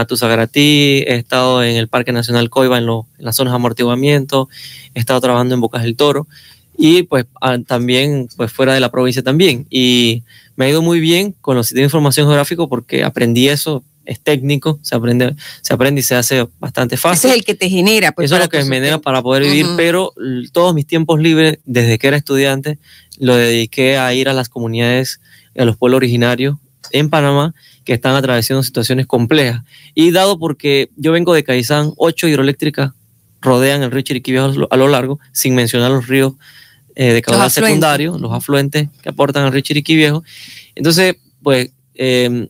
he 1.07 1.17
estado 1.17 1.63
en 1.63 1.75
el 1.75 1.87
Parque 1.87 2.11
Nacional 2.11 2.49
Coiba, 2.49 2.79
en, 2.79 2.87
lo- 2.87 3.05
en 3.19 3.25
las 3.25 3.35
zonas 3.35 3.51
de 3.51 3.57
amortiguamiento, 3.57 4.49
he 4.95 4.99
estado 4.99 5.21
trabajando 5.21 5.53
en 5.53 5.61
Bocas 5.61 5.83
del 5.83 5.95
Toro 5.95 6.27
y 6.81 7.03
pues 7.03 7.25
ah, 7.41 7.57
también 7.67 8.29
pues 8.37 8.53
fuera 8.53 8.73
de 8.73 8.79
la 8.79 8.89
provincia 8.89 9.21
también. 9.21 9.67
Y 9.69 10.23
me 10.55 10.65
ha 10.65 10.69
ido 10.69 10.81
muy 10.81 11.01
bien 11.01 11.35
con 11.41 11.57
los 11.57 11.67
sistemas 11.67 11.81
de 11.81 11.87
información 11.87 12.27
geográfico 12.27 12.69
porque 12.69 13.03
aprendí 13.03 13.49
eso, 13.49 13.83
es 14.05 14.21
técnico, 14.21 14.79
se 14.81 14.95
aprende, 14.95 15.35
se 15.61 15.73
aprende 15.73 15.99
y 15.99 16.03
se 16.03 16.15
hace 16.15 16.47
bastante 16.57 16.95
Ese 16.95 17.01
fácil. 17.01 17.31
es 17.31 17.35
el 17.35 17.43
que 17.43 17.53
te 17.53 17.69
genera. 17.69 18.13
Pues, 18.13 18.27
Eso 18.31 18.37
es 18.37 18.43
lo 18.43 18.49
que 18.49 18.63
me 18.63 18.77
genera 18.77 18.97
para 18.97 19.21
poder 19.21 19.43
vivir, 19.43 19.65
pero 19.75 20.13
todos 20.53 20.73
mis 20.73 20.87
tiempos 20.87 21.19
libres, 21.19 21.59
desde 21.65 21.99
que 21.99 22.07
era 22.07 22.15
estudiante, 22.15 22.79
lo 23.17 23.35
dediqué 23.35 23.97
a 23.97 24.13
ir 24.13 24.29
a 24.29 24.33
las 24.33 24.47
comunidades, 24.47 25.19
a 25.57 25.65
los 25.65 25.75
pueblos 25.75 25.97
originarios 25.97 26.55
en 26.91 27.09
Panamá 27.09 27.53
que 27.83 27.91
están 27.91 28.15
atravesando 28.15 28.63
situaciones 28.63 29.05
complejas. 29.05 29.63
Y 29.95 30.11
dado 30.11 30.39
porque 30.39 30.91
yo 30.95 31.11
vengo 31.11 31.33
de 31.33 31.43
Caizán, 31.43 31.91
ocho 31.97 32.25
hidroeléctricas 32.25 32.93
rodean 33.41 33.83
el 33.83 33.91
río 33.91 34.01
Chiriquí 34.01 34.35
a 34.37 34.77
lo 34.77 34.87
largo, 34.87 35.19
sin 35.33 35.55
mencionar 35.55 35.91
los 35.91 36.07
ríos 36.07 36.33
eh, 37.01 37.13
de 37.13 37.21
caudal 37.21 37.49
secundario, 37.49 38.17
los 38.17 38.33
afluentes 38.33 38.89
que 39.01 39.07
aportan 39.09 39.45
al 39.45 39.53
río 39.53 39.61
Chiriquí 39.61 39.95
Viejo. 39.95 40.21
Entonces, 40.75 41.15
pues 41.41 41.71
eh, 41.95 42.49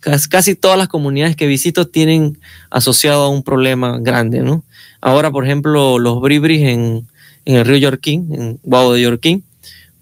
cas- 0.00 0.28
casi 0.28 0.54
todas 0.54 0.76
las 0.76 0.88
comunidades 0.88 1.34
que 1.34 1.46
visito 1.46 1.86
tienen 1.86 2.38
asociado 2.70 3.24
a 3.24 3.28
un 3.30 3.42
problema 3.42 3.98
grande, 4.00 4.40
¿no? 4.40 4.64
Ahora, 5.00 5.30
por 5.30 5.44
ejemplo, 5.46 5.98
los 5.98 6.20
bribris 6.20 6.60
en, 6.62 7.08
en 7.46 7.56
el 7.56 7.64
río 7.64 7.78
Yorquín, 7.78 8.28
en 8.34 8.60
Guau 8.64 8.92
de 8.92 9.00
Yorquín, 9.00 9.44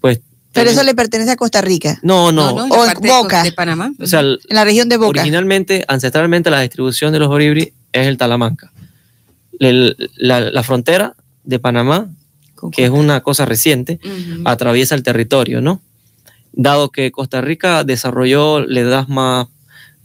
pues 0.01 0.19
Pero 0.51 0.69
eso 0.71 0.83
le 0.83 0.93
pertenece 0.93 1.31
a 1.31 1.35
Costa 1.37 1.61
Rica. 1.61 1.97
No, 2.03 2.33
no. 2.33 2.65
en 2.65 2.71
O 2.73 2.85
la 2.85 2.91
en 2.91 2.99
de- 3.01 3.09
Boca. 3.09 3.43
De, 3.43 3.51
Panamá. 3.53 3.93
O 3.99 4.05
sea, 4.07 4.19
En 4.19 4.37
la 4.49 4.65
región 4.65 4.89
de 4.89 4.97
Boca. 4.97 5.21
originalmente, 5.21 5.85
ancestralmente, 5.87 6.49
la 6.49 6.59
distribución 6.61 7.13
de 7.13 7.19
los 7.19 7.29
bribri 7.33 7.71
es 7.93 8.07
el 8.07 8.17
Talamanca. 8.17 8.73
El- 9.59 9.95
la, 10.17 10.41
la 10.41 10.63
frontera 10.63 11.15
de 11.45 11.59
Panamá, 11.59 12.09
que 12.71 12.85
es 12.85 12.89
una 12.89 13.21
cosa 13.21 13.45
reciente, 13.45 13.99
atraviesa 14.45 14.95
el 14.95 15.03
territorio, 15.03 15.61
¿no? 15.61 15.81
Dado 16.53 16.89
que 16.89 17.11
Costa 17.11 17.41
Rica 17.41 17.83
desarrolló, 17.83 18.61
le 18.61 18.83
das 18.83 19.09
más, 19.09 19.47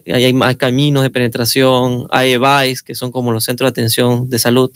hay, 0.07 0.25
hay 0.25 0.33
más 0.33 0.57
caminos 0.57 1.03
de 1.03 1.11
penetración, 1.11 2.07
hay 2.11 2.33
EVAIS, 2.33 2.83
que 2.83 2.95
son 2.95 3.13
como 3.13 3.33
los 3.33 3.45
centros 3.45 3.69
de 3.69 3.71
atención 3.71 4.29
de 4.29 4.39
salud, 4.39 4.71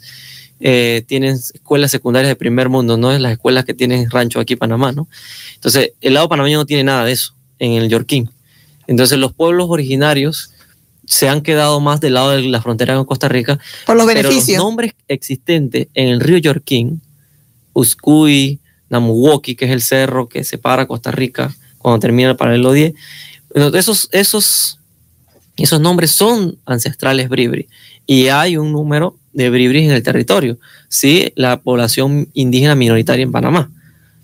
eh, 0.61 1.03
tienen 1.07 1.35
escuelas 1.35 1.91
secundarias 1.91 2.31
de 2.31 2.37
primer 2.37 2.69
mundo, 2.69 2.97
no 2.97 3.13
es 3.13 3.21
las 3.21 3.33
escuelas 3.33 3.65
que 3.65 3.75
tienen 3.75 4.09
rancho 4.11 4.41
aquí 4.41 4.53
en 4.53 4.61
Panamá, 4.61 4.93
¿no? 4.93 5.09
Entonces, 5.57 5.93
el 6.01 6.15
lado 6.15 6.29
panameño 6.29 6.59
no 6.59 6.67
tiene 6.67 6.85
nada 6.85 7.05
de 7.05 7.13
eso 7.13 7.35
en 7.59 7.73
el 7.73 7.89
Yorquín. 7.89 8.31
Entonces, 8.87 9.19
los 9.19 9.33
pueblos 9.33 9.67
originarios 9.69 10.51
se 11.07 11.29
han 11.29 11.43
quedado 11.43 11.81
más 11.81 12.01
del 12.01 12.15
lado 12.15 12.31
de 12.31 12.43
la 12.43 12.63
frontera 12.63 12.95
con 12.95 13.05
Costa 13.05 13.29
Rica 13.29 13.59
por 13.85 13.97
los 13.97 14.07
pero 14.07 14.23
los 14.23 14.29
beneficios. 14.31 14.59
nombres 14.59 14.95
existentes 15.09 15.89
en 15.95 16.09
el 16.09 16.21
río 16.21 16.39
Yorquín, 16.39 17.03
Uscuy, 17.75 18.59
Namuwoki, 18.89 19.55
que 19.55 19.67
es 19.67 19.71
el 19.71 19.83
cerro 19.83 20.29
que 20.29 20.43
separa 20.45 20.87
Costa 20.87 21.11
Rica 21.11 21.55
cuando 21.79 21.99
termina 22.01 22.31
el 22.31 22.37
paralelo 22.37 22.73
10, 22.73 22.95
bueno, 23.55 23.77
esos, 23.77 24.09
esos, 24.13 24.79
esos 25.59 25.81
nombres 25.81 26.11
son 26.13 26.57
ancestrales 26.65 27.29
bribri 27.29 27.69
y 28.07 28.29
hay 28.29 28.57
un 28.57 28.73
número 28.73 29.17
de 29.35 29.51
bribris 29.51 29.85
en 29.85 29.91
el 29.91 30.03
territorio, 30.03 30.59
sí, 30.89 31.33
la 31.35 31.61
población 31.61 32.29
indígena 32.33 32.75
minoritaria 32.75 33.23
en 33.23 33.33
Panamá. 33.33 33.71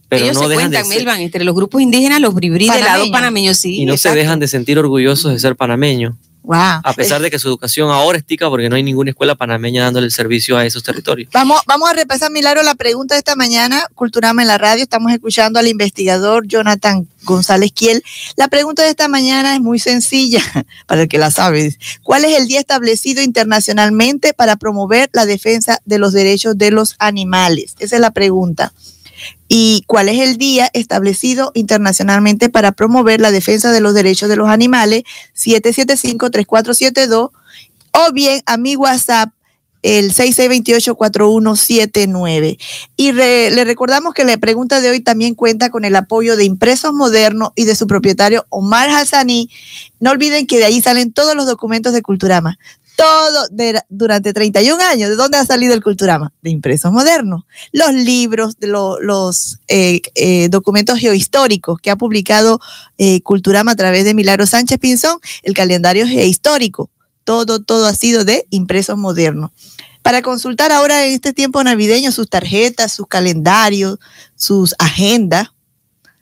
Pero 0.08 0.24
Ellos 0.24 0.36
no 0.36 0.42
se 0.42 0.48
dejan 0.48 0.70
de 0.70 0.76
cuentan, 0.78 0.90
ser- 0.90 0.96
Melban, 1.04 1.20
entre 1.20 1.44
los 1.44 1.54
grupos 1.54 1.80
indígenas, 1.82 2.20
los 2.20 2.34
bribrí 2.34 2.68
del 2.68 2.80
lado 2.80 3.04
panameño, 3.12 3.54
sí. 3.54 3.80
y 3.82 3.86
no 3.86 3.96
se 3.96 4.12
dejan 4.14 4.40
de 4.40 4.48
sentir 4.48 4.78
orgullosos 4.78 5.32
de 5.32 5.38
ser 5.38 5.54
panameños, 5.54 6.14
Wow. 6.42 6.81
a 6.83 6.92
pesar 6.94 7.20
de 7.20 7.31
que 7.31 7.38
su 7.38 7.48
educación 7.48 7.90
ahora 7.90 8.16
es 8.18 8.24
tica 8.24 8.48
porque 8.48 8.68
no 8.68 8.76
hay 8.76 8.83
ninguna 8.83 9.11
escuela 9.11 9.35
panameña 9.35 9.85
dándole 9.85 10.07
el 10.07 10.12
servicio 10.12 10.57
a 10.57 10.64
esos 10.64 10.83
territorios. 10.83 11.31
Vamos, 11.33 11.61
vamos 11.66 11.90
a 11.90 11.92
repasar, 11.92 12.31
Milagro, 12.31 12.62
la 12.62 12.74
pregunta 12.74 13.14
de 13.14 13.18
esta 13.18 13.37
mañana. 13.37 13.85
Culturama 13.94 14.42
en 14.42 14.48
la 14.48 14.59
radio. 14.59 14.83
Estamos 14.83 15.12
escuchando 15.12 15.59
al 15.59 15.68
investigador 15.68 16.46
Jonathan 16.46 17.07
González 17.24 17.72
Kiel. 17.72 18.03
La 18.37 18.48
pregunta 18.48 18.83
de 18.83 18.90
esta 18.90 19.09
mañana 19.09 19.55
es 19.55 19.61
muy 19.61 19.79
sencilla, 19.79 20.42
para 20.87 21.03
el 21.03 21.09
que 21.09 21.18
la 21.18 21.31
sabe. 21.31 21.76
¿Cuál 22.03 22.24
es 22.24 22.38
el 22.38 22.46
día 22.46 22.61
establecido 22.61 23.22
internacionalmente 23.22 24.33
para 24.33 24.57
promover 24.57 25.11
la 25.12 25.26
defensa 25.26 25.81
de 25.85 25.98
los 25.98 26.12
derechos 26.12 26.57
de 26.57 26.70
los 26.70 26.96
animales? 26.98 27.76
Esa 27.79 27.96
es 27.96 28.00
la 28.00 28.11
pregunta. 28.11 28.72
¿Y 29.48 29.85
cuál 29.87 30.09
es 30.09 30.20
el 30.20 30.37
día 30.37 30.70
establecido 30.72 31.50
internacionalmente 31.54 32.48
para 32.48 32.72
promover 32.72 33.20
la 33.20 33.30
defensa 33.30 33.72
de 33.72 33.80
los 33.80 33.94
derechos 33.94 34.28
de 34.28 34.37
los 34.37 34.48
animales? 34.48 35.02
775-3472 35.37 37.30
o 37.92 38.12
bien 38.12 38.42
a 38.46 38.56
mi 38.56 38.76
WhatsApp 38.76 39.30
el 39.83 40.12
6628-4179. 40.14 42.59
Y 42.97 43.12
le 43.12 43.64
recordamos 43.64 44.14
que 44.14 44.25
la 44.25 44.37
pregunta 44.38 44.81
de 44.81 44.90
hoy 44.90 45.01
también 45.01 45.35
cuenta 45.35 45.71
con 45.71 45.85
el 45.85 45.97
apoyo 45.97 46.37
de 46.37 46.45
Impresos 46.45 46.93
Modernos 46.93 47.51
y 47.55 47.64
de 47.64 47.75
su 47.75 47.87
propietario 47.87 48.47
Omar 48.51 48.90
Hassani. 48.90 49.51
No 49.99 50.11
olviden 50.11 50.47
que 50.47 50.59
de 50.59 50.64
ahí 50.64 50.81
salen 50.81 51.12
todos 51.12 51.35
los 51.37 51.47
documentos 51.47 51.93
de 51.93 52.03
Culturama. 52.03 52.59
Todo 52.97 53.47
de- 53.51 53.81
durante 53.88 54.35
31 54.35 54.83
años. 54.83 55.09
¿De 55.09 55.16
dónde 55.16 55.38
ha 55.38 55.47
salido 55.47 55.73
el 55.73 55.83
Culturama? 55.83 56.33
De 56.43 56.51
Impresos 56.51 56.93
Modernos. 56.93 57.45
Los 57.73 57.95
libros, 57.95 58.57
los 58.61 59.59
eh, 59.69 60.03
eh, 60.14 60.49
documentos 60.51 60.99
geohistóricos 60.99 61.81
que 61.81 61.90
ha 61.90 61.97
publicado 61.97 62.61
eh, 62.99 63.23
Culturama 63.23 63.73
a 63.73 63.77
través 63.77 64.05
de 64.05 64.12
Milagro 64.12 64.47
Sánchez 64.47 64.79
Pinzón, 64.79 65.19
el 65.43 65.55
calendario 65.55 66.07
geohistórico 66.07 66.90
todo, 67.24 67.62
todo 67.62 67.87
ha 67.87 67.94
sido 67.94 68.24
de 68.24 68.46
impresos 68.50 68.98
modernos. 68.98 69.50
Para 70.02 70.22
consultar 70.22 70.72
ahora 70.72 71.04
en 71.04 71.12
este 71.12 71.33
tiempo 71.33 71.62
navideño 71.62 72.12
sus 72.12 72.28
tarjetas, 72.28 72.92
sus 72.92 73.06
calendarios, 73.06 73.98
sus 74.35 74.74
agendas, 74.78 75.48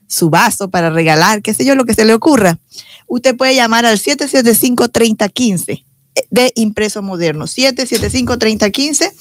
su 0.08 0.30
vaso 0.30 0.68
para 0.68 0.90
regalar, 0.90 1.42
qué 1.42 1.54
sé 1.54 1.64
yo, 1.64 1.74
lo 1.74 1.84
que 1.84 1.94
se 1.94 2.04
le 2.04 2.14
ocurra, 2.14 2.58
usted 3.06 3.36
puede 3.36 3.54
llamar 3.54 3.86
al 3.86 3.98
775-3015 3.98 5.84
de 6.30 6.52
Impreso 6.56 7.02
Moderno. 7.02 7.46
775-3015. 7.46 9.12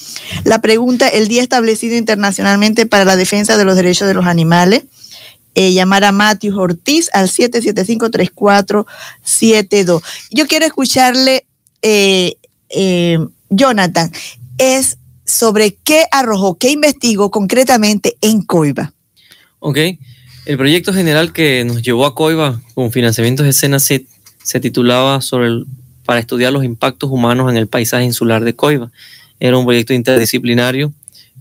La 0.44 0.62
pregunta, 0.62 1.08
el 1.08 1.28
día 1.28 1.42
establecido 1.42 1.96
internacionalmente 1.96 2.86
para 2.86 3.06
la 3.06 3.16
defensa 3.16 3.58
de 3.58 3.66
los 3.66 3.76
derechos 3.76 4.08
de 4.08 4.14
los 4.14 4.26
animales. 4.26 4.84
Eh, 5.56 5.74
llamar 5.74 6.04
a 6.04 6.12
Matthew 6.12 6.60
Ortiz 6.60 7.10
al 7.14 7.30
775-3472. 7.30 10.04
Yo 10.30 10.46
quiero 10.46 10.68
escucharle 10.68 11.47
eh, 11.90 12.38
eh, 12.70 13.18
Jonathan, 13.50 14.12
es 14.58 14.98
sobre 15.26 15.76
qué 15.84 16.04
arrojó, 16.12 16.58
qué 16.58 16.72
investigó 16.72 17.32
concretamente 17.32 18.18
en 18.22 18.42
Coiba. 18.42 18.94
Ok. 19.60 19.78
El 20.46 20.58
proyecto 20.58 20.94
general 20.94 21.32
que 21.34 21.64
nos 21.66 21.82
llevó 21.82 22.06
a 22.06 22.14
Coiba 22.16 22.62
con 22.74 22.92
financiamientos 22.92 23.46
de 23.46 23.54
Senacet 23.54 24.06
se 24.44 24.60
titulaba 24.60 25.22
sobre 25.22 25.64
para 26.06 26.20
estudiar 26.22 26.54
los 26.54 26.64
impactos 26.64 27.10
humanos 27.10 27.50
en 27.52 27.58
el 27.58 27.68
paisaje 27.68 28.06
insular 28.06 28.44
de 28.44 28.54
Coiba. 28.56 28.92
Era 29.40 29.58
un 29.58 29.66
proyecto 29.66 29.94
interdisciplinario 29.94 30.94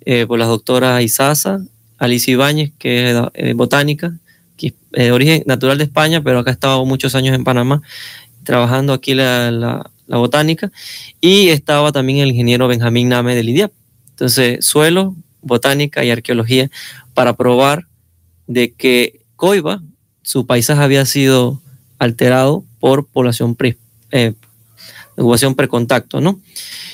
eh, 0.05 0.27
por 0.27 0.39
las 0.39 0.49
doctoras 0.49 1.03
Isaza, 1.03 1.61
Alicia 1.99 2.33
Ibáñez, 2.33 2.73
que 2.79 3.11
es 3.35 3.55
botánica, 3.55 4.13
que 4.57 4.69
es 4.69 4.75
de 4.93 5.13
origen 5.13 5.43
natural 5.47 5.79
de 5.79 5.85
España, 5.85 6.21
pero 6.23 6.39
acá 6.41 6.51
ha 6.51 6.55
estado 6.55 6.85
muchos 6.85 7.15
años 7.15 7.35
en 7.35 7.45
Panamá 7.45 7.83
trabajando 8.45 8.93
aquí 8.93 9.15
la- 9.15 9.91
la 10.07 10.19
botánica, 10.19 10.71
y 11.21 11.49
estaba 11.49 11.93
también 11.93 12.19
el 12.19 12.31
ingeniero 12.31 12.69
Benjamín 12.69 13.09
Name 13.09 13.35
del 13.35 13.49
IDIAP. 13.49 13.73
Entonces, 14.11 14.65
suelo, 14.65 15.15
botánica 15.43 16.05
y 16.05 16.11
arqueología 16.11 16.71
para 17.15 17.35
probar 17.35 17.87
de 18.47 18.73
que 18.73 19.21
Coiba, 19.37 19.83
su 20.23 20.47
paisaje 20.47 20.83
había 20.83 21.05
sido 21.05 21.61
alterado 21.99 22.65
por 22.81 23.07
población 23.07 23.55
pre, 23.55 23.77
eh, 24.11 24.33
precontacto, 25.57 26.21
¿no? 26.21 26.41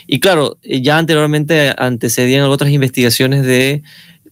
Y 0.07 0.21
claro, 0.21 0.59
ya 0.63 0.99
anteriormente 0.99 1.75
antecedían 1.77 2.45
otras 2.45 2.71
investigaciones 2.71 3.45
de 3.45 3.83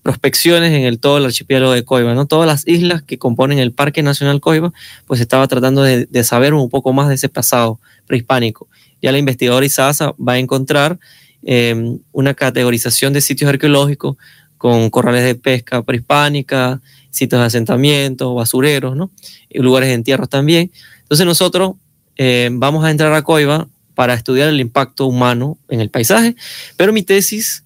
prospecciones 0.03 0.73
en 0.73 0.83
el 0.83 0.99
todo 0.99 1.19
el 1.19 1.27
archipiélago 1.27 1.73
de 1.73 1.85
Coiba, 1.85 2.15
¿no? 2.15 2.27
Todas 2.27 2.47
las 2.47 2.67
islas 2.67 3.03
que 3.03 3.19
componen 3.19 3.59
el 3.59 3.73
Parque 3.73 4.03
Nacional 4.03 4.41
Coiba, 4.41 4.73
pues 5.07 5.21
estaba 5.21 5.47
tratando 5.47 5.83
de 5.83 6.25
saber 6.25 6.55
un 6.55 6.69
poco 6.71 6.93
más 6.93 7.09
de 7.09 7.15
ese 7.15 7.29
pasado 7.29 7.79
prehispánico. 8.11 8.69
Ya 9.01 9.13
la 9.13 9.19
investigadora 9.19 9.65
Isaza 9.65 10.13
va 10.19 10.33
a 10.33 10.39
encontrar 10.39 10.99
eh, 11.45 11.97
una 12.13 12.35
categorización 12.35 13.13
de 13.13 13.21
sitios 13.21 13.49
arqueológicos 13.49 14.17
con 14.59 14.91
corrales 14.91 15.23
de 15.25 15.37
pesca 15.37 15.83
prehispánica, 15.83 16.83
sitios 17.11 17.41
de 17.41 17.47
asentamiento, 17.47 18.35
basureros, 18.35 18.97
¿no? 18.97 19.11
Y 19.49 19.61
lugares 19.61 19.89
de 19.89 19.95
entierros 19.95 20.29
también. 20.29 20.71
Entonces 21.03 21.25
nosotros 21.25 21.75
eh, 22.17 22.51
vamos 22.53 22.85
a 22.85 22.91
entrar 22.91 23.13
a 23.15 23.23
Coiba 23.23 23.69
para 23.95 24.15
estudiar 24.15 24.49
el 24.49 24.61
impacto 24.61 25.07
humano 25.07 25.57
en 25.69 25.81
el 25.81 25.89
paisaje, 25.89 26.35
pero 26.77 26.93
mi 26.93 27.03
tesis, 27.03 27.65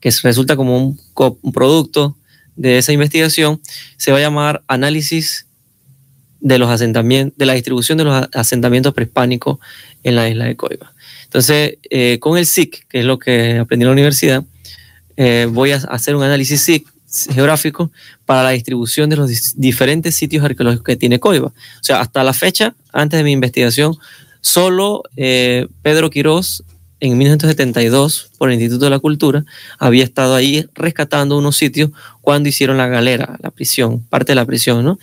que 0.00 0.08
es- 0.08 0.22
resulta 0.22 0.56
como 0.56 0.76
un, 0.78 0.98
un 1.42 1.52
producto 1.52 2.16
de 2.56 2.78
esa 2.78 2.92
investigación, 2.92 3.60
se 3.96 4.10
va 4.12 4.18
a 4.18 4.20
llamar 4.22 4.62
Análisis 4.66 5.46
de 6.42 6.58
los 6.58 6.68
asentamientos, 6.68 7.38
de 7.38 7.46
la 7.46 7.54
distribución 7.54 7.96
de 7.98 8.04
los 8.04 8.28
asentamientos 8.34 8.92
prehispánicos 8.92 9.58
en 10.02 10.16
la 10.16 10.28
isla 10.28 10.44
de 10.44 10.56
Coiba. 10.56 10.92
Entonces, 11.24 11.78
eh, 11.88 12.18
con 12.20 12.36
el 12.36 12.46
SIC, 12.46 12.86
que 12.88 12.98
es 12.98 13.04
lo 13.04 13.18
que 13.18 13.58
aprendí 13.58 13.84
en 13.84 13.88
la 13.88 13.92
universidad, 13.92 14.44
eh, 15.16 15.46
voy 15.48 15.70
a 15.70 15.76
hacer 15.76 16.16
un 16.16 16.22
análisis 16.22 16.60
SIC 16.60 16.86
geográfico 17.32 17.90
para 18.26 18.42
la 18.42 18.50
distribución 18.50 19.08
de 19.08 19.16
los 19.16 19.54
diferentes 19.54 20.14
sitios 20.14 20.44
arqueológicos 20.44 20.84
que 20.84 20.96
tiene 20.96 21.20
Coiba. 21.20 21.48
O 21.48 21.54
sea, 21.82 22.00
hasta 22.00 22.24
la 22.24 22.32
fecha, 22.32 22.74
antes 22.92 23.18
de 23.18 23.24
mi 23.24 23.32
investigación, 23.32 23.96
solo 24.40 25.04
eh, 25.16 25.68
Pedro 25.82 26.10
Quirós, 26.10 26.64
en 27.02 27.18
1972, 27.18 28.30
por 28.38 28.48
el 28.48 28.54
Instituto 28.54 28.84
de 28.84 28.90
la 28.92 29.00
Cultura, 29.00 29.44
había 29.80 30.04
estado 30.04 30.36
ahí 30.36 30.66
rescatando 30.72 31.36
unos 31.36 31.56
sitios 31.56 31.90
cuando 32.20 32.48
hicieron 32.48 32.76
la 32.76 32.86
galera, 32.86 33.36
la 33.42 33.50
prisión, 33.50 34.04
parte 34.08 34.30
de 34.30 34.36
la 34.36 34.46
prisión, 34.46 34.84
¿no? 34.84 35.00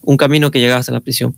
Un 0.00 0.16
camino 0.16 0.52
que 0.52 0.60
llegaba 0.60 0.78
hasta 0.78 0.92
la 0.92 1.00
prisión. 1.00 1.34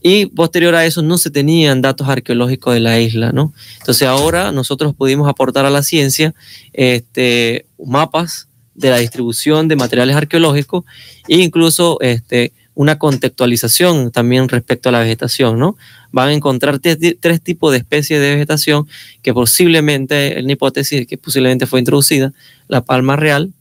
Y 0.00 0.26
posterior 0.26 0.76
a 0.76 0.86
eso 0.86 1.02
no 1.02 1.18
se 1.18 1.30
tenían 1.30 1.82
datos 1.82 2.08
arqueológicos 2.08 2.74
de 2.74 2.80
la 2.80 3.00
isla, 3.00 3.32
¿no? 3.32 3.52
Entonces 3.80 4.06
ahora 4.06 4.52
nosotros 4.52 4.94
pudimos 4.94 5.28
aportar 5.28 5.66
a 5.66 5.70
la 5.70 5.82
ciencia 5.82 6.32
este, 6.72 7.66
mapas 7.84 8.46
de 8.76 8.90
la 8.90 8.98
distribución 8.98 9.66
de 9.66 9.74
materiales 9.74 10.14
arqueológicos 10.14 10.84
e 11.26 11.38
incluso 11.38 11.98
este, 12.02 12.52
una 12.76 13.00
contextualización 13.00 14.12
también 14.12 14.48
respecto 14.48 14.90
a 14.90 14.92
la 14.92 15.00
vegetación, 15.00 15.58
¿no? 15.58 15.76
Van 16.16 16.28
a 16.30 16.32
encontrar 16.32 16.78
tres, 16.78 17.42
tipos 17.42 17.72
de 17.72 17.76
especies 17.76 18.18
de 18.18 18.30
vegetación 18.30 18.88
que 19.20 19.34
posiblemente, 19.34 20.38
en 20.38 20.48
hipótesis 20.48 21.06
que 21.06 21.18
posiblemente 21.18 21.66
fue 21.66 21.78
introducida, 21.78 22.32
la 22.68 22.80
palma 22.80 23.16
real, 23.16 23.52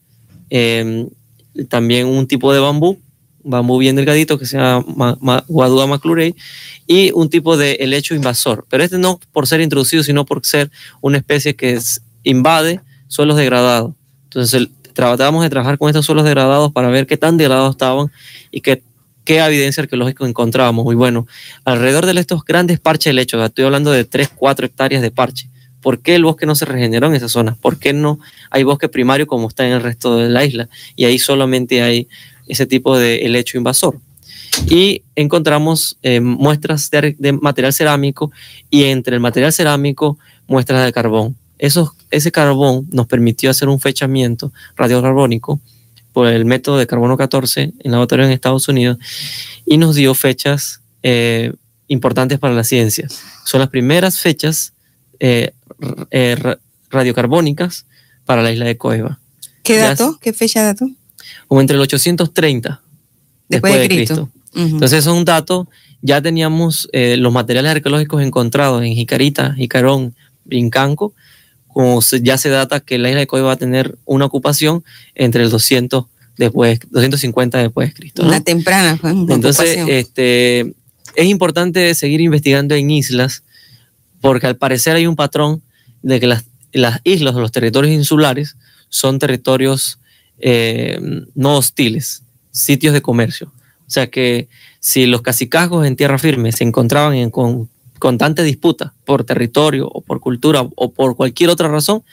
eh, 0.49 1.05
también 1.67 2.07
un 2.07 2.27
tipo 2.27 2.53
de 2.53 2.61
bambú, 2.61 2.97
bambú 3.43 3.77
bien 3.77 3.97
delgadito 3.97 4.39
que 4.39 4.45
se 4.45 4.55
llama 4.55 5.17
Guadua 5.49 5.85
maclurei, 5.85 6.33
y 6.87 7.11
un 7.11 7.29
tipo 7.29 7.57
de 7.57 7.73
helecho 7.73 8.15
invasor. 8.15 8.65
Pero 8.69 8.85
este 8.85 8.99
no 8.99 9.19
por 9.33 9.47
ser 9.47 9.59
introducido, 9.59 10.01
sino 10.01 10.23
por 10.25 10.45
ser 10.45 10.71
una 11.01 11.17
especie 11.17 11.57
que 11.57 11.77
invade 12.23 12.79
suelos 13.09 13.35
degradados. 13.35 13.95
Entonces 14.23 14.69
tratábamos 14.93 15.43
de 15.43 15.49
trabajar 15.49 15.77
con 15.77 15.89
estos 15.89 16.05
suelos 16.05 16.23
degradados 16.23 16.71
para 16.71 16.87
ver 16.87 17.05
qué 17.05 17.17
tan 17.17 17.35
degradados 17.35 17.71
estaban 17.71 18.13
y 18.49 18.61
qué, 18.61 18.81
qué 19.25 19.39
evidencia 19.39 19.83
arqueológica 19.83 20.25
encontrábamos. 20.25 20.85
Muy 20.85 20.95
bueno, 20.95 21.27
alrededor 21.65 22.05
de 22.05 22.19
estos 22.19 22.45
grandes 22.45 22.79
parches 22.79 23.05
de 23.05 23.11
helecho, 23.11 23.43
estoy 23.43 23.65
hablando 23.65 23.91
de 23.91 24.05
3, 24.05 24.29
4 24.35 24.65
hectáreas 24.67 25.01
de 25.01 25.11
parche, 25.11 25.49
¿Por 25.85 25.99
qué 25.99 26.15
el 26.15 26.23
bosque 26.23 26.47
no 26.47 26.55
se 26.55 26.65
regeneró 26.65 27.05
en 27.05 27.13
esa 27.13 27.29
zona? 27.29 27.53
¿Por 27.61 27.77
qué 27.77 27.93
no 27.93 28.17
hay 28.49 28.63
bosque 28.63 28.89
primario 28.89 29.27
como 29.27 29.47
está 29.47 29.67
en 29.67 29.73
el 29.73 29.83
resto 29.83 30.17
de 30.17 30.29
la 30.29 30.43
isla? 30.43 30.67
Y 30.95 31.05
ahí 31.05 31.19
solamente 31.19 31.83
hay 31.83 32.07
ese 32.47 32.65
tipo 32.65 32.97
de 32.97 33.17
helecho 33.17 33.59
invasor. 33.59 33.99
Y 34.67 35.03
encontramos 35.15 35.99
eh, 36.01 36.21
muestras 36.21 36.89
de, 36.89 37.33
material 37.39 37.71
cerámico 37.71 38.31
y 38.71 38.85
entre 38.85 39.13
el 39.13 39.19
material 39.19 39.53
cerámico 39.53 40.17
muestras 40.47 40.83
de 40.83 40.91
carbón. 40.91 41.35
ese 41.59 42.31
carbón 42.31 42.87
nos 42.91 43.05
permitió 43.05 43.51
hacer 43.51 43.69
un 43.69 43.79
fechamiento 43.79 44.51
radiocarbónico 44.75 45.61
por 46.15 46.27
el 46.27 46.45
método 46.45 46.77
de 46.77 46.87
carbono 46.87 47.17
14 47.17 47.73
en 47.77 47.91
laboratorio 47.91 48.23
en 48.23 48.31
Estados 48.31 48.69
Unidos 48.69 48.97
y 49.65 49.77
nos 49.77 49.95
dio 49.95 50.15
fechas 50.15 50.79
eh, 51.03 51.51
importantes 51.89 52.39
para 52.39 52.53
la 52.53 52.63
ciencia. 52.63 53.09
Son 53.43 53.59
las 53.59 53.67
primeras 53.67 54.21
fechas 54.21 54.71
eh, 55.19 55.51
eh, 56.11 56.37
radiocarbónicas 56.89 57.85
para 58.23 58.41
la 58.41 58.53
isla 58.53 58.63
de 58.63 58.77
Coeva. 58.77 59.19
¿Qué 59.61 59.75
dato? 59.75 60.17
¿Qué 60.21 60.31
fecha 60.31 60.63
dato? 60.63 60.89
Como 61.49 61.59
entre 61.59 61.75
el 61.75 61.81
830 61.81 62.81
después, 63.49 63.77
de 63.77 63.89
Cristo. 63.89 64.29
Entonces, 64.55 64.99
eso 64.99 65.11
es 65.11 65.17
un 65.17 65.25
dato. 65.25 65.67
Ya 66.01 66.21
teníamos 66.21 66.87
eh, 66.93 67.17
los 67.17 67.33
materiales 67.33 67.73
arqueológicos 67.73 68.23
encontrados 68.23 68.83
en 68.83 68.93
Jicarita, 68.93 69.53
Jicarón, 69.53 70.15
Brincanco, 70.45 71.13
como 71.75 71.99
ya 72.21 72.37
se 72.37 72.47
data 72.47 72.79
que 72.79 72.97
la 72.97 73.09
isla 73.09 73.19
de 73.19 73.27
Coeva 73.27 73.47
va 73.47 73.53
a 73.55 73.57
tener 73.57 73.97
una 74.05 74.23
ocupación 74.23 74.85
entre 75.13 75.43
el 75.43 75.49
200 75.49 76.05
después, 76.37 76.79
250 76.89 77.57
después 77.57 77.89
de 77.89 77.93
Cristo. 77.93 78.23
Una 78.23 78.39
temprana. 78.39 78.97
Entonces, 79.03 79.79
este, 79.85 80.73
es 81.15 81.25
importante 81.25 81.93
seguir 81.93 82.21
investigando 82.21 82.75
en 82.75 82.91
islas 82.91 83.43
porque 84.21 84.47
al 84.47 84.55
parecer 84.55 84.95
hay 84.95 85.05
un 85.05 85.17
patrón 85.17 85.63
de 86.01 86.21
que 86.21 86.27
las, 86.27 86.45
islas 87.03 87.35
o 87.35 87.41
los 87.41 87.51
territorios 87.51 87.93
insulares 87.93 88.55
son 88.87 89.19
territorios 89.19 89.99
eh, 90.39 90.97
no 91.35 91.57
hostiles, 91.57 92.23
sitios 92.51 92.93
de 92.93 93.01
comercio. 93.01 93.51
O 93.85 93.91
sea 93.91 94.07
que 94.07 94.47
si 94.79 95.07
los 95.07 95.21
cacicazgos 95.21 95.85
en 95.85 95.97
tierra 95.97 96.19
firme 96.19 96.53
se 96.53 96.63
encontraban 96.63 97.15
en 97.15 97.31
con, 97.31 97.67
constante 98.05 98.43
disputa 98.43 98.93
por 99.03 99.23
territorio 99.23 99.89
o 99.91 99.99
por 99.99 100.19
cultura 100.19 100.61
o 100.75 100.91
por 100.91 101.15
cualquier 101.15 101.49
otra 101.49 101.69
razón, 101.69 102.03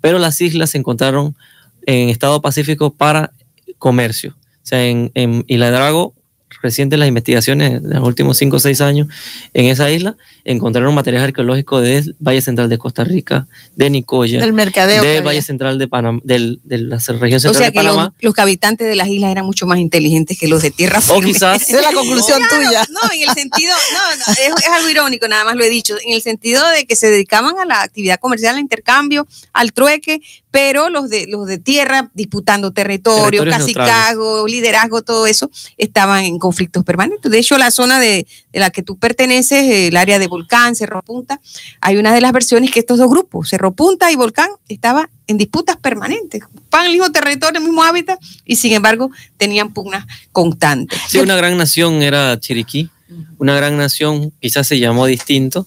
pero 0.00 0.18
las 0.18 0.40
islas 0.40 0.70
se 0.70 0.78
encontraron 0.78 1.36
en 1.84 2.08
estado 2.08 2.40
pacífico 2.40 2.94
para 2.94 3.32
comercio. 3.76 4.34
O 4.34 4.60
sea, 4.62 4.86
en, 4.86 5.10
en 5.12 5.44
Isla 5.48 5.70
Drago 5.70 6.14
recientes 6.62 6.98
las 6.98 7.08
investigaciones 7.08 7.82
de 7.82 7.94
los 7.94 8.06
últimos 8.06 8.38
5 8.38 8.56
o 8.56 8.60
6 8.60 8.80
años 8.80 9.08
en 9.52 9.66
esa 9.66 9.90
isla, 9.90 10.16
encontraron 10.44 10.94
material 10.94 11.24
arqueológico 11.24 11.80
del 11.80 12.16
Valle 12.20 12.40
Central 12.40 12.68
de 12.68 12.78
Costa 12.78 13.04
Rica, 13.04 13.46
de 13.76 13.90
Nicoya, 13.90 14.40
del 14.40 14.52
mercadeo 14.52 15.02
del 15.02 15.26
Valle 15.26 15.42
Central 15.42 15.78
de 15.78 15.88
Panamá, 15.88 16.20
del, 16.24 16.60
de 16.64 16.78
la 16.78 16.96
región 16.96 17.40
central 17.40 17.54
o 17.54 17.58
sea, 17.58 17.66
de 17.66 17.72
Panamá. 17.72 18.14
Los, 18.20 18.38
habitantes 18.38 18.88
de 18.88 18.96
las 18.96 19.08
islas 19.08 19.30
eran 19.30 19.44
mucho 19.44 19.66
más 19.66 19.78
inteligentes 19.78 20.38
que 20.38 20.48
los 20.48 20.62
de 20.62 20.70
tierra 20.70 21.00
firme. 21.00 21.18
O 21.18 21.22
quizás. 21.22 21.62
es 21.68 21.80
la 21.80 21.92
conclusión 21.92 22.40
tuya. 22.48 22.86
No, 22.90 23.00
en 23.12 23.28
el 23.28 23.34
sentido, 23.34 23.74
no, 23.92 24.32
es, 24.32 24.68
algo 24.68 24.88
irónico, 24.88 25.28
nada 25.28 25.44
más 25.44 25.56
lo 25.56 25.64
he 25.64 25.70
dicho, 25.70 25.96
en 26.04 26.14
el 26.14 26.22
sentido 26.22 26.66
de 26.70 26.86
que 26.86 26.96
se 26.96 27.10
dedicaban 27.10 27.58
a 27.58 27.64
la 27.64 27.82
actividad 27.82 28.18
comercial, 28.18 28.54
al 28.54 28.60
intercambio, 28.60 29.26
al 29.52 29.72
trueque, 29.72 30.20
pero 30.52 30.90
los 30.90 31.08
de, 31.08 31.26
los 31.28 31.46
de 31.46 31.58
tierra 31.58 32.10
disputando 32.12 32.72
territorio, 32.72 33.44
cacicago, 33.46 34.46
liderazgo, 34.46 35.00
todo 35.00 35.26
eso, 35.26 35.50
estaban 35.78 36.24
en 36.24 36.38
conflictos 36.38 36.84
permanentes. 36.84 37.32
De 37.32 37.38
hecho, 37.38 37.56
la 37.56 37.70
zona 37.70 37.98
de, 37.98 38.26
la 38.52 38.70
que 38.70 38.82
tú 38.82 38.98
perteneces, 38.98 39.88
el 39.88 39.96
área 39.96 40.18
de 40.18 40.28
Volcán, 40.28 40.76
Cerro 40.76 41.02
Punta, 41.02 41.40
hay 41.80 41.96
una 41.96 42.14
de 42.14 42.20
las 42.20 42.32
versiones 42.32 42.70
que 42.70 42.80
estos 42.80 42.98
dos 42.98 43.08
grupos, 43.08 43.48
Cerro 43.48 43.72
Punta 43.72 44.12
y 44.12 44.16
Volcán, 44.16 44.50
estaban 44.68 45.08
en 45.26 45.38
disputas 45.38 45.78
permanentes, 45.78 46.42
ocupaban 46.44 46.86
el 46.86 46.92
mismo 46.92 47.10
territorio, 47.10 47.58
el 47.58 47.64
mismo 47.64 47.82
hábitat, 47.82 48.20
y 48.44 48.56
sin 48.56 48.74
embargo 48.74 49.10
tenían 49.38 49.72
pugnas 49.72 50.04
constantes. 50.32 51.00
Sí, 51.08 51.18
una 51.18 51.34
gran 51.34 51.56
nación 51.56 52.02
era 52.02 52.38
Chiriquí, 52.38 52.90
una 53.38 53.54
gran 53.54 53.78
nación, 53.78 54.34
quizás 54.38 54.66
se 54.66 54.78
llamó 54.78 55.06
distinto, 55.06 55.66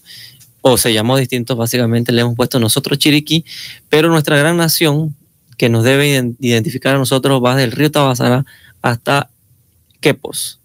o 0.67 0.77
se 0.77 0.91
llamó 0.91 1.15
distinto, 1.15 1.55
básicamente 1.55 2.11
le 2.11 2.21
hemos 2.21 2.35
puesto 2.35 2.59
nosotros 2.59 2.97
Chiriquí, 2.97 3.45
pero 3.87 4.09
nuestra 4.09 4.35
gran 4.35 4.57
nación, 4.57 5.15
que 5.59 5.69
nos 5.69 5.83
debe 5.83 6.33
identificar 6.39 6.95
a 6.95 6.97
nosotros, 6.97 7.39
va 7.43 7.55
del 7.55 7.71
río 7.71 7.91
Tabasara 7.91 8.47
hasta 8.81 9.29
Quepos. 10.01 10.59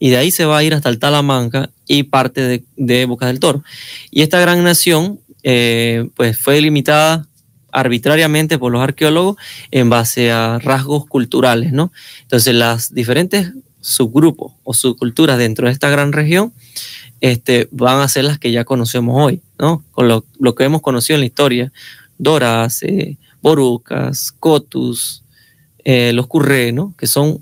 Y 0.00 0.10
de 0.10 0.16
ahí 0.16 0.32
se 0.32 0.44
va 0.44 0.58
a 0.58 0.64
ir 0.64 0.74
hasta 0.74 0.88
el 0.88 0.98
Talamanca 0.98 1.70
y 1.86 2.02
parte 2.02 2.40
de, 2.40 2.64
de 2.76 3.06
del 3.06 3.38
Toro. 3.38 3.62
Y 4.10 4.22
esta 4.22 4.40
gran 4.40 4.64
nación, 4.64 5.20
eh, 5.44 6.08
pues 6.16 6.36
fue 6.36 6.54
delimitada 6.54 7.28
arbitrariamente 7.70 8.58
por 8.58 8.72
los 8.72 8.82
arqueólogos 8.82 9.36
en 9.70 9.88
base 9.88 10.32
a 10.32 10.58
rasgos 10.58 11.06
culturales, 11.06 11.72
¿no? 11.72 11.92
Entonces, 12.22 12.56
las 12.56 12.92
diferentes 12.92 13.52
subgrupos 13.80 14.54
o 14.64 14.74
subculturas 14.74 15.38
dentro 15.38 15.68
de 15.68 15.72
esta 15.74 15.90
gran 15.90 16.12
región 16.12 16.52
este, 17.24 17.68
van 17.70 18.00
a 18.00 18.08
ser 18.08 18.24
las 18.24 18.38
que 18.38 18.52
ya 18.52 18.66
conocemos 18.66 19.16
hoy, 19.18 19.40
¿no? 19.58 19.82
Con 19.92 20.08
lo, 20.08 20.54
que 20.54 20.64
hemos 20.64 20.82
conocido 20.82 21.14
en 21.14 21.20
la 21.20 21.26
historia, 21.26 21.72
Doras, 22.18 22.82
eh, 22.82 23.16
Borucas, 23.40 24.30
Cotus, 24.30 25.24
eh, 25.84 26.12
los 26.12 26.26
Curré, 26.26 26.72
¿no? 26.72 26.92
Que 26.98 27.06
son 27.06 27.40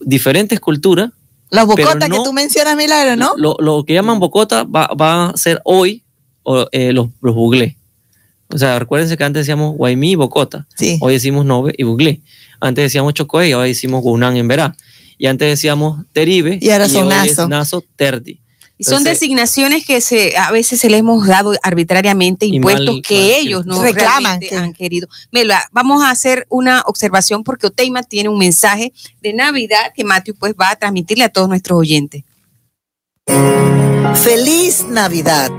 diferentes 0.00 0.58
culturas. 0.58 1.12
Las 1.50 1.66
bocotas 1.66 2.10
que 2.10 2.16
tú 2.16 2.32
mencionas, 2.32 2.74
Milagro, 2.74 3.14
¿no? 3.14 3.34
Lo, 3.36 3.84
que 3.84 3.94
llaman 3.94 4.18
bocota 4.18 4.64
va, 4.64 4.88
a 4.90 5.36
ser 5.36 5.60
hoy 5.62 6.02
eh, 6.72 6.92
los, 6.92 7.06
los 7.20 7.36
buglé. 7.36 7.76
O 8.48 8.58
sea, 8.58 8.80
recuérdense 8.80 9.16
que 9.16 9.22
antes 9.22 9.42
decíamos 9.42 9.76
Guaymí 9.76 10.10
y 10.10 10.14
Bocota. 10.16 10.66
Hoy 11.00 11.12
decimos 11.12 11.46
Nove 11.46 11.74
y 11.78 11.84
Buglé. 11.84 12.22
Antes 12.60 12.86
decíamos 12.86 13.14
Chocoé 13.14 13.50
y 13.50 13.52
ahora 13.52 13.66
decimos 13.66 14.02
Gunán 14.02 14.36
en 14.36 14.48
Verá. 14.48 14.76
Y 15.16 15.26
antes 15.26 15.48
decíamos 15.48 16.04
Teribe 16.12 16.58
y 16.60 16.70
ahora 16.70 16.88
son 16.88 17.08
Naso. 17.08 17.48
Naso 17.48 17.84
Terdi 17.94 18.41
son 18.82 19.04
designaciones 19.04 19.84
que 19.84 20.00
se, 20.00 20.36
a 20.36 20.50
veces 20.50 20.80
se 20.80 20.90
les 20.90 21.00
hemos 21.00 21.26
dado 21.26 21.54
arbitrariamente, 21.62 22.46
impuestos 22.46 23.00
que 23.06 23.38
ellos 23.38 23.66
no 23.66 23.82
reclaman, 23.82 24.40
han 24.56 24.72
querido. 24.72 25.08
Mela, 25.30 25.68
vamos 25.72 26.02
a 26.02 26.10
hacer 26.10 26.46
una 26.48 26.82
observación 26.86 27.44
porque 27.44 27.66
Oteima 27.66 28.02
tiene 28.02 28.28
un 28.28 28.38
mensaje 28.38 28.92
de 29.20 29.32
Navidad 29.32 29.92
que 29.94 30.04
Matthew 30.04 30.34
pues 30.38 30.54
va 30.60 30.70
a 30.70 30.76
transmitirle 30.76 31.24
a 31.24 31.28
todos 31.28 31.48
nuestros 31.48 31.78
oyentes. 31.78 32.24
Feliz 34.14 34.84
Navidad. 34.88 35.50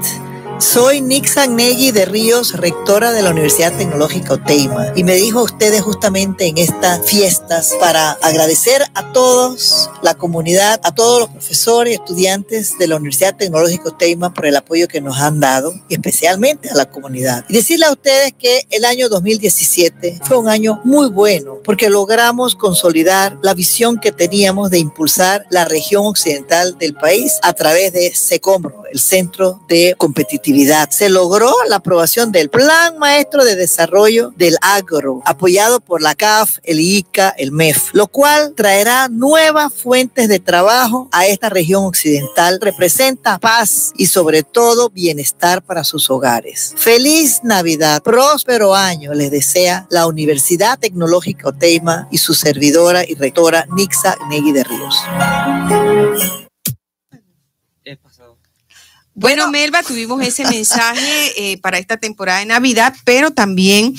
Soy 0.59 1.01
Nixa 1.01 1.47
Negui 1.47 1.91
de 1.91 2.05
Ríos, 2.05 2.53
rectora 2.53 3.11
de 3.11 3.21
la 3.21 3.31
Universidad 3.31 3.75
Tecnológica 3.75 4.35
Oteima, 4.35 4.93
y 4.95 5.03
me 5.03 5.15
dijo 5.15 5.39
a 5.39 5.43
ustedes 5.43 5.81
justamente 5.81 6.45
en 6.45 6.57
estas 6.57 7.05
fiestas 7.05 7.75
para 7.79 8.11
agradecer 8.21 8.83
a 8.93 9.11
todos, 9.11 9.89
la 10.01 10.15
comunidad, 10.15 10.79
a 10.83 10.93
todos 10.93 11.21
los 11.21 11.29
profesores 11.29 11.93
y 11.93 11.95
estudiantes 11.95 12.77
de 12.77 12.87
la 12.87 12.95
Universidad 12.95 13.35
Tecnológica 13.35 13.89
Oteima 13.89 14.33
por 14.33 14.45
el 14.45 14.55
apoyo 14.55 14.87
que 14.87 15.01
nos 15.01 15.17
han 15.17 15.39
dado, 15.39 15.73
y 15.89 15.95
especialmente 15.95 16.69
a 16.69 16.75
la 16.75 16.89
comunidad. 16.89 17.45
Y 17.49 17.53
decirle 17.53 17.87
a 17.87 17.91
ustedes 17.91 18.33
que 18.37 18.65
el 18.69 18.85
año 18.85 19.09
2017 19.09 20.21
fue 20.23 20.37
un 20.37 20.49
año 20.49 20.81
muy 20.83 21.09
bueno, 21.09 21.59
porque 21.63 21.89
logramos 21.89 22.55
consolidar 22.55 23.37
la 23.41 23.53
visión 23.53 23.99
que 23.99 24.11
teníamos 24.11 24.69
de 24.69 24.79
impulsar 24.79 25.45
la 25.49 25.65
región 25.65 26.05
occidental 26.05 26.77
del 26.77 26.93
país 26.93 27.39
a 27.41 27.53
través 27.53 27.91
de 27.91 28.13
SECOMRO, 28.13 28.83
el 28.91 28.99
Centro 28.99 29.61
de 29.67 29.95
Competitividad 29.97 30.42
se 30.89 31.09
logró 31.09 31.53
la 31.69 31.77
aprobación 31.77 32.31
del 32.31 32.49
Plan 32.49 32.97
Maestro 32.97 33.45
de 33.45 33.55
Desarrollo 33.55 34.33
del 34.35 34.57
Agro, 34.61 35.21
apoyado 35.25 35.79
por 35.79 36.01
la 36.01 36.15
CAF, 36.15 36.57
el 36.63 36.79
ICA, 36.79 37.29
el 37.29 37.51
MEF, 37.51 37.93
lo 37.93 38.07
cual 38.07 38.53
traerá 38.55 39.07
nuevas 39.07 39.73
fuentes 39.73 40.27
de 40.27 40.39
trabajo 40.39 41.07
a 41.11 41.25
esta 41.27 41.49
región 41.49 41.85
occidental, 41.85 42.59
representa 42.61 43.39
paz 43.39 43.93
y 43.95 44.07
sobre 44.07 44.43
todo 44.43 44.89
bienestar 44.89 45.63
para 45.63 45.83
sus 45.83 46.09
hogares. 46.09 46.73
Feliz 46.75 47.39
Navidad, 47.43 48.03
próspero 48.03 48.75
año 48.75 49.13
les 49.13 49.31
desea 49.31 49.87
la 49.89 50.07
Universidad 50.07 50.77
Tecnológica 50.77 51.49
Oteima 51.49 52.07
y 52.11 52.17
su 52.17 52.33
servidora 52.33 53.03
y 53.07 53.15
rectora 53.15 53.65
Nixa 53.75 54.17
Negui 54.29 54.51
de 54.51 54.63
Ríos. 54.63 54.95
Bueno, 59.15 59.51
Melba, 59.51 59.83
tuvimos 59.83 60.23
ese 60.23 60.43
mensaje 60.45 61.33
eh, 61.37 61.59
para 61.59 61.77
esta 61.77 61.97
temporada 61.97 62.39
de 62.39 62.47
Navidad, 62.47 62.95
pero 63.05 63.29
también 63.31 63.93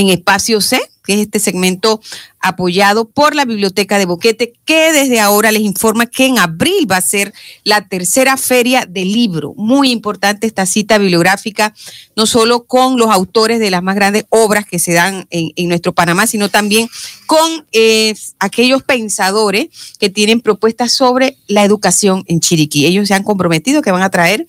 en 0.00 0.08
Espacio 0.08 0.60
C, 0.60 0.80
que 1.04 1.14
es 1.14 1.20
este 1.20 1.38
segmento 1.38 2.00
apoyado 2.40 3.08
por 3.08 3.34
la 3.34 3.44
Biblioteca 3.44 3.98
de 3.98 4.06
Boquete, 4.06 4.54
que 4.64 4.92
desde 4.92 5.20
ahora 5.20 5.52
les 5.52 5.62
informa 5.62 6.06
que 6.06 6.26
en 6.26 6.38
abril 6.38 6.90
va 6.90 6.96
a 6.96 7.02
ser 7.02 7.32
la 7.64 7.86
tercera 7.86 8.36
feria 8.36 8.86
del 8.88 9.12
libro. 9.12 9.54
Muy 9.56 9.90
importante 9.90 10.46
esta 10.46 10.66
cita 10.66 10.98
bibliográfica, 10.98 11.74
no 12.16 12.26
solo 12.26 12.64
con 12.64 12.98
los 12.98 13.10
autores 13.10 13.60
de 13.60 13.70
las 13.70 13.82
más 13.82 13.94
grandes 13.94 14.24
obras 14.30 14.64
que 14.66 14.78
se 14.78 14.92
dan 14.92 15.26
en, 15.30 15.68
nuestro 15.68 15.92
Panamá, 15.92 16.26
sino 16.26 16.48
también 16.48 16.88
con 17.26 17.66
eh, 17.72 18.14
aquellos 18.38 18.82
pensadores 18.82 19.68
que 19.98 20.10
tienen 20.10 20.40
propuestas 20.40 20.92
sobre 20.92 21.36
la 21.46 21.64
educación 21.64 22.24
en 22.26 22.40
Chiriquí. 22.40 22.86
Ellos 22.86 23.08
se 23.08 23.14
han 23.14 23.22
comprometido 23.22 23.82
que 23.82 23.92
van 23.92 24.02
a 24.02 24.10
traer 24.10 24.46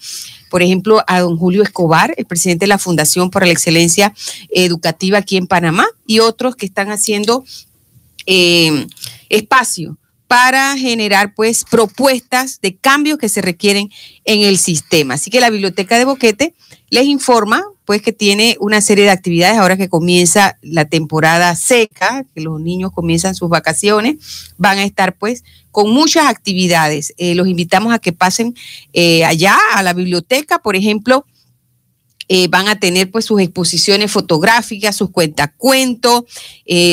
por 0.51 0.61
ejemplo, 0.61 1.01
a 1.07 1.21
don 1.21 1.37
Julio 1.37 1.63
Escobar, 1.63 2.13
el 2.17 2.25
presidente 2.25 2.65
de 2.65 2.67
la 2.67 2.77
Fundación 2.77 3.31
para 3.31 3.45
la 3.45 3.53
Excelencia 3.53 4.13
Educativa 4.49 5.17
aquí 5.17 5.37
en 5.37 5.47
Panamá, 5.47 5.87
y 6.05 6.19
otros 6.19 6.57
que 6.57 6.65
están 6.65 6.91
haciendo 6.91 7.45
eh, 8.25 8.85
espacio 9.29 9.97
para 10.27 10.77
generar 10.77 11.33
pues 11.35 11.63
propuestas 11.63 12.59
de 12.61 12.75
cambios 12.75 13.17
que 13.17 13.29
se 13.29 13.41
requieren 13.41 13.89
en 14.25 14.41
el 14.41 14.57
sistema. 14.57 15.13
Así 15.13 15.31
que 15.31 15.39
la 15.39 15.49
Biblioteca 15.49 15.97
de 15.97 16.05
Boquete 16.05 16.53
les 16.89 17.05
informa 17.05 17.63
pues 17.91 18.01
que 18.01 18.13
tiene 18.13 18.55
una 18.61 18.79
serie 18.79 19.03
de 19.03 19.11
actividades 19.11 19.57
ahora 19.57 19.75
que 19.75 19.89
comienza 19.89 20.57
la 20.61 20.85
temporada 20.85 21.53
seca, 21.55 22.25
que 22.33 22.39
los 22.39 22.61
niños 22.61 22.93
comienzan 22.93 23.35
sus 23.35 23.49
vacaciones, 23.49 24.15
van 24.57 24.77
a 24.77 24.85
estar 24.85 25.17
pues 25.17 25.43
con 25.71 25.91
muchas 25.91 26.27
actividades. 26.27 27.13
Eh, 27.17 27.35
los 27.35 27.49
invitamos 27.49 27.93
a 27.93 27.99
que 27.99 28.13
pasen 28.13 28.55
eh, 28.93 29.25
allá 29.25 29.57
a 29.73 29.83
la 29.83 29.91
biblioteca, 29.91 30.59
por 30.59 30.77
ejemplo, 30.77 31.25
eh, 32.29 32.47
van 32.47 32.69
a 32.69 32.79
tener 32.79 33.11
pues 33.11 33.25
sus 33.25 33.41
exposiciones 33.41 34.09
fotográficas, 34.09 34.95
sus 34.95 35.09
cuentacuentos, 35.09 36.23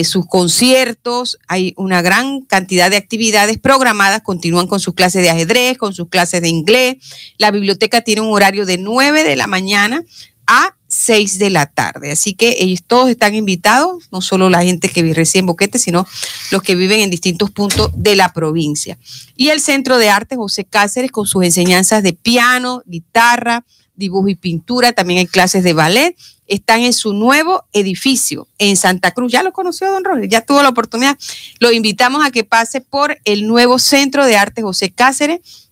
sus 0.02 0.26
conciertos. 0.26 1.38
Hay 1.46 1.74
una 1.76 2.02
gran 2.02 2.40
cantidad 2.40 2.90
de 2.90 2.96
actividades 2.96 3.58
programadas. 3.58 4.22
Continúan 4.22 4.66
con 4.66 4.80
sus 4.80 4.94
clases 4.94 5.22
de 5.22 5.30
ajedrez, 5.30 5.78
con 5.78 5.94
sus 5.94 6.08
clases 6.08 6.42
de 6.42 6.48
inglés. 6.48 6.96
La 7.36 7.52
biblioteca 7.52 8.00
tiene 8.00 8.22
un 8.22 8.32
horario 8.32 8.66
de 8.66 8.78
9 8.78 9.22
de 9.22 9.36
la 9.36 9.46
mañana 9.46 10.02
a 10.48 10.74
6 10.88 11.38
de 11.38 11.50
la 11.50 11.66
tarde. 11.66 12.10
Así 12.10 12.34
que 12.34 12.56
ellos 12.58 12.80
todos 12.84 13.10
están 13.10 13.34
invitados, 13.34 14.08
no 14.10 14.20
solo 14.20 14.50
la 14.50 14.64
gente 14.64 14.88
que 14.88 15.14
reside 15.14 15.40
en 15.40 15.46
Boquete, 15.46 15.78
sino 15.78 16.06
los 16.50 16.62
que 16.62 16.74
viven 16.74 17.00
en 17.00 17.10
distintos 17.10 17.50
puntos 17.50 17.90
de 17.94 18.16
la 18.16 18.32
provincia. 18.32 18.98
Y 19.36 19.50
el 19.50 19.60
Centro 19.60 19.98
de 19.98 20.08
Arte 20.08 20.34
José 20.34 20.64
Cáceres 20.64 21.12
con 21.12 21.26
sus 21.26 21.44
enseñanzas 21.44 22.02
de 22.02 22.14
piano, 22.14 22.82
guitarra, 22.86 23.64
dibujo 23.94 24.28
y 24.28 24.34
pintura, 24.34 24.92
también 24.92 25.18
hay 25.18 25.26
clases 25.26 25.62
de 25.62 25.74
ballet. 25.74 26.16
Están 26.46 26.80
en 26.80 26.94
su 26.94 27.12
nuevo 27.12 27.64
edificio 27.74 28.48
en 28.56 28.78
Santa 28.78 29.10
Cruz. 29.10 29.30
Ya 29.30 29.42
lo 29.42 29.52
conoció 29.52 29.90
don 29.90 30.02
Roger, 30.02 30.28
ya 30.28 30.40
tuvo 30.40 30.62
la 30.62 30.70
oportunidad. 30.70 31.18
Lo 31.60 31.70
invitamos 31.70 32.24
a 32.24 32.30
que 32.30 32.44
pase 32.44 32.80
por 32.80 33.18
el 33.24 33.46
nuevo 33.46 33.78
Centro 33.78 34.24
de 34.24 34.38
Arte 34.38 34.62
José 34.62 34.90
Cáceres 34.90 35.67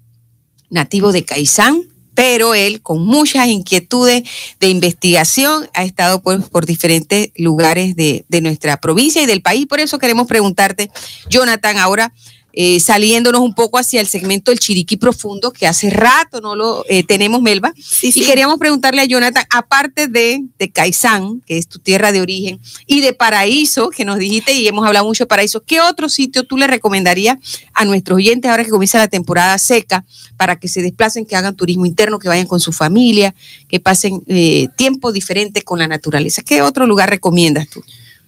nativo 0.69 1.11
de 1.11 1.25
Caizán, 1.25 1.83
pero 2.13 2.55
él 2.55 2.81
con 2.81 3.05
muchas 3.05 3.47
inquietudes 3.47 4.23
de 4.61 4.69
investigación 4.69 5.69
ha 5.73 5.83
estado 5.83 6.21
por, 6.21 6.49
por 6.49 6.65
diferentes 6.65 7.31
lugares 7.36 7.97
de, 7.97 8.23
de, 8.29 8.39
nuestra 8.39 8.77
provincia 8.77 9.21
y 9.21 9.25
del 9.25 9.41
país. 9.41 9.65
Por 9.67 9.81
eso 9.81 9.99
queremos 9.99 10.27
preguntarte, 10.27 10.89
Jonathan, 11.29 11.77
ahora 11.77 12.13
eh, 12.58 12.80
saliéndonos 12.80 13.41
un 13.41 13.53
poco 13.53 13.78
hacia 13.78 13.99
el 13.99 14.08
segmento 14.08 14.49
del 14.49 14.60
Chiriquí 14.60 14.95
Profundo, 14.95 15.51
que 15.51 15.68
hace 15.68 15.89
rato 15.89 16.39
no 16.39 16.56
lo 16.56 16.86
eh, 16.88 17.03
tenemos, 17.03 17.41
Melba. 17.41 17.74
Y 18.01 18.24
queríamos 18.24 18.58
preguntarle 18.58 19.01
a 19.01 19.06
Jonathan, 19.06 19.43
aparte 19.49 20.08
de, 20.08 20.41
de 20.58 20.70
Caizán, 20.70 21.41
que 21.45 21.58
es 21.58 21.68
tu 21.68 21.80
tierra 21.80 22.14
de 22.14 22.22
origen, 22.22 22.62
y 22.88 23.01
de 23.01 23.14
Paraíso, 23.14 23.89
que 23.89 24.06
nos 24.06 24.20
dijiste 24.20 24.53
y 24.53 24.68
hemos 24.68 24.88
hablado 24.88 25.06
mucho 25.06 25.26
de 25.26 25.28
Paraíso, 25.28 25.64
¿qué 25.64 25.82
otro 25.82 26.08
sitio 26.08 26.43
tú 26.43 26.56
le 26.56 26.68
recomendarías 26.68 27.38
a 27.74 27.84
nuestros 27.84 28.16
oyentes 28.16 28.49
ahora 28.49 28.64
que 28.64 28.72
comienza 28.72 28.97
la 28.97 29.10
temporada 29.10 29.58
seca 29.58 30.06
para 30.38 30.56
que 30.56 30.70
se 30.70 30.82
desplacen, 30.82 31.26
que 31.26 31.36
hagan 31.36 31.58
turismo 31.58 31.86
interno, 31.86 32.20
que 32.20 32.30
vayan 32.30 32.47
con 32.47 32.62
su 32.62 32.72
familia, 32.72 33.36
que 33.68 33.82
pasen 33.82 34.24
eh, 34.28 34.70
tiempo 34.78 35.12
diferente 35.12 35.62
con 35.62 35.80
la 35.80 35.88
naturaleza? 35.88 36.41
¿Qué 36.41 36.62
otro 36.62 36.88
lugar 36.88 37.10
recomiendas 37.10 37.68
tú? 37.68 37.84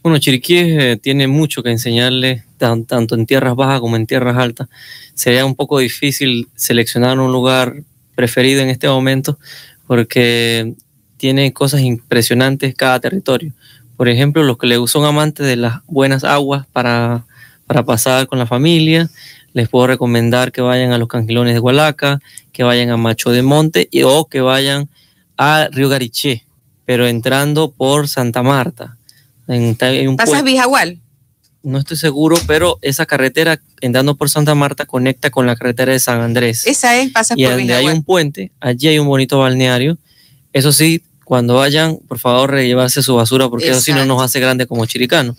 Bueno, 0.07 0.19
Chiriquí 0.19 0.55
eh, 0.57 0.95
tiene 0.95 1.27
mucho 1.27 1.61
que 1.61 1.69
enseñarle, 1.69 2.45
tanto 2.57 3.13
en 3.13 3.25
tierras 3.25 3.57
bajas 3.57 3.81
como 3.81 3.97
en 3.97 4.07
tierras 4.07 4.37
altas. 4.37 4.69
Sería 5.13 5.45
un 5.45 5.53
poco 5.53 5.79
difícil 5.79 6.47
seleccionar 6.55 7.19
un 7.19 7.33
lugar 7.33 7.83
preferido 8.15 8.61
en 8.61 8.69
este 8.69 8.87
momento 8.87 9.37
porque 9.85 10.75
tiene 11.17 11.51
cosas 11.51 11.81
impresionantes 11.81 12.73
cada 12.73 13.01
territorio. 13.01 13.51
Por 13.97 14.07
ejemplo, 14.07 14.43
los 14.43 14.57
que 14.57 14.67
le 14.67 14.87
son 14.87 15.03
amantes 15.03 15.45
de 15.45 15.57
las 15.57 15.81
buenas 15.87 16.23
aguas 16.23 16.65
para, 16.71 17.25
para 17.65 17.83
pasar 17.83 18.27
con 18.27 18.39
la 18.39 18.45
familia, 18.45 19.09
les 19.51 19.67
puedo 19.67 19.87
recomendar 19.87 20.53
que 20.53 20.61
vayan 20.61 20.93
a 20.93 20.97
los 20.97 21.09
cangilones 21.09 21.53
de 21.53 21.59
Hualaca, 21.59 22.21
que 22.53 22.63
vayan 22.63 22.91
a 22.91 22.95
Macho 22.95 23.31
de 23.31 23.41
Monte 23.41 23.89
y, 23.91 24.03
o 24.03 24.23
que 24.23 24.39
vayan 24.39 24.87
a 25.35 25.67
Río 25.69 25.89
Gariché, 25.89 26.45
pero 26.85 27.05
entrando 27.07 27.71
por 27.71 28.07
Santa 28.07 28.41
Marta 28.41 28.96
en, 29.47 30.09
un 30.09 30.17
¿Pasas 30.17 30.43
Vijagual? 30.43 30.99
No 31.63 31.79
estoy 31.79 31.97
seguro, 31.97 32.37
pero 32.47 32.79
esa 32.81 33.05
carretera, 33.05 33.59
entrando 33.81 34.15
por 34.15 34.29
Santa 34.29 34.55
Marta, 34.55 34.85
conecta 34.85 35.29
con 35.29 35.45
la 35.45 35.55
carretera 35.55 35.91
de 35.91 35.99
San 35.99 36.21
Andrés. 36.21 36.65
Esa 36.65 36.97
es, 36.97 37.11
pasa 37.11 37.33
y 37.35 37.43
por 37.43 37.57
donde 37.57 37.73
hay 37.73 37.87
un 37.87 38.03
puente, 38.03 38.51
allí 38.59 38.87
hay 38.87 38.99
un 38.99 39.07
bonito 39.07 39.39
balneario. 39.39 39.97
Eso 40.53 40.71
sí, 40.71 41.03
cuando 41.25 41.55
vayan, 41.55 41.97
por 42.07 42.19
favor, 42.19 42.57
llevarse 42.57 43.03
su 43.03 43.15
basura 43.15 43.49
porque 43.49 43.69
eso 43.69 43.81
sí 43.81 43.91
no 43.91 44.05
nos 44.05 44.21
hace 44.21 44.39
grande 44.39 44.65
como 44.65 44.85
chiricanos. 44.85 45.35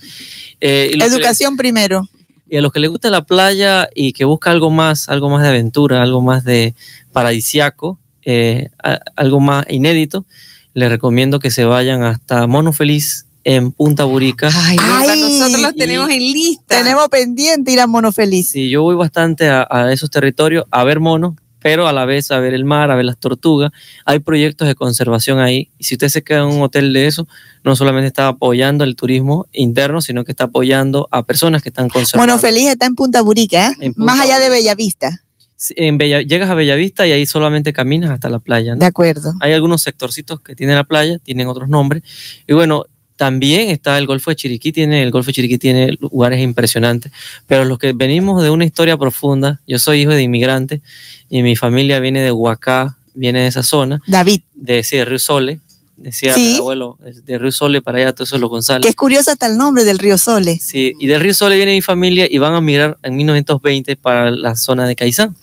Eh, 0.61 0.91
Educación 1.01 1.57
primero. 1.57 2.07
Y 2.51 2.57
a 2.57 2.61
los 2.61 2.73
que 2.73 2.81
les 2.81 2.91
gusta 2.91 3.11
la 3.11 3.25
playa 3.25 3.89
y 3.95 4.13
que 4.13 4.25
busca 4.25 4.51
algo 4.51 4.71
más, 4.71 5.09
algo 5.09 5.31
más 5.31 5.43
de 5.43 5.49
aventura, 5.49 6.03
algo 6.03 6.21
más 6.21 6.45
de 6.45 6.75
paradisiaco, 7.13 7.99
eh, 8.25 8.69
algo 9.17 9.41
más 9.41 9.65
inédito, 9.71 10.27
les 10.75 10.91
recomiendo 10.91 11.41
que 11.41 11.51
se 11.51 11.65
vayan 11.65 12.03
hasta 12.03 12.47
Mono 12.47 12.73
Feliz 12.73 13.27
en 13.49 13.73
Punta 13.73 14.05
Burica. 14.05 14.51
Ay, 14.55 14.77
nosotros 14.77 15.63
los 15.63 15.75
tenemos 15.75 16.11
en 16.11 16.19
lista. 16.19 16.77
Tenemos 16.83 17.09
pendiente 17.09 17.73
ir 17.73 17.81
a 17.81 17.87
Mono 17.87 18.13
Feliz. 18.13 18.51
Sí, 18.51 18.69
yo 18.69 18.83
voy 18.83 18.95
bastante 18.95 19.49
a, 19.49 19.67
a 19.71 19.91
esos 19.91 20.11
territorios 20.11 20.67
a 20.71 20.85
ver 20.85 21.01
monos, 21.01 21.35
pero 21.59 21.89
a 21.89 21.95
la 21.95 22.05
vez 22.05 22.31
a 22.31 22.41
ver 22.41 22.53
el 22.53 22.67
mar, 22.67 22.91
a 22.91 22.95
ver 22.95 23.07
las 23.07 23.17
tortugas. 23.17 23.73
Hay 24.05 24.19
proyectos 24.19 24.69
de 24.69 24.75
conservación 24.75 25.39
ahí. 25.39 25.71
Y 25.79 25.85
si 25.85 25.95
usted 25.95 26.11
se 26.11 26.23
queda 26.23 26.41
en 26.41 26.49
un 26.49 26.61
hotel 26.61 26.93
de 26.93 27.07
eso, 27.07 27.27
no 27.65 27.75
solamente 27.75 28.09
está 28.09 28.29
apoyando 28.29 28.85
el 28.85 28.95
turismo 28.97 29.47
interno, 29.53 30.03
sino 30.03 30.25
que 30.25 30.33
está 30.33 30.45
apoyando 30.45 31.09
a 31.11 31.23
personas 31.23 31.63
que 31.63 31.71
están 31.71 31.89
conservando. 31.89 32.31
Bueno, 32.31 32.39
Feliz 32.39 32.69
está 32.69 32.85
en 32.85 32.97
Punta 32.97 33.23
Burica, 33.23 33.75
¿eh? 33.81 33.93
más 33.97 34.21
allá 34.21 34.41
de 34.41 34.51
Bellavista. 34.51 35.23
En 35.71 35.97
Bella, 35.97 36.21
llegas 36.21 36.51
a 36.51 36.55
Bellavista 36.55 37.07
y 37.07 37.13
ahí 37.13 37.25
solamente 37.25 37.73
caminas 37.73 38.11
hasta 38.11 38.29
la 38.29 38.41
playa. 38.41 38.75
De 38.75 38.85
acuerdo. 38.85 39.33
Hay 39.41 39.55
algunos 39.55 39.81
sectorcitos 39.81 40.39
que 40.43 40.55
tienen 40.55 40.77
la 40.77 40.85
playa, 40.85 41.19
tienen 41.19 41.49
otros 41.49 41.71
nombres. 41.71 42.03
Y 42.47 42.53
bueno, 42.53 42.85
también 43.19 43.69
está 43.69 43.99
el 43.99 44.07
Golfo 44.07 44.31
de 44.31 44.37
Chiriquí, 44.37 44.71
tiene, 44.71 45.03
el 45.03 45.11
Golfo 45.11 45.27
de 45.27 45.33
Chiriquí 45.33 45.59
tiene 45.59 45.99
lugares 46.01 46.41
impresionantes, 46.41 47.11
pero 47.49 47.65
los 47.65 47.77
que 47.77 47.93
venimos 47.93 48.41
de 48.45 48.49
una 48.49 48.65
historia 48.65 48.97
profunda, 48.97 49.61
yo 49.67 49.81
soy 49.81 50.03
hijo 50.03 50.13
de 50.13 50.23
inmigrantes 50.23 50.81
y 51.29 51.43
mi 51.43 51.57
familia 51.57 51.99
viene 51.99 52.23
de 52.23 52.31
Huacá, 52.31 52.97
viene 53.15 53.41
de 53.41 53.49
esa 53.49 53.65
zona. 53.65 54.01
David. 54.07 54.43
De, 54.55 54.85
sí, 54.85 54.97
de 54.97 55.05
Río 55.05 55.19
Sole. 55.19 55.59
Decía 55.97 56.37
mi 56.37 56.55
abuelo, 56.59 56.97
de 57.01 57.39
Río 57.39 57.51
Sole 57.51 57.83
para 57.83 57.99
allá, 57.99 58.13
todo 58.13 58.23
eso 58.23 58.39
los 58.39 58.49
González. 58.49 58.83
Que 58.83 58.91
es 58.91 58.95
curioso 58.95 59.33
hasta 59.33 59.49
el 59.49 59.59
nombre 59.59 59.83
del 59.83 59.99
Río 59.99 60.17
Sole. 60.17 60.57
Sí, 60.61 60.93
y 61.01 61.09
del 61.09 61.21
Río 61.21 61.35
Sole 61.35 61.57
viene 61.57 61.73
mi 61.73 61.83
familia 61.83 62.29
y 62.31 62.39
van 62.39 62.55
a 62.55 62.61
migrar 62.61 62.99
en 63.03 63.17
1920 63.17 63.97
para 63.97 64.31
la 64.31 64.55
zona 64.55 64.87
de 64.87 64.95
Caizán. 64.95 65.37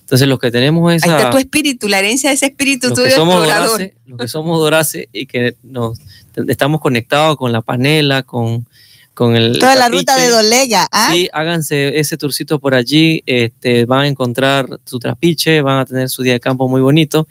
Entonces, 0.00 0.28
los 0.28 0.38
que 0.38 0.50
tenemos 0.50 0.92
esa. 0.92 1.06
Ahí 1.06 1.16
está 1.16 1.30
tu 1.30 1.38
espíritu, 1.38 1.88
la 1.88 1.98
herencia 1.98 2.28
de 2.28 2.34
ese 2.34 2.44
espíritu 2.44 2.88
los 2.88 2.98
tuyo 2.98 3.08
que 3.08 3.14
somos 3.14 3.46
Dorace, 3.46 3.94
Los 4.04 4.18
que 4.18 4.28
somos 4.28 4.58
Dorace 4.58 5.08
y 5.14 5.24
que 5.24 5.56
nos 5.62 5.98
estamos 6.48 6.80
conectados 6.80 7.36
con 7.36 7.52
la 7.52 7.62
panela, 7.62 8.22
con, 8.22 8.66
con 9.14 9.36
el. 9.36 9.58
Toda 9.58 9.76
la 9.76 9.88
ruta 9.88 10.16
de 10.16 10.28
Dolega. 10.28 10.86
¿ah? 10.90 11.10
Sí, 11.12 11.28
háganse 11.32 11.98
ese 11.98 12.16
tourcito 12.16 12.58
por 12.58 12.74
allí. 12.74 13.22
Este, 13.26 13.84
van 13.84 14.00
a 14.00 14.08
encontrar 14.08 14.66
su 14.84 14.98
trapiche, 14.98 15.62
van 15.62 15.80
a 15.80 15.84
tener 15.84 16.08
su 16.08 16.22
día 16.22 16.34
de 16.34 16.40
campo 16.40 16.68
muy 16.68 16.80
bonito. 16.80 17.26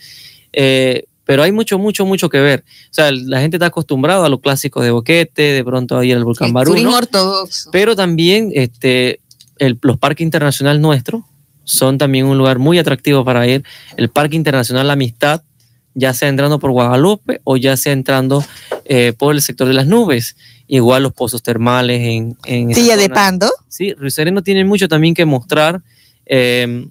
Eh, 0.54 1.06
pero 1.26 1.44
hay 1.44 1.52
mucho, 1.52 1.80
mucho, 1.80 2.06
mucho 2.06 2.30
que 2.30 2.40
ver. 2.40 2.64
O 2.86 2.94
sea, 2.94 3.12
la 3.12 3.40
gente 3.40 3.58
está 3.58 3.68
acostumbrada 3.68 4.26
a 4.26 4.30
los 4.30 4.42
clásicos 4.42 4.84
de 4.84 4.92
Boquete, 4.92 5.42
de 5.42 5.64
pronto 5.64 5.98
a 5.98 6.06
ir 6.06 6.16
al 6.16 6.26
Volcán 6.26 6.52
Barú. 6.52 6.74
ortodoxo. 6.94 7.72
Pero 7.72 7.96
también 7.96 8.52
este, 8.54 9.22
el, 9.58 9.78
los 9.82 9.98
parques 9.98 10.26
internacionales 10.26 10.82
nuestros 10.82 11.24
son 11.64 11.98
también 11.98 12.26
un 12.26 12.38
lugar 12.38 12.60
muy 12.60 12.80
atractivo 12.80 13.24
para 13.24 13.48
ir. 13.48 13.64
El 13.96 14.10
Parque 14.10 14.36
Internacional 14.36 14.88
La 14.88 14.94
Amistad, 14.94 15.44
ya 15.94 16.14
sea 16.14 16.30
entrando 16.30 16.60
por 16.60 16.72
Guadalupe 16.72 17.42
o 17.44 17.58
ya 17.58 17.76
sea 17.78 17.94
entrando 17.94 18.44
eh, 18.86 19.14
por 19.18 19.34
el 19.36 19.42
sector 19.42 19.68
de 19.68 19.74
las 19.74 19.88
nubes. 19.88 20.36
Igual 20.68 21.04
los 21.04 21.14
pozos 21.14 21.44
termales 21.44 22.00
en... 22.02 22.38
en 22.46 22.74
Silla 22.74 22.96
de 22.98 23.10
Pando. 23.10 23.50
Sí, 23.68 23.94
Río 23.94 24.10
Sereno 24.10 24.42
tiene 24.42 24.64
mucho 24.64 24.88
también 24.88 25.14
que 25.14 25.26
mostrar 25.26 25.82
eh, 26.26 26.88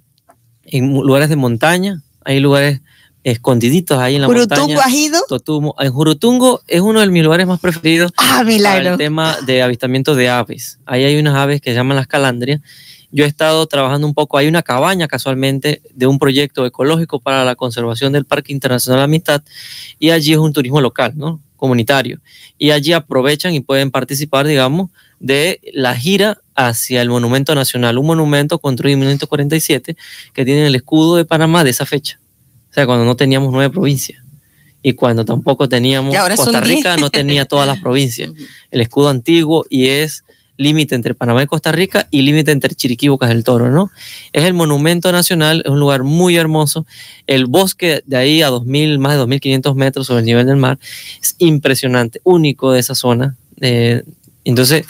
en 0.65 0.93
lugares 0.93 1.29
de 1.29 1.35
montaña. 1.35 2.01
Hay 2.23 2.39
lugares 2.39 2.81
escondiditos 3.23 3.99
ahí 3.99 4.15
en 4.15 4.21
la 4.21 4.27
¿Jurutungo 4.27 4.67
montaña. 4.67 4.85
has 4.87 4.93
ido? 4.93 5.19
Totumo. 5.27 5.75
En 5.79 5.91
Jurutungo 5.91 6.61
es 6.67 6.81
uno 6.81 6.99
de 6.99 7.07
mis 7.07 7.23
lugares 7.23 7.45
más 7.47 7.59
preferidos 7.59 8.11
Ah, 8.17 8.43
milagro. 8.43 8.79
para 8.83 8.91
el 8.93 8.97
tema 8.97 9.37
de 9.45 9.61
avistamiento 9.61 10.15
de 10.15 10.29
aves. 10.29 10.79
Ahí 10.85 11.03
hay 11.03 11.17
unas 11.17 11.35
aves 11.35 11.61
que 11.61 11.71
se 11.71 11.75
llaman 11.75 11.97
las 11.97 12.07
calandrias. 12.07 12.61
Yo 13.11 13.25
he 13.25 13.27
estado 13.27 13.65
trabajando 13.67 14.07
un 14.07 14.13
poco, 14.13 14.37
hay 14.37 14.47
una 14.47 14.63
cabaña 14.63 15.07
casualmente 15.07 15.81
de 15.93 16.07
un 16.07 16.17
proyecto 16.17 16.65
ecológico 16.65 17.19
para 17.19 17.43
la 17.43 17.55
conservación 17.55 18.13
del 18.13 18.25
Parque 18.25 18.53
Internacional 18.53 19.01
Amistad 19.01 19.43
y 19.99 20.11
allí 20.11 20.33
es 20.33 20.37
un 20.39 20.53
turismo 20.53 20.81
local, 20.81 21.13
¿no? 21.15 21.41
comunitario. 21.61 22.19
Y 22.57 22.71
allí 22.71 22.91
aprovechan 22.91 23.53
y 23.53 23.59
pueden 23.59 23.91
participar, 23.91 24.47
digamos, 24.47 24.89
de 25.19 25.61
la 25.73 25.95
gira 25.95 26.39
hacia 26.55 27.03
el 27.03 27.09
Monumento 27.09 27.53
Nacional, 27.53 27.99
un 27.99 28.07
monumento 28.07 28.57
construido 28.57 28.95
en 28.95 29.01
1947 29.01 29.95
que 30.33 30.43
tiene 30.43 30.65
el 30.65 30.73
escudo 30.73 31.17
de 31.17 31.25
Panamá 31.25 31.63
de 31.63 31.69
esa 31.69 31.85
fecha. 31.85 32.19
O 32.71 32.73
sea, 32.73 32.87
cuando 32.87 33.05
no 33.05 33.15
teníamos 33.15 33.51
nueve 33.51 33.69
provincias. 33.69 34.23
Y 34.81 34.93
cuando 34.93 35.23
tampoco 35.23 35.69
teníamos, 35.69 36.15
ahora 36.15 36.35
Costa 36.35 36.61
Rica 36.61 36.97
no 36.97 37.11
tenía 37.11 37.45
todas 37.45 37.67
las 37.67 37.79
provincias. 37.79 38.31
El 38.71 38.81
escudo 38.81 39.09
antiguo 39.09 39.63
y 39.69 39.89
es 39.89 40.23
límite 40.61 40.95
entre 40.95 41.15
Panamá 41.15 41.43
y 41.43 41.47
Costa 41.47 41.71
Rica 41.71 42.07
y 42.11 42.21
límite 42.21 42.51
entre 42.51 42.75
Chiriquí 42.75 43.07
y 43.07 43.09
Bocas 43.09 43.29
del 43.29 43.43
Toro, 43.43 43.71
¿no? 43.71 43.91
Es 44.31 44.43
el 44.45 44.53
monumento 44.53 45.11
nacional, 45.11 45.63
es 45.65 45.71
un 45.71 45.79
lugar 45.79 46.03
muy 46.03 46.37
hermoso. 46.37 46.85
El 47.25 47.47
bosque 47.47 48.03
de 48.05 48.17
ahí 48.17 48.41
a 48.41 48.49
2000, 48.49 48.99
más 48.99 49.17
de 49.17 49.23
2.500 49.23 49.75
metros 49.75 50.07
sobre 50.07 50.19
el 50.19 50.25
nivel 50.25 50.45
del 50.45 50.57
mar 50.57 50.77
es 51.21 51.35
impresionante, 51.39 52.21
único 52.23 52.71
de 52.71 52.79
esa 52.79 52.93
zona. 52.93 53.35
Eh, 53.59 54.03
entonces, 54.43 54.85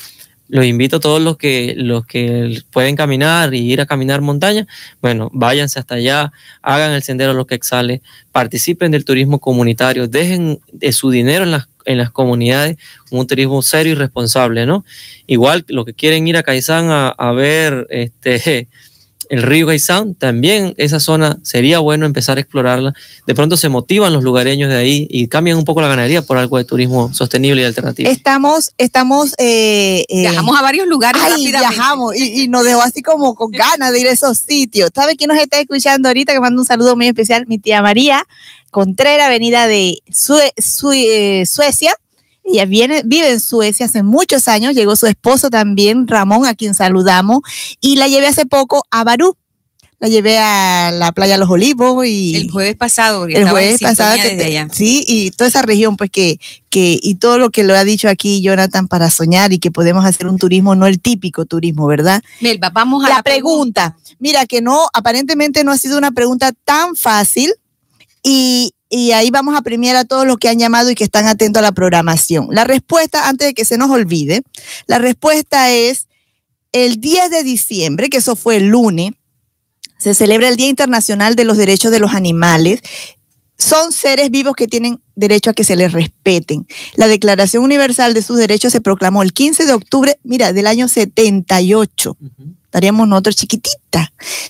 los 0.49 0.65
invito 0.65 0.97
a 0.97 0.99
todos 0.99 1.21
los 1.21 1.37
que, 1.37 1.73
los 1.77 2.05
que 2.05 2.61
pueden 2.71 2.97
caminar 2.97 3.53
y 3.53 3.71
ir 3.71 3.79
a 3.79 3.85
caminar 3.85 4.19
montaña, 4.19 4.67
bueno, 5.01 5.29
váyanse 5.31 5.79
hasta 5.79 5.95
allá, 5.95 6.33
hagan 6.61 6.91
el 6.91 7.03
sendero 7.03 7.33
Los 7.33 7.47
que 7.47 7.55
exhale, 7.55 8.01
participen 8.33 8.91
del 8.91 9.05
turismo 9.05 9.39
comunitario, 9.39 10.09
dejen 10.09 10.59
de 10.73 10.91
su 10.91 11.09
dinero 11.09 11.45
en 11.45 11.51
las, 11.51 11.69
en 11.85 11.97
las 11.97 12.11
comunidades, 12.11 12.77
un 13.09 13.27
turismo 13.27 13.61
serio 13.61 13.93
y 13.93 13.95
responsable, 13.95 14.65
¿no? 14.65 14.85
Igual 15.27 15.65
los 15.67 15.85
que 15.85 15.93
quieren 15.93 16.27
ir 16.27 16.37
a 16.37 16.43
Caizán 16.43 16.89
a, 16.89 17.09
a 17.09 17.31
ver 17.31 17.87
este, 17.89 18.67
el 19.31 19.43
río 19.43 19.65
Caizán, 19.65 20.13
también 20.13 20.73
esa 20.75 20.99
zona 20.99 21.39
sería 21.41 21.79
bueno 21.79 22.05
empezar 22.05 22.37
a 22.37 22.41
explorarla. 22.41 22.93
De 23.25 23.33
pronto 23.33 23.55
se 23.55 23.69
motivan 23.69 24.11
los 24.11 24.25
lugareños 24.25 24.69
de 24.69 24.75
ahí 24.75 25.07
y 25.09 25.29
cambian 25.29 25.57
un 25.57 25.63
poco 25.63 25.79
la 25.79 25.87
ganadería 25.87 26.21
por 26.21 26.37
algo 26.37 26.57
de 26.57 26.65
turismo 26.65 27.13
sostenible 27.13 27.61
y 27.61 27.65
alternativo. 27.65 28.09
Estamos, 28.09 28.73
estamos. 28.77 29.33
Eh, 29.37 30.03
eh, 30.09 30.19
Viajamos 30.19 30.59
a 30.59 30.61
varios 30.61 30.85
lugares 30.85 31.21
Ay, 31.23 31.47
viajamos 31.47 32.13
y, 32.13 32.43
y 32.43 32.47
nos 32.49 32.65
dejó 32.65 32.81
así 32.81 33.01
como 33.01 33.33
con 33.35 33.51
ganas 33.51 33.93
de 33.93 34.01
ir 34.01 34.07
a 34.09 34.11
esos 34.11 34.37
sitios. 34.37 34.91
¿Sabe 34.93 35.15
quién 35.15 35.29
nos 35.29 35.37
está 35.37 35.61
escuchando 35.61 36.09
ahorita? 36.09 36.33
Que 36.33 36.41
mando 36.41 36.61
un 36.61 36.67
saludo 36.67 36.97
muy 36.97 37.07
especial, 37.07 37.45
mi 37.47 37.57
tía 37.57 37.81
María 37.81 38.27
Contreras, 38.71 39.29
venida 39.29 39.67
de 39.67 39.99
Sue- 40.11 40.53
Sue- 40.57 41.41
eh, 41.41 41.45
Suecia. 41.45 41.93
Ella 42.43 42.65
viene, 42.65 43.03
vive 43.05 43.29
en 43.31 43.39
Suecia 43.39 43.85
hace 43.85 44.01
muchos 44.01 44.47
años, 44.47 44.73
llegó 44.73 44.95
su 44.95 45.05
esposo 45.05 45.49
también, 45.51 46.07
Ramón, 46.07 46.47
a 46.47 46.55
quien 46.55 46.73
saludamos, 46.73 47.41
y 47.79 47.97
la 47.97 48.07
llevé 48.07 48.25
hace 48.27 48.45
poco 48.47 48.83
a 48.89 49.03
Barú. 49.03 49.37
La 49.99 50.07
llevé 50.07 50.39
a 50.39 50.89
la 50.91 51.11
playa 51.11 51.37
Los 51.37 51.47
Olivos 51.51 52.07
y 52.07 52.35
El 52.35 52.49
jueves 52.49 52.75
pasado, 52.75 53.27
el 53.27 53.47
jueves 53.47 53.79
pasado 53.79 54.13
sintonía 54.13 54.23
que 54.23 54.29
desde 54.35 54.49
te- 54.51 54.57
allá. 54.59 54.73
sí 54.73 55.03
y 55.07 55.29
toda 55.29 55.47
esa 55.47 55.61
región 55.61 55.95
pues 55.95 56.09
que 56.09 56.39
que 56.71 56.99
y 56.99 57.15
todo 57.15 57.37
lo 57.37 57.51
que 57.51 57.63
lo 57.63 57.75
ha 57.75 57.83
dicho 57.83 58.09
aquí 58.09 58.41
Jonathan 58.41 58.87
para 58.87 59.11
soñar 59.11 59.53
y 59.53 59.59
que 59.59 59.69
podemos 59.69 60.03
hacer 60.03 60.25
un 60.25 60.39
turismo 60.39 60.73
no 60.73 60.87
el 60.87 60.99
típico 60.99 61.45
turismo 61.45 61.85
verdad 61.85 62.23
Melba, 62.39 62.71
vamos 62.71 63.05
a 63.05 63.09
la, 63.09 63.15
la, 63.17 63.21
pregunta. 63.21 63.95
mira 64.17 64.47
que 64.47 64.59
no 64.63 64.87
aparentemente 64.91 65.63
no 65.63 65.71
ha 65.71 65.77
sido 65.77 65.99
una 65.99 66.09
pregunta 66.09 66.51
tan 66.65 66.95
fácil 66.95 67.53
y 68.23 68.73
y 68.91 69.13
ahí 69.13 69.31
vamos 69.31 69.55
a 69.55 69.61
premiar 69.61 69.95
a 69.95 70.03
todos 70.03 70.27
los 70.27 70.37
que 70.37 70.49
han 70.49 70.59
llamado 70.59 70.91
y 70.91 70.95
que 70.95 71.05
están 71.05 71.25
atentos 71.25 71.61
a 71.61 71.63
la 71.63 71.71
programación. 71.71 72.49
La 72.51 72.65
respuesta, 72.65 73.29
antes 73.29 73.47
de 73.47 73.53
que 73.53 73.63
se 73.63 73.77
nos 73.77 73.89
olvide, 73.89 74.43
la 74.85 74.99
respuesta 74.99 75.71
es 75.71 76.07
el 76.73 76.99
10 76.99 77.31
de 77.31 77.43
diciembre, 77.43 78.09
que 78.09 78.17
eso 78.17 78.35
fue 78.35 78.57
el 78.57 78.67
lunes, 78.67 79.11
se 79.97 80.13
celebra 80.13 80.49
el 80.49 80.57
Día 80.57 80.67
Internacional 80.67 81.35
de 81.35 81.45
los 81.45 81.55
Derechos 81.55 81.89
de 81.89 81.99
los 81.99 82.13
Animales. 82.13 82.81
Son 83.57 83.93
seres 83.93 84.29
vivos 84.29 84.55
que 84.55 84.67
tienen 84.67 84.99
derecho 85.15 85.51
a 85.51 85.53
que 85.53 85.63
se 85.63 85.77
les 85.77 85.93
respeten. 85.93 86.67
La 86.95 87.07
Declaración 87.07 87.63
Universal 87.63 88.13
de 88.13 88.23
sus 88.23 88.37
Derechos 88.37 88.73
se 88.73 88.81
proclamó 88.81 89.23
el 89.23 89.31
15 89.31 89.67
de 89.67 89.73
octubre, 89.73 90.19
mira, 90.23 90.51
del 90.51 90.67
año 90.67 90.89
78 90.89 92.17
Ujú. 92.19 92.55
estaríamos 92.65 93.07
nosotros 93.07 93.37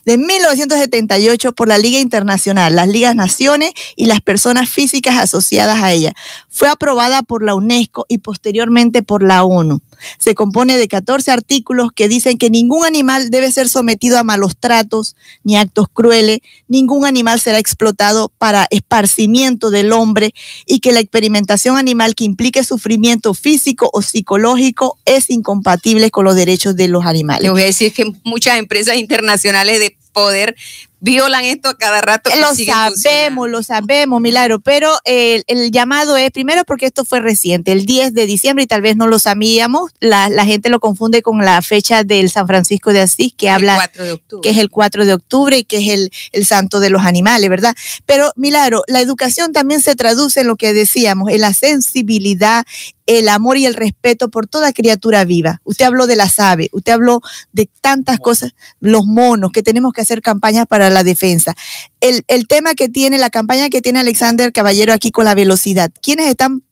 de 0.05 0.17
1978 0.17 1.53
por 1.53 1.67
la 1.67 1.77
Liga 1.77 1.99
Internacional, 1.99 2.75
las 2.75 2.87
Ligas 2.87 3.15
Naciones 3.15 3.71
y 3.95 4.05
las 4.05 4.21
personas 4.21 4.69
físicas 4.69 5.17
asociadas 5.17 5.81
a 5.81 5.91
ella. 5.91 6.13
Fue 6.49 6.67
aprobada 6.67 7.21
por 7.21 7.43
la 7.43 7.55
UNESCO 7.55 8.05
y 8.09 8.19
posteriormente 8.19 9.03
por 9.03 9.23
la 9.23 9.43
ONU. 9.43 9.81
Se 10.17 10.33
compone 10.33 10.77
de 10.77 10.87
14 10.87 11.31
artículos 11.31 11.89
que 11.93 12.07
dicen 12.07 12.37
que 12.39 12.49
ningún 12.49 12.85
animal 12.85 13.29
debe 13.29 13.51
ser 13.51 13.69
sometido 13.69 14.17
a 14.17 14.23
malos 14.23 14.57
tratos 14.59 15.15
ni 15.43 15.55
actos 15.57 15.87
crueles, 15.93 16.39
ningún 16.67 17.05
animal 17.05 17.39
será 17.39 17.59
explotado 17.59 18.31
para 18.39 18.67
esparcimiento 18.71 19.69
del 19.69 19.91
hombre 19.91 20.33
y 20.65 20.79
que 20.79 20.91
la 20.91 20.99
experimentación 20.99 21.77
animal 21.77 22.15
que 22.15 22.23
implique 22.23 22.63
sufrimiento 22.63 23.33
físico 23.35 23.89
o 23.93 24.01
psicológico 24.01 24.97
es 25.05 25.29
incompatible 25.29 26.09
con 26.09 26.25
los 26.25 26.35
derechos 26.35 26.75
de 26.75 26.87
los 26.87 27.05
animales. 27.05 27.43
Le 27.43 27.51
voy 27.51 27.61
a 27.61 27.65
decir 27.65 27.93
que 27.93 28.11
muchas 28.23 28.57
empresas 28.57 28.95
internacionales 28.95 29.30
de 29.37 29.97
poder 30.13 30.55
violan 31.01 31.43
esto 31.45 31.69
a 31.69 31.77
cada 31.77 31.99
rato. 32.01 32.29
Lo 32.39 32.53
sabemos, 32.53 33.49
lo 33.49 33.63
sabemos, 33.63 34.21
Milagro, 34.21 34.59
pero 34.59 34.93
el, 35.03 35.43
el 35.47 35.71
llamado 35.71 36.15
es, 36.15 36.29
primero 36.31 36.63
porque 36.63 36.85
esto 36.85 37.03
fue 37.03 37.19
reciente, 37.19 37.71
el 37.71 37.85
10 37.85 38.13
de 38.13 38.27
diciembre 38.27 38.63
y 38.63 38.67
tal 38.67 38.81
vez 38.81 38.95
no 38.95 39.07
lo 39.07 39.17
sabíamos, 39.17 39.91
la, 39.99 40.29
la 40.29 40.45
gente 40.45 40.69
lo 40.69 40.79
confunde 40.79 41.23
con 41.23 41.39
la 41.43 41.61
fecha 41.63 42.03
del 42.03 42.29
San 42.29 42.45
Francisco 42.45 42.93
de 42.93 43.01
Asís 43.01 43.33
que 43.35 43.47
El 43.47 43.53
habla 43.53 43.75
4 43.77 44.03
de 44.05 44.11
octubre. 44.11 44.41
que 44.43 44.49
es 44.51 44.57
el 44.59 44.69
4 44.69 45.05
de 45.05 45.13
octubre 45.13 45.57
y 45.57 45.63
que 45.63 45.77
es 45.77 45.89
el, 45.89 46.11
el 46.33 46.45
santo 46.45 46.79
de 46.79 46.91
los 46.91 47.03
animales, 47.03 47.49
¿verdad? 47.49 47.75
Pero, 48.05 48.31
Milagro, 48.35 48.83
la 48.87 49.01
educación 49.01 49.53
también 49.53 49.81
se 49.81 49.95
traduce 49.95 50.41
en 50.41 50.47
lo 50.47 50.55
que 50.55 50.73
decíamos, 50.73 51.31
en 51.31 51.41
la 51.41 51.53
sensibilidad, 51.53 52.63
el 53.05 53.29
amor 53.29 53.57
y 53.57 53.65
el 53.65 53.73
respeto 53.73 54.29
por 54.29 54.47
toda 54.47 54.73
criatura 54.73 55.25
viva. 55.25 55.61
Usted 55.63 55.85
habló 55.85 56.07
de 56.07 56.15
las 56.15 56.39
aves, 56.39 56.69
usted 56.71 56.93
habló 56.93 57.21
de 57.51 57.69
tantas 57.81 58.19
cosas, 58.19 58.53
los 58.79 59.05
monos, 59.05 59.51
que 59.51 59.63
tenemos 59.63 59.93
que 59.93 60.01
hacer 60.01 60.21
campañas 60.21 60.67
para 60.67 60.89
la 60.89 61.03
defensa. 61.03 61.55
El, 61.99 62.23
el 62.27 62.47
tema 62.47 62.75
que 62.75 62.89
tiene, 62.89 63.17
la 63.17 63.29
campaña 63.29 63.69
que 63.69 63.81
tiene 63.81 63.99
Alexander 63.99 64.51
Caballero 64.51 64.93
aquí 64.93 65.11
con 65.11 65.25
la 65.25 65.35
velocidad. 65.35 65.91
¿Quiénes 66.01 66.27
están 66.27 66.63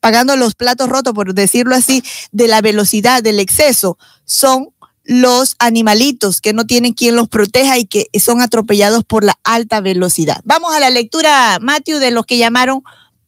pagando 0.00 0.36
los 0.36 0.54
platos 0.54 0.88
rotos, 0.88 1.14
por 1.14 1.34
decirlo 1.34 1.74
así, 1.74 2.02
de 2.32 2.48
la 2.48 2.60
velocidad, 2.60 3.22
del 3.22 3.40
exceso? 3.40 3.98
Son 4.24 4.68
los 5.04 5.56
animalitos 5.58 6.40
que 6.40 6.52
no 6.52 6.66
tienen 6.66 6.92
quien 6.92 7.16
los 7.16 7.28
proteja 7.28 7.78
y 7.78 7.86
que 7.86 8.08
son 8.20 8.40
atropellados 8.40 9.04
por 9.04 9.24
la 9.24 9.38
alta 9.42 9.80
velocidad. 9.80 10.40
Vamos 10.44 10.74
a 10.74 10.80
la 10.80 10.90
lectura, 10.90 11.58
Matthew, 11.60 11.98
de 11.98 12.12
los 12.12 12.24
que 12.24 12.38
llamaron 12.38 12.82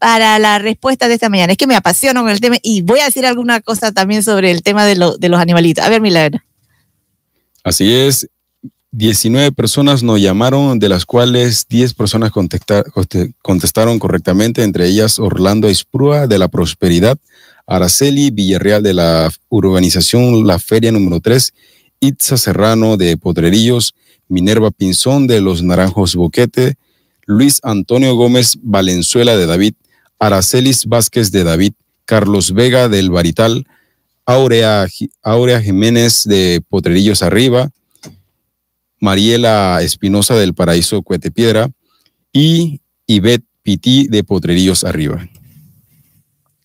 para 0.05 0.38
la 0.38 0.59
respuesta 0.59 1.09
de 1.09 1.14
esta 1.14 1.30
mañana. 1.30 1.52
Es 1.52 1.57
que 1.57 1.66
me 1.66 1.74
apasiona 1.76 2.20
con 2.20 2.28
el 2.28 2.38
tema 2.38 2.57
y 2.61 2.82
voy 2.82 3.00
a 3.00 3.07
decir 3.07 3.24
alguna 3.24 3.61
cosa 3.62 3.90
también 3.90 4.22
sobre 4.22 4.50
el 4.50 4.62
tema 4.62 4.84
de, 4.84 4.96
lo- 4.96 5.16
de 5.16 5.30
los 5.30 5.40
animalitos. 5.40 5.82
A 5.82 5.88
ver, 5.88 6.02
Milagro. 6.02 6.40
Así 7.62 7.90
es, 7.90 8.28
19 8.90 9.52
personas 9.52 10.02
nos 10.02 10.20
llamaron, 10.20 10.78
de 10.78 10.90
las 10.90 11.07
cuales 11.07 11.64
10 11.70 11.94
personas 11.94 12.32
contesta- 12.32 12.84
conte- 12.92 13.32
contestaron 13.40 13.98
correctamente, 13.98 14.62
entre 14.62 14.86
ellas 14.88 15.18
Orlando 15.18 15.68
Esprúa 15.68 16.26
de 16.26 16.38
la 16.38 16.48
Prosperidad, 16.48 17.16
Araceli 17.66 18.30
Villarreal 18.30 18.82
de 18.82 18.92
la 18.92 19.32
urbanización 19.48 20.46
La 20.46 20.59
Feria 20.59 20.92
número 20.92 21.20
3, 21.20 21.55
Itza 22.00 22.36
Serrano 22.36 22.98
de 22.98 23.16
Potrerillos, 23.16 23.94
Minerva 24.28 24.70
Pinzón 24.70 25.26
de 25.26 25.40
Los 25.40 25.62
Naranjos 25.62 26.14
Boquete, 26.14 26.74
Luis 27.24 27.61
Antonio 27.62 28.14
Gómez 28.16 28.59
Valenzuela 28.61 29.34
de 29.34 29.46
David, 29.46 29.72
Aracelis 30.18 30.86
Vázquez 30.86 31.30
de 31.30 31.44
David, 31.44 31.72
Carlos 32.04 32.52
Vega 32.52 32.88
del 32.88 33.10
Barital, 33.10 33.66
Aurea, 34.26 34.86
Ji- 34.88 35.10
Aurea 35.22 35.60
Jiménez 35.60 36.24
de 36.24 36.62
Potrerillos 36.68 37.22
Arriba, 37.22 37.70
Mariela 39.00 39.80
Espinosa 39.82 40.34
del 40.34 40.54
Paraíso 40.54 41.02
Cuetepiedra 41.02 41.68
y 42.32 42.80
Ivette 43.06 43.44
Pití 43.62 44.06
de 44.08 44.24
Potrerillos 44.24 44.84
Arriba. 44.84 45.26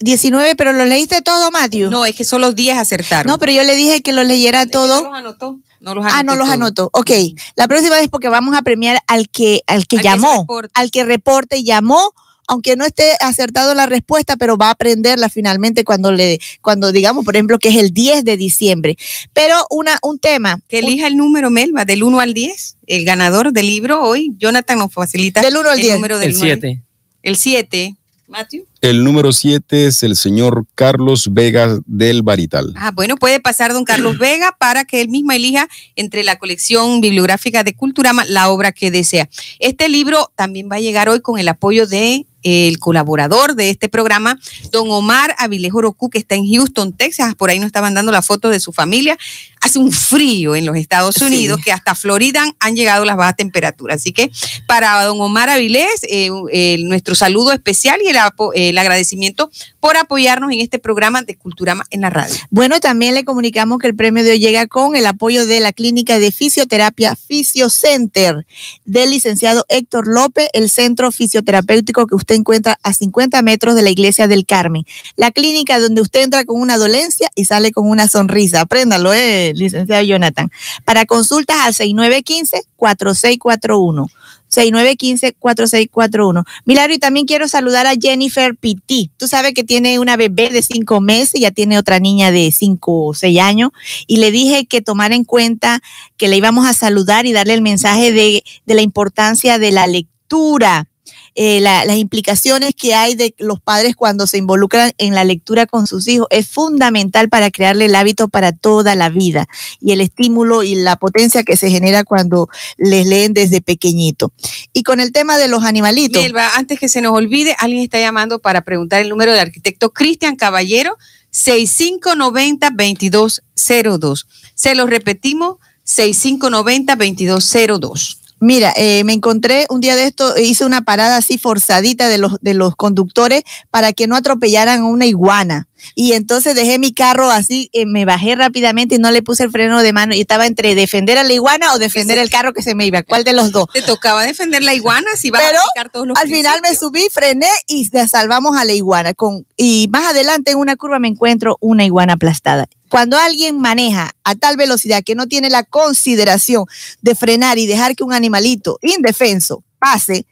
19, 0.02 0.56
pero 0.56 0.72
lo 0.72 0.86
leíste 0.86 1.22
todo, 1.22 1.52
Matthew. 1.52 1.89
No, 1.89 2.06
es 2.06 2.16
que 2.16 2.24
solo 2.24 2.54
10 2.54 2.78
acertaron. 2.78 3.30
No, 3.30 3.38
pero 3.38 3.52
yo 3.52 3.64
le 3.64 3.76
dije 3.76 4.02
que 4.02 4.14
lo 4.14 4.24
leyera 4.24 4.66
todo. 4.66 5.02
No 5.04 5.10
los 5.10 5.18
anotó. 5.18 5.60
No 5.82 5.95
los 5.95 6.06
Ah, 6.10 6.24
no 6.24 6.36
los 6.36 6.50
anoto. 6.50 6.89
Ok, 6.93 7.12
la 7.56 7.68
próxima 7.68 7.95
vez 7.95 8.08
porque 8.10 8.28
vamos 8.30 8.56
a 8.58 8.62
premiar 8.62 9.02
al 9.08 9.30
que, 9.30 9.62
al 9.68 9.88
que 9.88 9.97
Al 9.97 10.04
llamó, 10.04 10.45
al 10.74 10.91
que 10.91 11.04
reporte 11.06 11.58
y 11.58 11.64
llamó, 11.64 12.14
aunque 12.50 12.76
no 12.76 12.84
esté 12.84 13.12
acertado 13.20 13.76
la 13.76 13.86
respuesta, 13.86 14.36
pero 14.36 14.58
va 14.58 14.68
a 14.68 14.72
aprenderla 14.72 15.30
finalmente 15.30 15.84
cuando 15.84 16.12
le, 16.12 16.39
cuando 16.62 16.91
digamos, 16.91 17.24
por 17.24 17.36
ejemplo, 17.36 17.60
que 17.60 17.70
es 17.70 17.76
el 17.76 17.93
10 17.93 18.26
de 18.26 18.38
diciembre. 18.38 18.97
Pero 19.34 19.56
una, 19.70 20.00
un 20.02 20.18
tema. 20.18 20.60
Que 20.68 20.80
elija 20.80 21.06
el 21.06 21.16
número, 21.16 21.52
Melba, 21.52 21.86
del 21.86 22.02
1 22.02 22.20
al 22.20 22.34
10. 22.34 22.78
El 22.88 23.06
ganador 23.06 23.54
del 23.54 23.68
libro 23.68 24.02
hoy, 24.02 24.34
Jonathan 24.38 24.80
nos 24.80 24.91
facilita 24.91 25.41
Del 25.41 25.58
1 25.58 25.70
al 25.70 25.76
el 25.78 25.82
10. 25.84 25.95
número 25.95 26.18
del 26.18 26.32
El 26.32 26.38
nueve. 26.39 26.60
7. 26.60 26.84
El 27.22 27.38
7. 27.38 27.95
Matthew. 28.28 28.66
El 28.82 29.04
número 29.04 29.34
7 29.34 29.88
es 29.88 30.04
el 30.04 30.16
señor 30.16 30.66
Carlos 30.76 31.34
Vega 31.34 31.80
del 31.86 32.22
Barital. 32.22 32.74
Ah, 32.78 32.91
bueno, 32.91 33.18
puede 33.18 33.39
pasar 33.39 33.74
don 33.74 33.84
Carlos 33.86 34.18
Vega 34.20 34.56
para 34.58 34.86
que 34.86 35.02
él 35.02 35.10
mismo 35.10 35.32
elija 35.34 35.68
entre 35.95 36.24
la 36.24 36.38
colección 36.38 37.02
bibliográfica 37.02 37.64
de 37.64 37.76
Culturama 37.76 38.26
la 38.26 38.50
obra 38.50 38.72
que 38.72 38.91
desea. 38.91 39.30
Este 39.60 39.89
libro 39.89 40.32
también 40.36 40.70
va 40.72 40.78
a 40.78 40.80
llegar 40.80 41.10
hoy 41.10 41.22
con 41.22 41.39
el 41.39 41.47
apoyo 41.47 41.88
de 41.88 42.26
el 42.44 42.80
colaborador 42.80 43.56
de 43.56 43.70
este 43.70 43.90
programa, 43.90 44.40
don 44.72 44.90
Omar 44.90 45.36
Avilejo 45.38 45.82
Roku, 45.82 46.10
que 46.10 46.18
está 46.18 46.36
en 46.36 46.48
Houston, 46.52 46.94
Texas. 46.94 47.36
Por 47.36 47.50
ahí 47.50 47.60
nos 47.60 47.68
estaban 47.68 47.94
dando 47.94 48.12
la 48.12 48.22
foto 48.22 48.50
de 48.50 48.60
su 48.60 48.72
familia. 48.72 49.18
Hace 49.62 49.80
un 49.80 49.91
frío 49.91 50.55
en 50.55 50.66
los 50.66 50.76
Estados 50.78 51.16
Sí. 51.16 51.26
Unidos 51.26 51.60
que 51.64 51.72
hasta 51.72 51.95
Florida 51.95 52.45
han- 52.60 52.76
llegado 52.76 53.03
las 53.03 53.18
bajas 53.18 53.36
temperaturas. 53.36 53.97
Así 53.97 54.14
que 54.14 54.32
para 54.66 55.03
don 55.03 55.20
Omar 55.20 55.49
Avilés, 55.49 56.03
eh, 56.03 56.30
eh, 56.51 56.78
nuestro 56.84 57.14
saludo 57.16 57.51
especial 57.51 57.99
y 58.03 58.07
el, 58.07 58.78
agradecimiento 58.78 59.49
por 59.80 59.97
apoyarnos 59.97 60.51
en 60.51 60.62
este 60.62 60.80
programa 60.80 61.24
de 61.24 61.36
Culturama 61.36 61.84
en 61.89 62.01
la 62.01 62.10
radio. 62.10 62.34
Bueno, 62.51 62.80
también 62.80 63.16
le 63.16 63.26
comunicamos 63.26 63.80
que 63.80 63.88
el 63.88 63.95
premio 63.95 64.24
de 64.24 64.32
hoy 64.32 64.39
llega 64.39 64.68
con 64.68 64.95
el 64.95 65.05
apoyo 65.05 65.45
de 65.45 65.60
la 65.60 65.74
clínica 65.74 66.20
de 66.20 66.32
fisioterapia 66.32 67.16
Fisiocenter 67.16 68.45
del 68.86 69.10
licenciado 69.12 69.66
Héctor 69.70 70.07
López, 70.07 70.49
el 70.53 70.70
centro 70.70 71.12
fisioterapéutico 71.12 72.07
que 72.07 72.16
usted 72.16 72.36
encuentra 72.36 72.80
a 72.84 72.93
50 72.93 73.41
metros 73.41 73.76
de 73.76 73.82
la 73.82 73.89
iglesia 73.89 74.28
del 74.28 74.45
Carmen. 74.45 74.86
La 75.16 75.32
clínica 75.32 75.80
donde 75.80 76.01
usted 76.01 76.22
entra 76.24 76.45
con 76.45 76.60
una 76.62 76.78
dolencia 76.78 77.30
y 77.36 77.45
sale 77.45 77.72
con 77.72 77.89
una 77.89 78.07
sonrisa. 78.07 78.62
Apréndalo, 78.62 79.14
eh, 79.14 79.49
licenciado 79.54 80.04
Jonathan. 80.04 80.52
Para 80.86 81.06
consultas 81.06 81.58
al 81.64 81.74
6915-4641. 81.74 84.10
6915-4641. 84.50 86.43
Milagro, 86.66 86.93
y 86.93 87.00
también 87.00 87.26
quiero 87.26 87.47
saludar 87.47 87.88
a 87.88 87.93
Jennifer 88.00 88.56
Pitti. 88.56 89.12
Tú 89.18 89.28
sabes 89.28 89.54
que 89.54 89.64
tiene 89.64 90.00
una 90.00 90.18
bebé 90.18 90.50
de 90.50 90.62
cinco 90.62 91.02
meses, 91.02 91.39
ya 91.39 91.52
tiene 91.52 91.78
otra 91.78 92.00
niña 92.00 92.32
de 92.32 92.52
cinco 92.52 93.06
o 93.06 93.14
seis 93.14 93.39
años, 93.39 93.72
y 94.08 94.18
le 94.18 94.32
dije 94.32 94.66
que 94.66 94.82
tomara 94.82 95.16
en 95.16 95.24
cuenta 95.24 95.82
que 96.18 96.28
le 96.28 96.38
íbamos 96.38 96.68
a 96.68 96.74
saludar 96.74 97.26
y 97.26 97.34
darle 97.34 97.54
el 97.54 97.62
mensaje 97.62 98.12
de 98.12 98.43
la 98.66 98.82
importancia 98.82 99.60
de 99.60 99.72
la 99.72 99.88
lectura. 99.88 100.88
Eh, 101.36 101.60
la- 101.62 101.86
las 101.86 101.98
implicaciones 101.98 102.74
que 102.76 102.94
hay 102.96 103.16
de 103.16 103.34
los 103.38 103.60
padres 103.62 103.96
cuando 103.96 104.28
se 104.28 104.38
involucran 104.38 104.92
en 104.98 105.16
la 105.16 105.24
lectura 105.24 105.66
con 105.66 105.88
sus 105.88 106.08
hijos 106.08 106.28
es 106.32 106.48
fundamental 106.48 107.30
para 107.30 107.52
crearle 107.52 107.86
el 107.86 107.96
hábito 107.96 108.28
para 108.28 108.52
toda 108.52 108.96
la 108.96 109.10
vida 109.10 109.48
y 109.80 109.92
el 109.92 110.02
estímulo 110.02 110.64
y 110.64 110.76
la 110.76 110.96
potencia 110.98 111.44
que 111.44 111.58
se 111.58 111.70
genera 111.70 112.04
cuando 112.04 112.50
les 112.78 113.06
leen 113.08 113.34
desde 113.34 113.62
pequeñito. 113.62 114.32
Y 114.74 114.84
con 114.84 115.00
el 115.00 115.12
tema 115.12 115.38
de 115.38 115.48
los 115.48 115.64
animalitos. 115.64 116.24
Antes 116.56 116.80
que 116.80 116.90
se 116.90 117.02
nos 117.02 117.14
olvide, 117.14 117.56
alguien 117.60 117.84
está 117.84 118.00
llamando 118.00 118.40
para 118.40 118.62
preguntar 118.62 119.02
el 119.02 119.10
número 119.10 119.32
del 119.32 119.42
arquitecto 119.42 119.92
Cristian 119.92 120.36
Caballero, 120.36 120.98
6590-2202. 121.32 124.26
Se 124.56 124.76
lo 124.76 124.88
repetimos, 124.88 125.58
6590-2202. 125.86 128.19
Mira, 128.42 128.74
eh, 128.76 129.04
me 129.04 129.14
encontré 129.14 129.66
un 129.70 129.82
día 129.82 129.96
de 129.96 130.06
esto, 130.06 130.38
hice 130.38 130.66
una 130.66 130.82
parada 130.82 131.18
así 131.18 131.38
forzadita 131.38 132.08
de 132.08 132.18
los, 132.18 132.38
de 132.42 132.54
los 132.54 132.76
conductores 132.76 133.44
para 133.70 133.94
que 133.94 134.08
no 134.08 134.16
atropellaran 134.16 134.82
a 134.82 134.86
una 134.86 135.06
iguana. 135.06 135.69
Y 135.96 136.14
entonces 136.14 136.56
dejé 136.56 136.80
mi 136.80 136.94
carro 136.94 137.30
así, 137.30 137.70
eh, 137.74 137.86
me 137.86 138.06
bajé 138.06 138.36
rápidamente 138.36 138.96
y 138.96 138.98
no 138.98 139.12
le 139.12 139.22
puse 139.22 139.44
el 139.44 139.52
freno 139.52 139.82
de 139.82 139.94
mano 139.94 140.14
y 140.14 140.22
estaba 140.22 140.46
entre 140.46 140.76
defender 140.76 141.18
a 141.18 141.24
la 141.24 141.34
iguana 141.34 141.74
o 141.74 141.80
defender 141.80 142.18
el 142.18 142.30
carro 142.30 142.54
que 142.54 142.62
se 142.62 142.76
me 142.76 142.86
iba. 142.86 143.04
¿Cuál 143.04 143.24
de 143.24 143.34
los 143.34 143.52
dos? 143.52 143.68
Te 143.74 143.82
tocaba 143.82 144.24
defender 144.24 144.64
la 144.64 144.74
iguana 144.74 145.08
si 145.16 145.32
vas 145.32 145.42
Pero, 145.42 145.60
a 145.60 145.62
aplicar 145.64 145.90
todos 145.92 146.08
los 146.08 146.18
Al 146.18 146.30
final 146.30 146.60
me 146.62 146.76
subí, 146.76 147.08
frené 147.12 147.50
y 147.68 147.86
salvamos 147.86 148.58
a 148.58 148.66
la 148.66 148.74
iguana. 148.74 149.14
Con, 149.14 149.46
y 149.58 149.88
más 149.92 150.08
adelante 150.10 150.52
en 150.52 150.58
una 150.58 150.76
curva 150.76 151.00
me 151.00 151.08
encuentro 151.08 151.58
una 151.60 151.86
iguana 151.86 152.14
aplastada. 152.14 152.68
Cuando 152.90 153.18
alguien 153.18 153.60
maneja 153.60 154.12
a 154.24 154.36
tal 154.36 154.58
velocidad 154.58 155.04
que 155.04 155.16
no 155.16 155.28
tiene 155.28 155.50
la 155.50 155.64
consideración 155.64 156.66
de 157.02 157.16
frenar 157.16 157.60
y 157.60 157.68
dejar 157.68 157.96
que 157.96 158.04
un 158.04 158.14
animalito 158.14 158.80
indefenso 158.82 159.64
pase, 159.78 160.26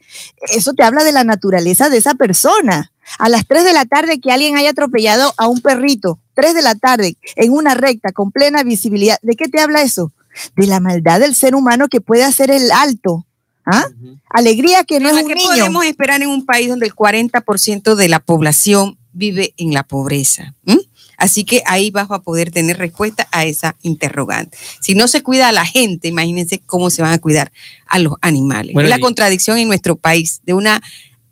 eso 0.52 0.72
te 0.74 0.82
habla 0.82 1.04
de 1.04 1.12
la 1.12 1.24
naturaleza 1.24 1.88
de 1.88 1.98
esa 1.98 2.14
persona. 2.14 2.92
A 3.18 3.28
las 3.28 3.46
3 3.46 3.64
de 3.64 3.72
la 3.72 3.84
tarde 3.84 4.20
que 4.20 4.30
alguien 4.32 4.56
haya 4.56 4.70
atropellado 4.70 5.32
a 5.36 5.48
un 5.48 5.60
perrito, 5.60 6.18
3 6.34 6.54
de 6.54 6.62
la 6.62 6.74
tarde 6.74 7.16
en 7.36 7.52
una 7.52 7.74
recta 7.74 8.12
con 8.12 8.30
plena 8.32 8.62
visibilidad, 8.62 9.18
¿de 9.22 9.34
qué 9.36 9.48
te 9.48 9.60
habla 9.60 9.82
eso? 9.82 10.12
De 10.56 10.66
la 10.66 10.80
maldad 10.80 11.20
del 11.20 11.34
ser 11.34 11.54
humano 11.54 11.88
que 11.88 12.00
puede 12.00 12.24
hacer 12.24 12.50
el 12.50 12.70
alto. 12.70 13.24
¿Ah? 13.70 13.84
Alegría 14.30 14.84
que 14.84 14.98
no 14.98 15.08
es 15.10 15.22
un 15.22 15.28
¿Qué 15.28 15.34
niño. 15.34 15.48
podemos 15.48 15.84
esperar 15.84 16.22
en 16.22 16.28
un 16.30 16.46
país 16.46 16.68
donde 16.70 16.86
el 16.86 16.94
40% 16.94 17.94
de 17.96 18.08
la 18.08 18.18
población 18.20 18.96
vive 19.12 19.52
en 19.58 19.74
la 19.74 19.82
pobreza? 19.82 20.54
¿Mm? 20.64 20.76
Así 21.18 21.44
que 21.44 21.62
ahí 21.66 21.90
vas 21.90 22.10
a 22.10 22.20
poder 22.20 22.50
tener 22.52 22.78
respuesta 22.78 23.26
a 23.32 23.44
esa 23.44 23.74
interrogante. 23.82 24.56
Si 24.80 24.94
no 24.94 25.08
se 25.08 25.22
cuida 25.22 25.48
a 25.48 25.52
la 25.52 25.66
gente, 25.66 26.08
imagínense 26.08 26.60
cómo 26.64 26.88
se 26.90 27.02
van 27.02 27.12
a 27.12 27.18
cuidar 27.18 27.50
a 27.88 27.98
los 27.98 28.14
animales. 28.22 28.72
Bueno, 28.72 28.86
es 28.86 28.90
la 28.90 28.98
y- 28.98 29.02
contradicción 29.02 29.58
en 29.58 29.66
nuestro 29.68 29.96
país 29.96 30.40
de 30.44 30.54
una 30.54 30.80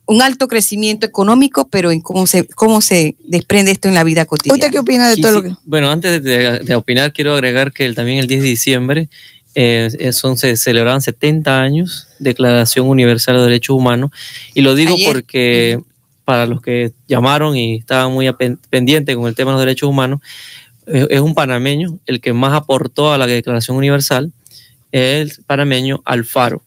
un 0.06 0.22
alto 0.22 0.46
crecimiento 0.48 1.04
económico, 1.06 1.68
pero 1.68 1.90
en 1.90 2.00
cómo 2.00 2.26
se 2.26 2.46
cómo 2.46 2.80
se 2.80 3.16
desprende 3.24 3.72
esto 3.72 3.88
en 3.88 3.94
la 3.94 4.04
vida 4.04 4.24
cotidiana. 4.24 4.54
¿Usted 4.56 4.70
qué 4.72 4.78
opina 4.78 5.08
de 5.08 5.16
Sí, 5.16 5.20
todo 5.20 5.30
sí. 5.32 5.36
lo 5.36 5.42
que.? 5.42 5.60
Bueno, 5.64 5.90
antes 5.90 6.22
de, 6.22 6.60
de 6.60 6.74
opinar, 6.76 7.12
quiero 7.12 7.34
agregar 7.34 7.72
que 7.72 7.84
el- 7.86 7.94
también 7.94 8.18
el 8.18 8.26
10 8.26 8.42
de 8.42 8.48
diciembre 8.48 9.08
eh, 9.56 10.10
son, 10.12 10.36
se 10.36 10.56
celebraban 10.56 11.00
70 11.02 11.60
años 11.60 12.08
Declaración 12.18 12.88
Universal 12.88 13.36
de 13.36 13.42
Derechos 13.42 13.74
Humanos. 13.76 14.10
Y 14.54 14.60
lo 14.62 14.74
digo 14.74 14.94
porque 15.06 15.80
para 16.24 16.46
los 16.46 16.60
que 16.60 16.92
llamaron 17.08 17.56
y 17.56 17.76
estaban 17.76 18.12
muy 18.12 18.30
pendientes 18.70 19.16
con 19.16 19.26
el 19.28 19.34
tema 19.34 19.52
de 19.52 19.54
los 19.56 19.60
derechos 19.62 19.88
humanos, 19.88 20.20
es 20.86 21.20
un 21.20 21.34
panameño 21.34 21.98
el 22.06 22.20
que 22.20 22.32
más 22.32 22.52
aportó 22.52 23.12
a 23.12 23.18
la 23.18 23.26
Declaración 23.26 23.76
Universal, 23.76 24.32
el 24.92 25.32
panameño 25.46 26.00
Alfaro, 26.04 26.62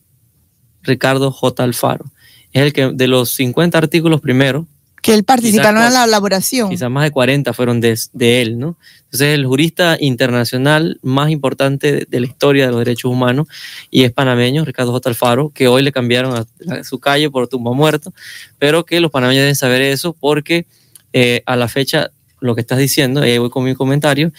Ricardo 0.82 1.32
J. 1.32 1.64
Alfaro. 1.64 2.06
Es 2.54 2.64
el 2.64 2.74
que 2.74 2.91
de 2.93 3.08
los 3.08 3.32
50 3.32 3.78
artículos 3.78 4.22
primero, 4.22 4.68
que 5.02 5.14
él 5.14 5.24
participaron 5.24 5.84
en 5.84 5.93
la 5.93 6.06
elaboración. 6.06 6.70
Quizás 6.70 6.89
más 6.89 7.04
de 7.04 7.12
40 7.12 7.54
fueron 7.54 7.80
de, 7.80 7.97
él, 8.20 8.60
¿no? 8.60 8.78
Entonces, 9.06 9.30
el 9.30 9.45
jurista 9.45 9.97
internacional 10.00 11.00
más 11.02 11.30
importante 11.30 12.06
de, 12.10 12.20
la 12.20 12.26
historia 12.26 12.66
de 12.66 12.72
los 12.72 12.80
derechos 12.80 13.12
humanos 13.12 13.47
y 13.89 14.04
es 14.04 14.12
panameño, 14.12 14.66
Ricardo 14.66 14.91
J. 14.91 15.10
Alfaro, 15.10 15.50
que 15.50 15.68
hoy 15.68 15.84
le 15.84 15.91
cambiaron 15.91 16.36
a, 16.36 16.84
su 16.84 17.00
calle 17.00 17.30
por 17.30 17.47
tumba 17.47 17.72
muerto, 17.74 18.14
pero 18.58 18.86
que 18.86 19.00
los 19.00 19.12
panameños 19.12 19.41
deben 19.41 19.56
saber 19.56 19.82
eso 19.82 20.14
porque 20.14 20.66
eh, 21.14 21.43
a 21.45 21.56
la 21.56 21.68
fecha, 21.68 22.12
lo 22.41 22.56
que 22.56 22.62
estás 22.62 22.78
diciendo, 22.78 23.22
ahí 23.22 23.38
voy 23.38 23.50
con 23.50 23.64
mi 23.64 23.76
comentario, 23.76 24.32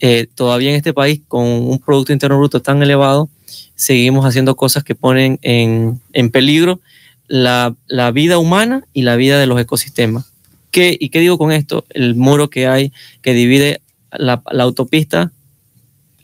eh, 0.00 0.26
todavía 0.34 0.70
en 0.70 0.76
este 0.76 0.92
país, 0.92 1.20
con 1.28 1.44
un 1.44 1.78
Producto 1.78 2.12
Interno 2.12 2.38
Bruto 2.38 2.60
tan 2.60 2.82
elevado, 2.82 3.28
seguimos 3.74 4.24
haciendo 4.24 4.56
cosas 4.56 4.82
que 4.82 4.94
ponen 4.94 5.38
en, 5.42 6.00
en 6.12 6.30
peligro 6.30 6.80
la, 7.28 7.74
vida 8.12 8.38
humana 8.38 8.84
y 8.92 9.02
la 9.02 9.16
vida 9.16 9.38
de 9.38 9.46
los 9.46 9.60
ecosistemas. 9.60 10.32
¿Qué, 10.70 10.96
¿Y 10.98 11.08
qué 11.08 11.20
digo 11.20 11.38
con 11.38 11.52
esto? 11.52 11.84
El 11.90 12.14
muro 12.14 12.50
que 12.50 12.66
hay 12.66 12.92
que 13.22 13.32
divide 13.32 13.80
la, 14.12 14.42
autopista 14.58 15.32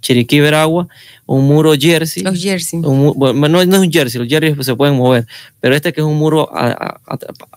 Chiriquí-Veragua, 0.01 0.89
un 1.27 1.47
muro 1.47 1.75
Jersey. 1.79 2.25
Los 2.25 2.43
Jersey. 2.43 2.81
bueno, 2.81 3.49
no, 3.49 3.63
es 3.63 3.69
un 3.69 3.93
Jersey, 3.93 4.21
los 4.21 4.29
Jersey 4.29 4.55
se 4.65 4.75
pueden 4.75 4.97
mover, 4.97 5.27
pero 5.61 5.77
este 5.77 5.93
que 5.93 6.01
es 6.01 6.07
un 6.07 6.17
muro 6.17 6.51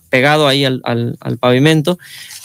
pegado 0.10 0.48
ahí 0.48 0.64
al, 0.64 0.82
al, 0.84 1.38
pavimento, 1.39 1.98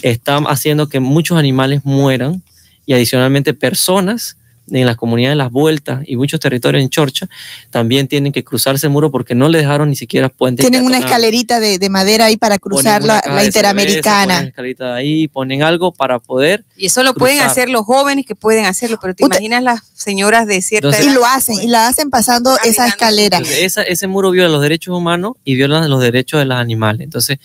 está 0.03 0.39
haciendo 0.39 0.89
que 0.89 1.01
muchos 1.01 1.39
animales 1.39 1.83
mueran 1.85 2.43
y 2.87 2.95
adicionalmente 2.95 3.53
personas 3.53 4.39
en 4.71 4.87
las 4.87 4.97
comunidades 4.97 5.33
de 5.33 5.37
Las 5.37 5.51
Vueltas 5.51 6.01
y 6.07 6.17
muchos 6.17 6.41
territorios 6.41 6.83
en 6.83 6.91
Chorcha, 6.91 7.29
también 7.71 8.09
tienen 8.09 8.33
que 8.33 8.45
cruzarse 8.45 8.87
el 8.87 8.93
muro 8.93 9.11
porque 9.11 9.35
no 9.35 9.49
le 9.49 9.59
dejaron 9.59 9.91
ni 9.91 9.97
siquiera 9.97 10.29
puentes. 10.29 10.65
Tienen 10.65 10.85
una 10.85 10.99
escalerita 10.99 11.61
de, 11.61 11.91
madera 11.91 12.27
ahí 12.27 12.37
para 12.37 12.59
cruzar 12.59 13.03
la, 13.03 13.23
interamericana. 13.45 14.35
ponen 14.35 14.49
escalerita 14.49 14.95
ahí, 14.95 15.29
ponen 15.29 15.63
algo 15.63 15.93
para 15.93 16.19
poder. 16.19 16.65
Y 16.77 16.87
eso 16.87 17.03
lo 17.03 17.15
pueden 17.15 17.41
hacer 17.41 17.69
los 17.69 17.85
jóvenes 17.85 18.27
que 18.27 18.35
pueden 18.35 18.67
hacerlo, 18.67 18.99
pero 19.01 19.15
te 19.15 19.25
imaginas 19.25 19.63
las 19.63 19.81
señoras 19.95 20.47
de 20.47 20.63
cierta 20.63 20.89
edad. 20.89 21.03
Y 21.03 21.15
lo 21.15 21.25
hacen, 21.27 21.61
y 21.61 21.67
la 21.67 21.89
hacen 21.89 22.11
pasando 22.11 22.57
esa 22.65 22.87
escalera. 22.87 23.41
ese 23.41 24.07
muro 24.07 24.31
viola 24.31 24.49
los 24.49 24.63
derechos 24.63 24.97
humanos 24.97 25.35
y 25.45 25.55
viola 25.55 25.87
los 25.89 26.01
derechos 26.01 26.41
de 26.41 26.47
los 26.47 26.57
animales. 26.59 27.03
Entonces, 27.03 27.39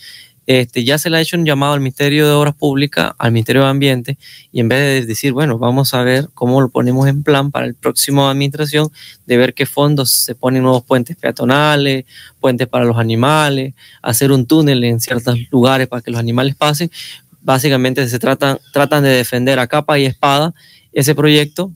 este, 0.48 0.84
ya 0.84 0.98
se 0.98 1.10
le 1.10 1.18
ha 1.18 1.22
hecho 1.22 1.38
un 1.38 1.46
llamado 1.46 1.74
al 1.74 1.80
Ministerio 1.80 2.28
de 2.28 2.34
Obras 2.34 2.54
Públicas, 2.54 3.14
al 3.18 3.32
Ministerio 3.32 3.64
de 3.64 3.70
Ambiente, 3.70 4.18
y 4.52 4.60
en 4.60 4.68
vez 4.68 4.80
de 4.80 5.08
decir, 5.08 5.34
bueno, 5.34 5.58
vamos 5.58 5.93
a 5.93 6.04
ver 6.04 6.30
cómo 6.34 6.62
lo 6.62 6.70
ponemos 6.70 7.08
en 7.08 7.24
plan 7.24 7.52
para 7.52 7.66
el 7.66 7.74
próximo 7.74 8.30
administración, 8.30 8.89
de 9.26 9.38
ver 9.38 9.54
qué 9.54 9.66
fondos 9.66 10.12
se 10.12 10.36
ponen 10.36 10.64
nuevos 10.64 10.84
puentes 10.84 11.18
peatonales, 11.18 12.06
puentes 12.39 12.68
para 12.68 12.86
los 12.86 12.98
animales, 12.98 13.74
hacer 14.02 14.32
un 14.32 14.46
túnel 14.46 14.84
en 14.84 15.00
ciertos 15.00 15.38
lugares 15.50 15.88
para 15.88 16.02
que 16.02 16.12
los 16.12 16.20
animales 16.20 16.56
pasen. 16.56 16.91
Básicamente 17.41 18.08
se 18.08 18.20
tratan, 18.20 18.60
tratan 18.72 19.04
de 19.04 19.10
defender 19.10 19.60
a 19.60 19.68
capa 19.68 19.98
y 19.98 20.06
espada 20.06 20.54
ese 20.93 21.16
proyecto 21.16 21.72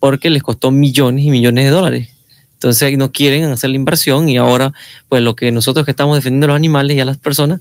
porque 0.00 0.30
les 0.30 0.42
costó 0.42 0.70
millones 0.70 1.24
y 1.24 1.30
millones 1.30 1.64
de 1.64 1.70
dólares. 1.70 2.08
Entonces 2.54 2.98
no 2.98 3.10
quieren 3.10 3.44
hacer 3.44 3.70
la 3.70 3.76
inversión 3.76 4.28
y 4.28 4.36
ahora 4.36 4.72
pues 5.08 5.22
lo 5.22 5.34
que 5.34 5.50
nosotros 5.50 5.84
que 5.84 5.92
estamos 5.92 6.16
defendiendo 6.16 6.46
a 6.46 6.48
los 6.48 6.56
animales 6.56 6.96
y 6.96 7.00
a 7.00 7.04
las 7.06 7.16
personas 7.16 7.60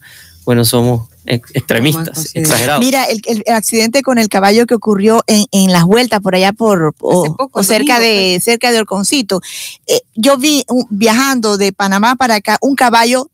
bueno, 0.50 0.66
somos 0.66 1.08
extremistas, 1.28 2.32
exagerados. 2.34 2.84
Mira, 2.84 3.06
el, 3.06 3.44
accidente 3.54 4.02
con 4.02 4.18
el 4.18 4.30
caballo 4.30 4.66
que 4.66 4.74
ocurrió 4.74 5.24
en, 5.28 5.72
las 5.72 5.84
vueltas 5.84 6.22
por 6.22 6.34
allá 6.34 6.54
por 6.54 6.96
o, 7.00 7.62
cerca 7.62 8.00
de 8.00 8.32
pues. 8.34 8.46
cerca 8.46 8.72
de 8.72 8.80
Orconcito. 8.80 9.44
Eh, 9.86 10.02
yo 10.16 10.38
vi 10.38 10.66
viajando 10.90 11.60
de 11.60 11.72
Panamá 11.72 12.16
para 12.16 12.34
acá 12.34 12.58
un 12.62 12.74
caballo 12.74 13.30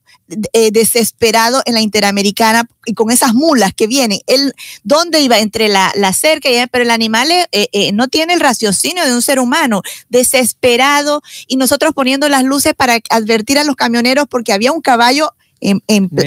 eh, 0.51 0.71
desesperado 0.71 1.61
en 1.65 1.75
la 1.75 1.79
Interamericana 1.79 2.67
y 2.85 2.95
con 2.95 3.11
esas 3.11 3.33
mulas 3.33 3.71
que 3.73 3.87
vienen. 3.87 4.19
Él, 4.27 4.53
¿dónde 4.83 5.21
iba? 5.21 5.39
Entre 5.39 5.69
la, 5.69 5.93
cerca, 6.11 6.49
y, 6.49 6.67
pero 6.67 6.83
el 6.83 6.91
animal 6.91 7.29
eh, 7.31 7.91
no 7.93 8.09
tiene 8.09 8.33
el 8.33 8.41
raciocinio 8.41 9.05
de 9.05 9.15
un 9.15 9.21
ser 9.21 9.39
humano, 9.39 9.83
desesperado, 10.09 11.21
y 11.47 11.55
nosotros 11.55 11.93
poniendo 11.93 12.27
las 12.27 12.43
luces 12.43 12.73
para 12.73 12.99
advertir 13.09 13.57
a 13.57 13.63
los 13.63 13.77
camioneros 13.77 14.25
porque 14.29 14.51
había 14.51 14.73
un 14.73 14.81
caballo 14.81 15.31
en, 15.61 15.81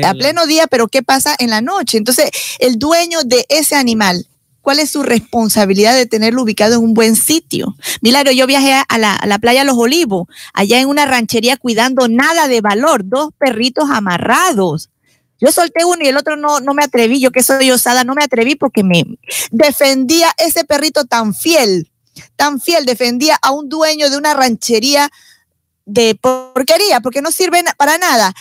a 0.05 0.14
pleno 0.14 0.47
día, 0.47 0.66
pero 0.66 0.89
¿qué 0.89 1.03
pasa 1.03 1.35
en 1.39 1.51
la 1.51 1.61
noche? 1.61 1.99
Entonces, 1.99 2.31
el 2.59 2.79
dueño 2.79 3.22
de 3.24 3.47
ese 3.49 3.74
animal, 3.76 4.26
¿cuál 4.62 4.81
es 4.81 4.91
su 4.91 5.03
responsabilidad 5.03 5.95
de 5.95 6.07
tenerlo 6.07 6.43
ubicado 6.43 6.74
en 6.74 6.83
un 6.83 6.95
buen 6.95 7.16
sitio? 7.16 7.76
Milagro, 8.01 8.33
yo 8.33 8.47
viajé 8.47 8.83
a 8.89 8.99
la, 8.99 9.14
a 9.14 9.26
la 9.26 9.39
playa 9.39 9.64
Los 9.64 9.76
Olivos, 9.76 10.26
allá 10.53 10.81
en 10.81 10.89
una 10.89 11.07
ranchería 11.07 11.57
cuidando 11.57 12.09
nada 12.09 12.49
de 12.49 12.61
valor, 12.61 13.03
dos 13.05 13.31
perritos 13.39 13.89
amarrados. 13.91 14.91
Yo 15.41 15.53
solté 15.53 15.85
uno 15.85 15.99
y 16.03 16.09
el 16.09 16.16
otro 16.16 16.37
no, 16.37 16.61
no 16.61 16.74
me 16.74 16.83
atreví, 16.83 17.20
yo 17.20 17.31
que 17.31 17.45
soy 17.45 17.70
osada, 17.70 18.03
no 18.03 18.14
me 18.14 18.24
atreví 18.24 18.57
porque 18.57 18.83
me 18.83 19.05
defendía 19.53 20.33
ese 20.37 20.64
perrito 20.64 21.05
tan 21.05 21.33
fiel, 21.33 21.89
tan 22.35 22.61
fiel, 22.61 22.85
defendía 22.85 23.39
a 23.41 23.53
un 23.53 23.68
dueño 23.68 24.11
de 24.11 24.16
una 24.16 24.35
ranchería 24.35 25.11
de 25.87 26.16
porquería, 26.16 27.01
porque 27.01 27.22
no 27.22 27.31
sirven 27.31 27.64
para 27.79 27.99
nada. 27.99 28.35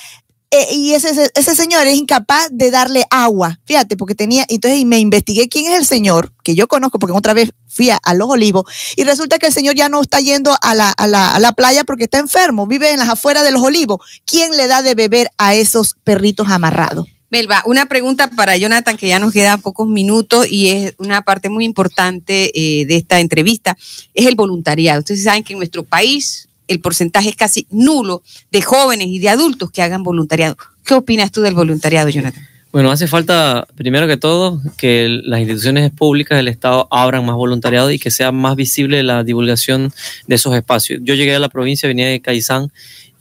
Eh, 0.49 0.75
y 0.75 0.93
ese, 0.93 1.29
ese 1.33 1.55
señor 1.55 1.85
es 1.87 1.97
incapaz 1.97 2.47
de 2.51 2.71
darle 2.71 3.05
agua. 3.09 3.59
Fíjate, 3.65 3.97
porque 3.97 4.15
tenía, 4.15 4.45
entonces 4.47 4.85
me 4.85 4.99
investigué 4.99 5.49
quién 5.49 5.71
es 5.71 5.77
el 5.77 5.85
señor, 5.85 6.31
que 6.43 6.55
yo 6.55 6.67
conozco, 6.67 6.99
porque 6.99 7.17
otra 7.17 7.33
vez 7.33 7.51
fui 7.67 7.89
a, 7.89 7.99
Los 8.15 8.29
Olivos, 8.29 8.63
y 8.95 9.03
resulta 9.03 9.39
que 9.39 9.47
el 9.47 9.53
señor 9.53 9.75
ya 9.75 9.89
no 9.89 10.01
está 10.01 10.19
yendo 10.19 10.55
a 10.61 10.73
la, 10.73 10.89
a, 10.91 11.07
la, 11.07 11.35
a 11.35 11.39
la 11.39 11.51
playa 11.51 11.83
porque 11.83 12.05
está 12.05 12.19
enfermo, 12.19 12.65
vive 12.65 12.91
en 12.91 12.99
las 12.99 13.09
afueras 13.09 13.43
de 13.43 13.51
Los 13.51 13.61
Olivos. 13.61 13.99
¿Quién 14.25 14.55
le 14.55 14.67
da 14.67 14.81
de 14.81 14.95
beber 14.95 15.29
a 15.37 15.53
esos 15.53 15.95
perritos 16.03 16.47
amarrados? 16.49 17.07
Melba, 17.29 17.61
una 17.65 17.87
pregunta 17.87 18.29
para 18.29 18.55
Jonathan, 18.55 18.95
que 18.95 19.09
ya 19.09 19.19
nos 19.19 19.33
queda 19.33 19.57
pocos 19.57 19.87
minutos 19.87 20.47
y 20.49 20.69
es 20.69 20.93
una 20.97 21.23
parte 21.23 21.49
muy 21.49 21.65
importante 21.65 22.51
eh, 22.55 22.85
de 22.85 22.95
esta 22.95 23.19
entrevista, 23.19 23.77
es 24.13 24.25
el 24.25 24.35
voluntariado. 24.35 24.99
Ustedes 24.99 25.23
saben 25.23 25.43
que 25.43 25.51
en 25.51 25.59
nuestro 25.59 25.83
país 25.83 26.46
el 26.67 26.79
porcentaje 26.79 27.29
es 27.29 27.35
casi 27.35 27.67
nulo 27.69 28.23
de 28.51 28.61
jóvenes 28.61 29.07
y 29.07 29.19
de 29.19 29.29
adultos 29.29 29.71
que 29.71 29.81
hagan 29.81 30.03
voluntariado. 30.03 30.57
¿Qué 30.83 30.93
opinas 30.93 31.31
tú 31.31 31.41
del 31.41 31.53
voluntariado, 31.53 32.09
Jonathan? 32.09 32.47
Bueno, 32.71 32.91
hace 32.91 33.07
falta, 33.07 33.65
primero 33.75 34.07
que 34.07 34.17
todo, 34.17 34.61
que 34.77 35.07
las 35.23 35.39
instituciones 35.39 35.89
públicas 35.91 36.37
del 36.37 36.47
Estado 36.47 36.87
abran 36.91 37.25
más 37.25 37.35
voluntariado 37.35 37.91
y 37.91 37.97
que 37.97 38.11
sea 38.11 38.31
más 38.31 38.55
visible 38.55 39.01
la 39.03 39.23
divulgación 39.23 39.91
de 40.27 40.35
esos 40.35 40.53
espacios. 40.55 40.99
Yo 41.03 41.15
llegué 41.15 41.33
a 41.33 41.39
la 41.39 41.49
provincia, 41.49 41.87
venía 41.87 42.07
de 42.07 42.21
Caizán 42.21 42.71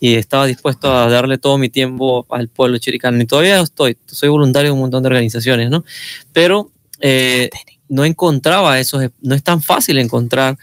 y 0.01 0.15
estaba 0.15 0.47
dispuesto 0.47 0.93
a 0.93 1.09
darle 1.09 1.39
todo 1.39 1.59
mi 1.59 1.69
tiempo 1.69 2.27
al 2.31 2.49
pueblo 2.49 2.79
chiricano. 2.79 3.21
Y 3.23 3.27
todavía 3.27 3.61
estoy, 3.61 3.97
soy 4.07 4.29
voluntario 4.29 4.71
de 4.71 4.73
un 4.75 4.81
montón 4.81 5.03
de 5.03 5.07
organizaciones, 5.07 5.71
¿no? 5.71 5.85
Pero 6.33 6.71
eh, 7.01 7.49
no 7.89 8.05
encontraba 8.05 8.79
esos, 8.79 9.05
no 9.23 9.35
es 9.35 9.43
tan 9.43 9.63
fácil 9.63 9.99
encontrar 9.99 10.59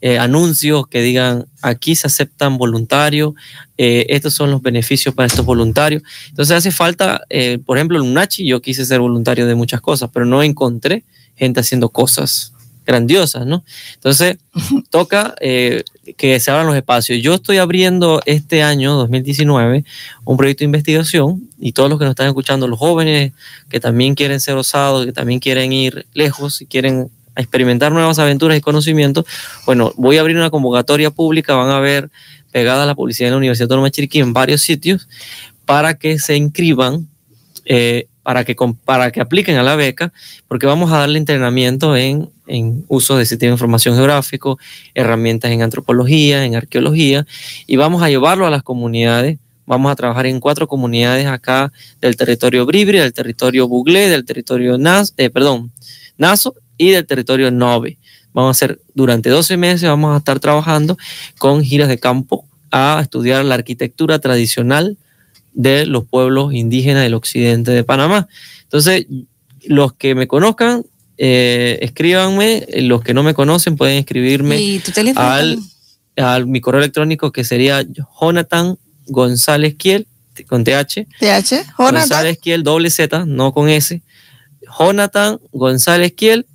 eh, 0.00 0.18
anuncios 0.18 0.86
que 0.86 1.02
digan 1.02 1.46
aquí 1.60 1.96
se 1.96 2.06
aceptan 2.06 2.56
voluntarios, 2.56 3.34
eh, 3.76 4.06
estos 4.10 4.32
son 4.32 4.50
los 4.50 4.62
beneficios 4.62 5.12
para 5.12 5.26
estos 5.26 5.44
voluntarios. 5.44 6.02
Entonces 6.28 6.56
hace 6.56 6.70
falta, 6.70 7.22
eh, 7.30 7.58
por 7.64 7.78
ejemplo, 7.78 7.98
en 7.98 8.08
UNACHI 8.08 8.46
yo 8.46 8.62
quise 8.62 8.84
ser 8.84 9.00
voluntario 9.00 9.46
de 9.46 9.56
muchas 9.56 9.80
cosas, 9.80 10.10
pero 10.12 10.24
no 10.24 10.42
encontré 10.42 11.02
gente 11.34 11.60
haciendo 11.60 11.88
cosas 11.88 12.52
grandiosas, 12.86 13.44
¿no? 13.44 13.64
Entonces 13.94 14.38
toca 14.90 15.34
que 15.40 16.40
se 16.40 16.50
abran 16.50 16.66
los 16.68 16.76
espacios. 16.76 17.20
Yo 17.20 17.34
estoy 17.34 17.58
abriendo 17.58 18.22
este 18.24 18.62
año, 18.62 18.94
2019, 18.94 19.84
un 20.24 20.36
proyecto 20.36 20.60
de 20.60 20.66
investigación 20.66 21.48
y 21.58 21.72
todos 21.72 21.90
los 21.90 21.98
que 21.98 22.04
nos 22.04 22.12
están 22.12 22.28
escuchando, 22.28 22.68
los 22.68 22.78
jóvenes 22.78 23.32
que 23.68 23.80
también 23.80 24.14
quieren 24.14 24.40
ser 24.40 24.54
osados, 24.56 25.04
que 25.04 25.12
también 25.12 25.40
quieren 25.40 25.72
ir 25.72 26.06
lejos 26.14 26.62
y 26.62 26.66
quieren 26.66 27.10
a 27.38 27.40
experimentar 27.40 27.92
nuevas 27.92 28.18
aventuras 28.18 28.58
y 28.58 28.60
conocimientos, 28.60 29.24
bueno, 29.64 29.92
voy 29.96 30.16
a 30.16 30.20
abrir 30.20 30.36
una 30.36 30.50
convocatoria 30.50 31.12
pública, 31.12 31.54
van 31.54 31.70
a 31.70 31.78
ver 31.78 32.10
pegada 32.50 32.84
la 32.84 32.96
publicidad 32.96 33.28
en 33.28 33.34
la 33.34 33.38
Universidad 33.38 33.66
Autónoma 33.66 33.86
de 33.86 33.92
Chiriquí 33.92 34.18
en 34.18 34.32
varios 34.32 34.60
sitios 34.60 35.08
para 35.64 35.94
que 35.94 36.18
se 36.18 36.36
inscriban, 36.36 37.06
eh, 37.64 38.08
para, 38.24 38.44
que, 38.44 38.56
para 38.84 39.12
que 39.12 39.20
apliquen 39.20 39.56
a 39.56 39.62
la 39.62 39.76
beca, 39.76 40.12
porque 40.48 40.66
vamos 40.66 40.90
a 40.90 40.98
darle 40.98 41.18
entrenamiento 41.18 41.96
en, 41.96 42.28
en 42.48 42.84
uso 42.88 43.16
de 43.16 43.24
sistema 43.24 43.50
de 43.50 43.54
información 43.54 43.94
geográfico, 43.94 44.58
herramientas 44.94 45.52
en 45.52 45.62
antropología, 45.62 46.44
en 46.44 46.56
arqueología, 46.56 47.24
y 47.68 47.76
vamos 47.76 48.02
a 48.02 48.08
llevarlo 48.08 48.46
a 48.46 48.50
las 48.50 48.64
comunidades. 48.64 49.38
Vamos 49.64 49.92
a 49.92 49.96
trabajar 49.96 50.26
en 50.26 50.40
cuatro 50.40 50.66
comunidades 50.66 51.26
acá 51.26 51.70
del 52.00 52.16
territorio 52.16 52.64
Bribri, 52.64 52.98
del 52.98 53.12
territorio 53.12 53.68
Buglé, 53.68 54.08
del 54.08 54.24
territorio 54.24 54.78
Nas, 54.78 55.12
eh, 55.18 55.28
perdón, 55.28 55.70
Naso 56.16 56.54
y 56.78 56.90
del 56.90 57.06
territorio 57.06 57.50
Nove. 57.50 57.98
Vamos 58.32 58.48
a 58.48 58.50
hacer 58.52 58.80
durante 58.94 59.28
12 59.28 59.56
meses, 59.56 59.88
vamos 59.88 60.14
a 60.14 60.18
estar 60.18 60.40
trabajando 60.40 60.96
con 61.38 61.62
giras 61.62 61.88
de 61.88 61.98
campo 61.98 62.46
a 62.70 63.00
estudiar 63.02 63.44
la 63.44 63.56
arquitectura 63.56 64.18
tradicional 64.18 64.96
de 65.52 65.86
los 65.86 66.06
pueblos 66.06 66.54
indígenas 66.54 67.02
del 67.02 67.14
occidente 67.14 67.72
de 67.72 67.84
Panamá. 67.84 68.28
Entonces, 68.62 69.06
los 69.64 69.92
que 69.92 70.14
me 70.14 70.28
conozcan, 70.28 70.84
eh, 71.16 71.78
escríbanme, 71.82 72.66
los 72.76 73.02
que 73.02 73.12
no 73.12 73.22
me 73.22 73.34
conocen 73.34 73.76
pueden 73.76 73.98
escribirme 73.98 74.60
¿Y 74.60 74.78
tu 74.78 74.92
teléfono? 74.92 75.26
al, 75.26 75.58
al 76.16 76.46
mi 76.46 76.60
correo 76.60 76.80
electrónico 76.80 77.32
que 77.32 77.44
sería 77.44 77.84
Jonathan 78.20 78.78
González 79.06 79.74
Kiel, 79.74 80.06
con 80.46 80.62
TH, 80.62 81.06
TH, 81.18 81.18
Jonathan. 81.18 81.74
González 81.76 82.38
Kiel, 82.38 82.62
doble 82.62 82.90
Z, 82.90 83.24
no 83.26 83.52
con 83.52 83.68
S, 83.68 84.00
Jonathan 84.78 85.40
González 85.50 86.12
Kiel, 86.12 86.46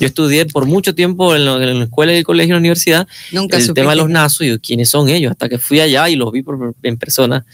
Yo 0.00 0.06
estudié 0.06 0.44
por 0.46 0.66
mucho 0.66 0.94
tiempo 0.94 1.34
en, 1.34 1.44
la- 1.44 1.54
en 1.62 1.78
la 1.78 1.84
escuela 1.84 2.12
y 2.12 2.16
el 2.18 2.24
colegio 2.24 2.52
y 2.52 2.56
la 2.56 2.58
universidad 2.58 3.06
Nunca 3.30 3.56
el 3.56 3.62
tema 3.74 3.90
de 3.90 3.96
los 3.96 4.10
nazos 4.10 4.42
y 4.42 4.48
yo, 4.50 4.60
quiénes 4.60 4.88
son 4.90 5.08
ellos, 5.08 5.30
hasta 5.32 5.48
que 5.48 5.58
fui 5.58 5.80
allá 5.80 6.08
y 6.08 6.16
los 6.16 6.30
vi 6.32 6.42
por- 6.42 6.74
en 6.82 6.96
persona. 6.98 7.44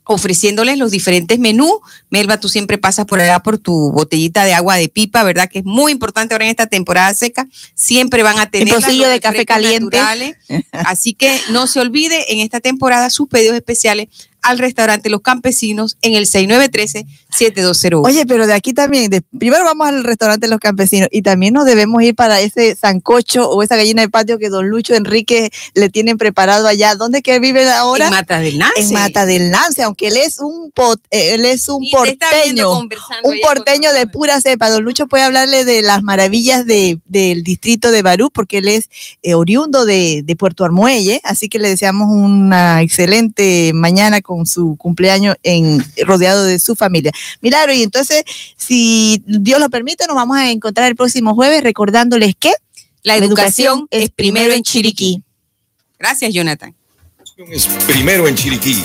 ofreciéndoles 0.04 0.78
los 0.78 0.90
diferentes 0.90 1.38
menús. 1.38 1.74
Melba, 2.10 2.40
tú 2.40 2.48
siempre 2.48 2.78
pasas 2.78 3.04
por 3.04 3.20
allá 3.20 3.40
por 3.40 3.58
tu 3.58 3.92
botellita 3.92 4.44
de 4.44 4.54
agua 4.54 4.76
de 4.76 4.88
pipa, 4.88 5.22
¿verdad? 5.22 5.50
Que 5.50 5.58
es 5.58 5.64
muy 5.64 5.92
importante 5.92 6.34
ahora 6.34 6.46
en 6.46 6.50
esta 6.50 6.66
temporada 6.66 7.12
seca. 7.14 7.46
Siempre 7.74 8.22
van 8.22 8.38
a 8.38 8.50
tener 8.50 8.74
pocillo 8.74 9.08
de 9.08 9.20
café 9.20 9.44
caliente. 9.44 10.00
Así 10.72 11.12
que 11.12 11.38
no 11.50 11.66
se 11.66 11.80
olvide 11.80 12.32
en 12.32 12.40
esta 12.40 12.60
temporada 12.60 13.10
sus 13.10 13.28
pedidos 13.28 13.54
especiales 13.54 14.08
al 14.42 14.58
restaurante 14.58 15.08
Los 15.10 15.20
Campesinos 15.22 15.96
en 16.02 16.14
el 16.14 16.26
6913-7201. 16.26 18.02
Oye, 18.04 18.26
pero 18.26 18.46
de 18.46 18.52
aquí 18.54 18.72
también, 18.72 19.10
de- 19.10 19.22
primero 19.22 19.64
vamos 19.64 19.86
al 19.88 20.04
restaurante 20.04 20.48
Los 20.48 20.60
Campesinos 20.60 21.08
y 21.10 21.22
también 21.22 21.54
nos 21.54 21.64
debemos 21.64 22.02
ir 22.02 22.14
para 22.14 22.40
ese 22.40 22.76
sancocho 22.76 23.48
o 23.48 23.62
esa 23.62 23.76
gallina 23.76 24.02
de 24.02 24.08
patio 24.08 24.38
que 24.38 24.48
don 24.48 24.68
Lucho 24.68 24.94
Enrique 24.94 25.50
le 25.74 25.88
tienen 25.90 26.18
preparado 26.18 26.66
allá. 26.66 26.94
¿Dónde 26.94 27.22
que 27.22 27.38
vive 27.40 27.68
ahora? 27.70 28.06
en 28.06 28.10
Mata 28.10 28.38
del 28.40 28.58
Nance. 28.58 28.80
En 28.80 28.92
Mata 28.92 29.26
del 29.26 29.50
Lance, 29.50 29.82
aunque 29.82 30.08
él 30.08 30.16
es 30.16 30.38
un 30.40 30.70
pot, 30.72 31.00
eh, 31.10 31.34
él 31.34 31.44
es 31.44 31.68
un 31.68 31.82
Y 31.82 31.90
porteño, 31.90 32.78
un 32.80 32.88
porteño 33.42 33.92
de 33.92 34.06
pura 34.06 34.40
cepa. 34.40 34.70
Don 34.70 34.82
Lucho 34.84 35.06
puede 35.06 35.24
hablarle 35.24 35.64
de 35.64 35.82
las 35.82 36.02
maravillas 36.02 36.66
de, 36.66 36.98
del 37.06 37.42
distrito 37.42 37.90
de 37.90 38.02
Barú, 38.02 38.30
porque 38.30 38.58
él 38.58 38.68
es 38.68 38.88
eh, 39.22 39.34
oriundo 39.34 39.84
de, 39.84 40.22
de 40.24 40.36
Puerto 40.36 40.64
Armuelle, 40.64 41.20
así 41.24 41.48
que 41.48 41.58
le 41.58 41.68
deseamos 41.68 42.08
una 42.10 42.82
excelente 42.82 43.72
mañana 43.74 44.20
con 44.20 44.31
su 44.46 44.76
cumpleaños 44.76 45.36
en 45.42 45.84
rodeado 46.04 46.44
de 46.44 46.58
su 46.58 46.74
familia. 46.74 47.12
Milagro, 47.40 47.72
y 47.72 47.82
entonces, 47.82 48.24
si 48.56 49.22
Dios 49.26 49.60
lo 49.60 49.70
permite, 49.70 50.06
nos 50.06 50.16
vamos 50.16 50.36
a 50.36 50.50
encontrar 50.50 50.88
el 50.88 50.96
próximo 50.96 51.34
jueves 51.34 51.62
recordándoles 51.62 52.34
que 52.38 52.52
La 53.02 53.16
educación 53.16 53.88
es 53.90 54.10
primero 54.10 54.52
en 54.52 54.62
Chiriquí. 54.62 55.22
Gracias, 55.98 56.32
Jonathan. 56.32 56.74
es 57.50 57.66
primero 57.86 58.28
en 58.28 58.34
Chiriquí. 58.34 58.82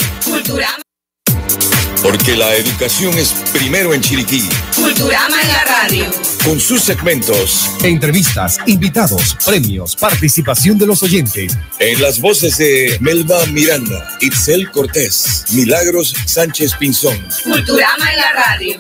Porque 2.02 2.36
la 2.36 2.56
educación 2.56 3.18
es 3.18 3.34
primero 3.52 3.94
en 3.94 4.02
Chiriquí. 4.02 4.48
Culturama 4.76 5.42
en 5.42 5.48
la 5.50 5.64
radio. 5.66 6.06
Con 6.44 6.60
sus 6.60 6.82
segmentos, 6.82 7.70
Entrevistas, 7.84 8.58
invitados, 8.66 9.36
premios, 9.46 9.96
participación 9.96 10.78
de 10.78 10.86
los 10.86 11.04
oyentes. 11.04 11.58
en 11.80 12.02
las 12.02 12.20
voces 12.20 12.58
de 12.58 12.98
Melba 13.02 13.46
Miranda, 13.48 14.18
Itzel 14.22 14.72
Cortés, 14.72 15.46
Milagros 15.52 16.14
Sánchez 16.26 16.74
Pinzón. 16.76 17.18
Culturama 17.44 18.12
en 18.12 18.18
la 18.18 18.32
radio. 18.34 18.78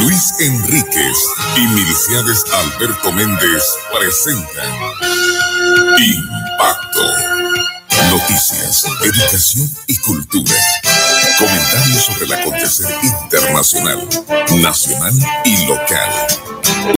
Luis 0.00 0.34
Enríquez 0.40 1.18
y 1.56 1.60
Milciades 1.68 2.44
Alberto 2.52 3.12
Méndez 3.12 3.62
presentan 3.98 4.72
Impacto. 5.98 7.02
Noticias, 8.10 8.84
educación 9.02 9.70
y 9.86 9.96
cultura. 9.98 10.54
Comentarios 11.38 12.04
sobre 12.04 12.24
el 12.24 12.32
acontecer 12.32 12.86
internacional, 13.02 14.08
nacional 14.62 15.12
y 15.44 15.66
local. 15.66 16.10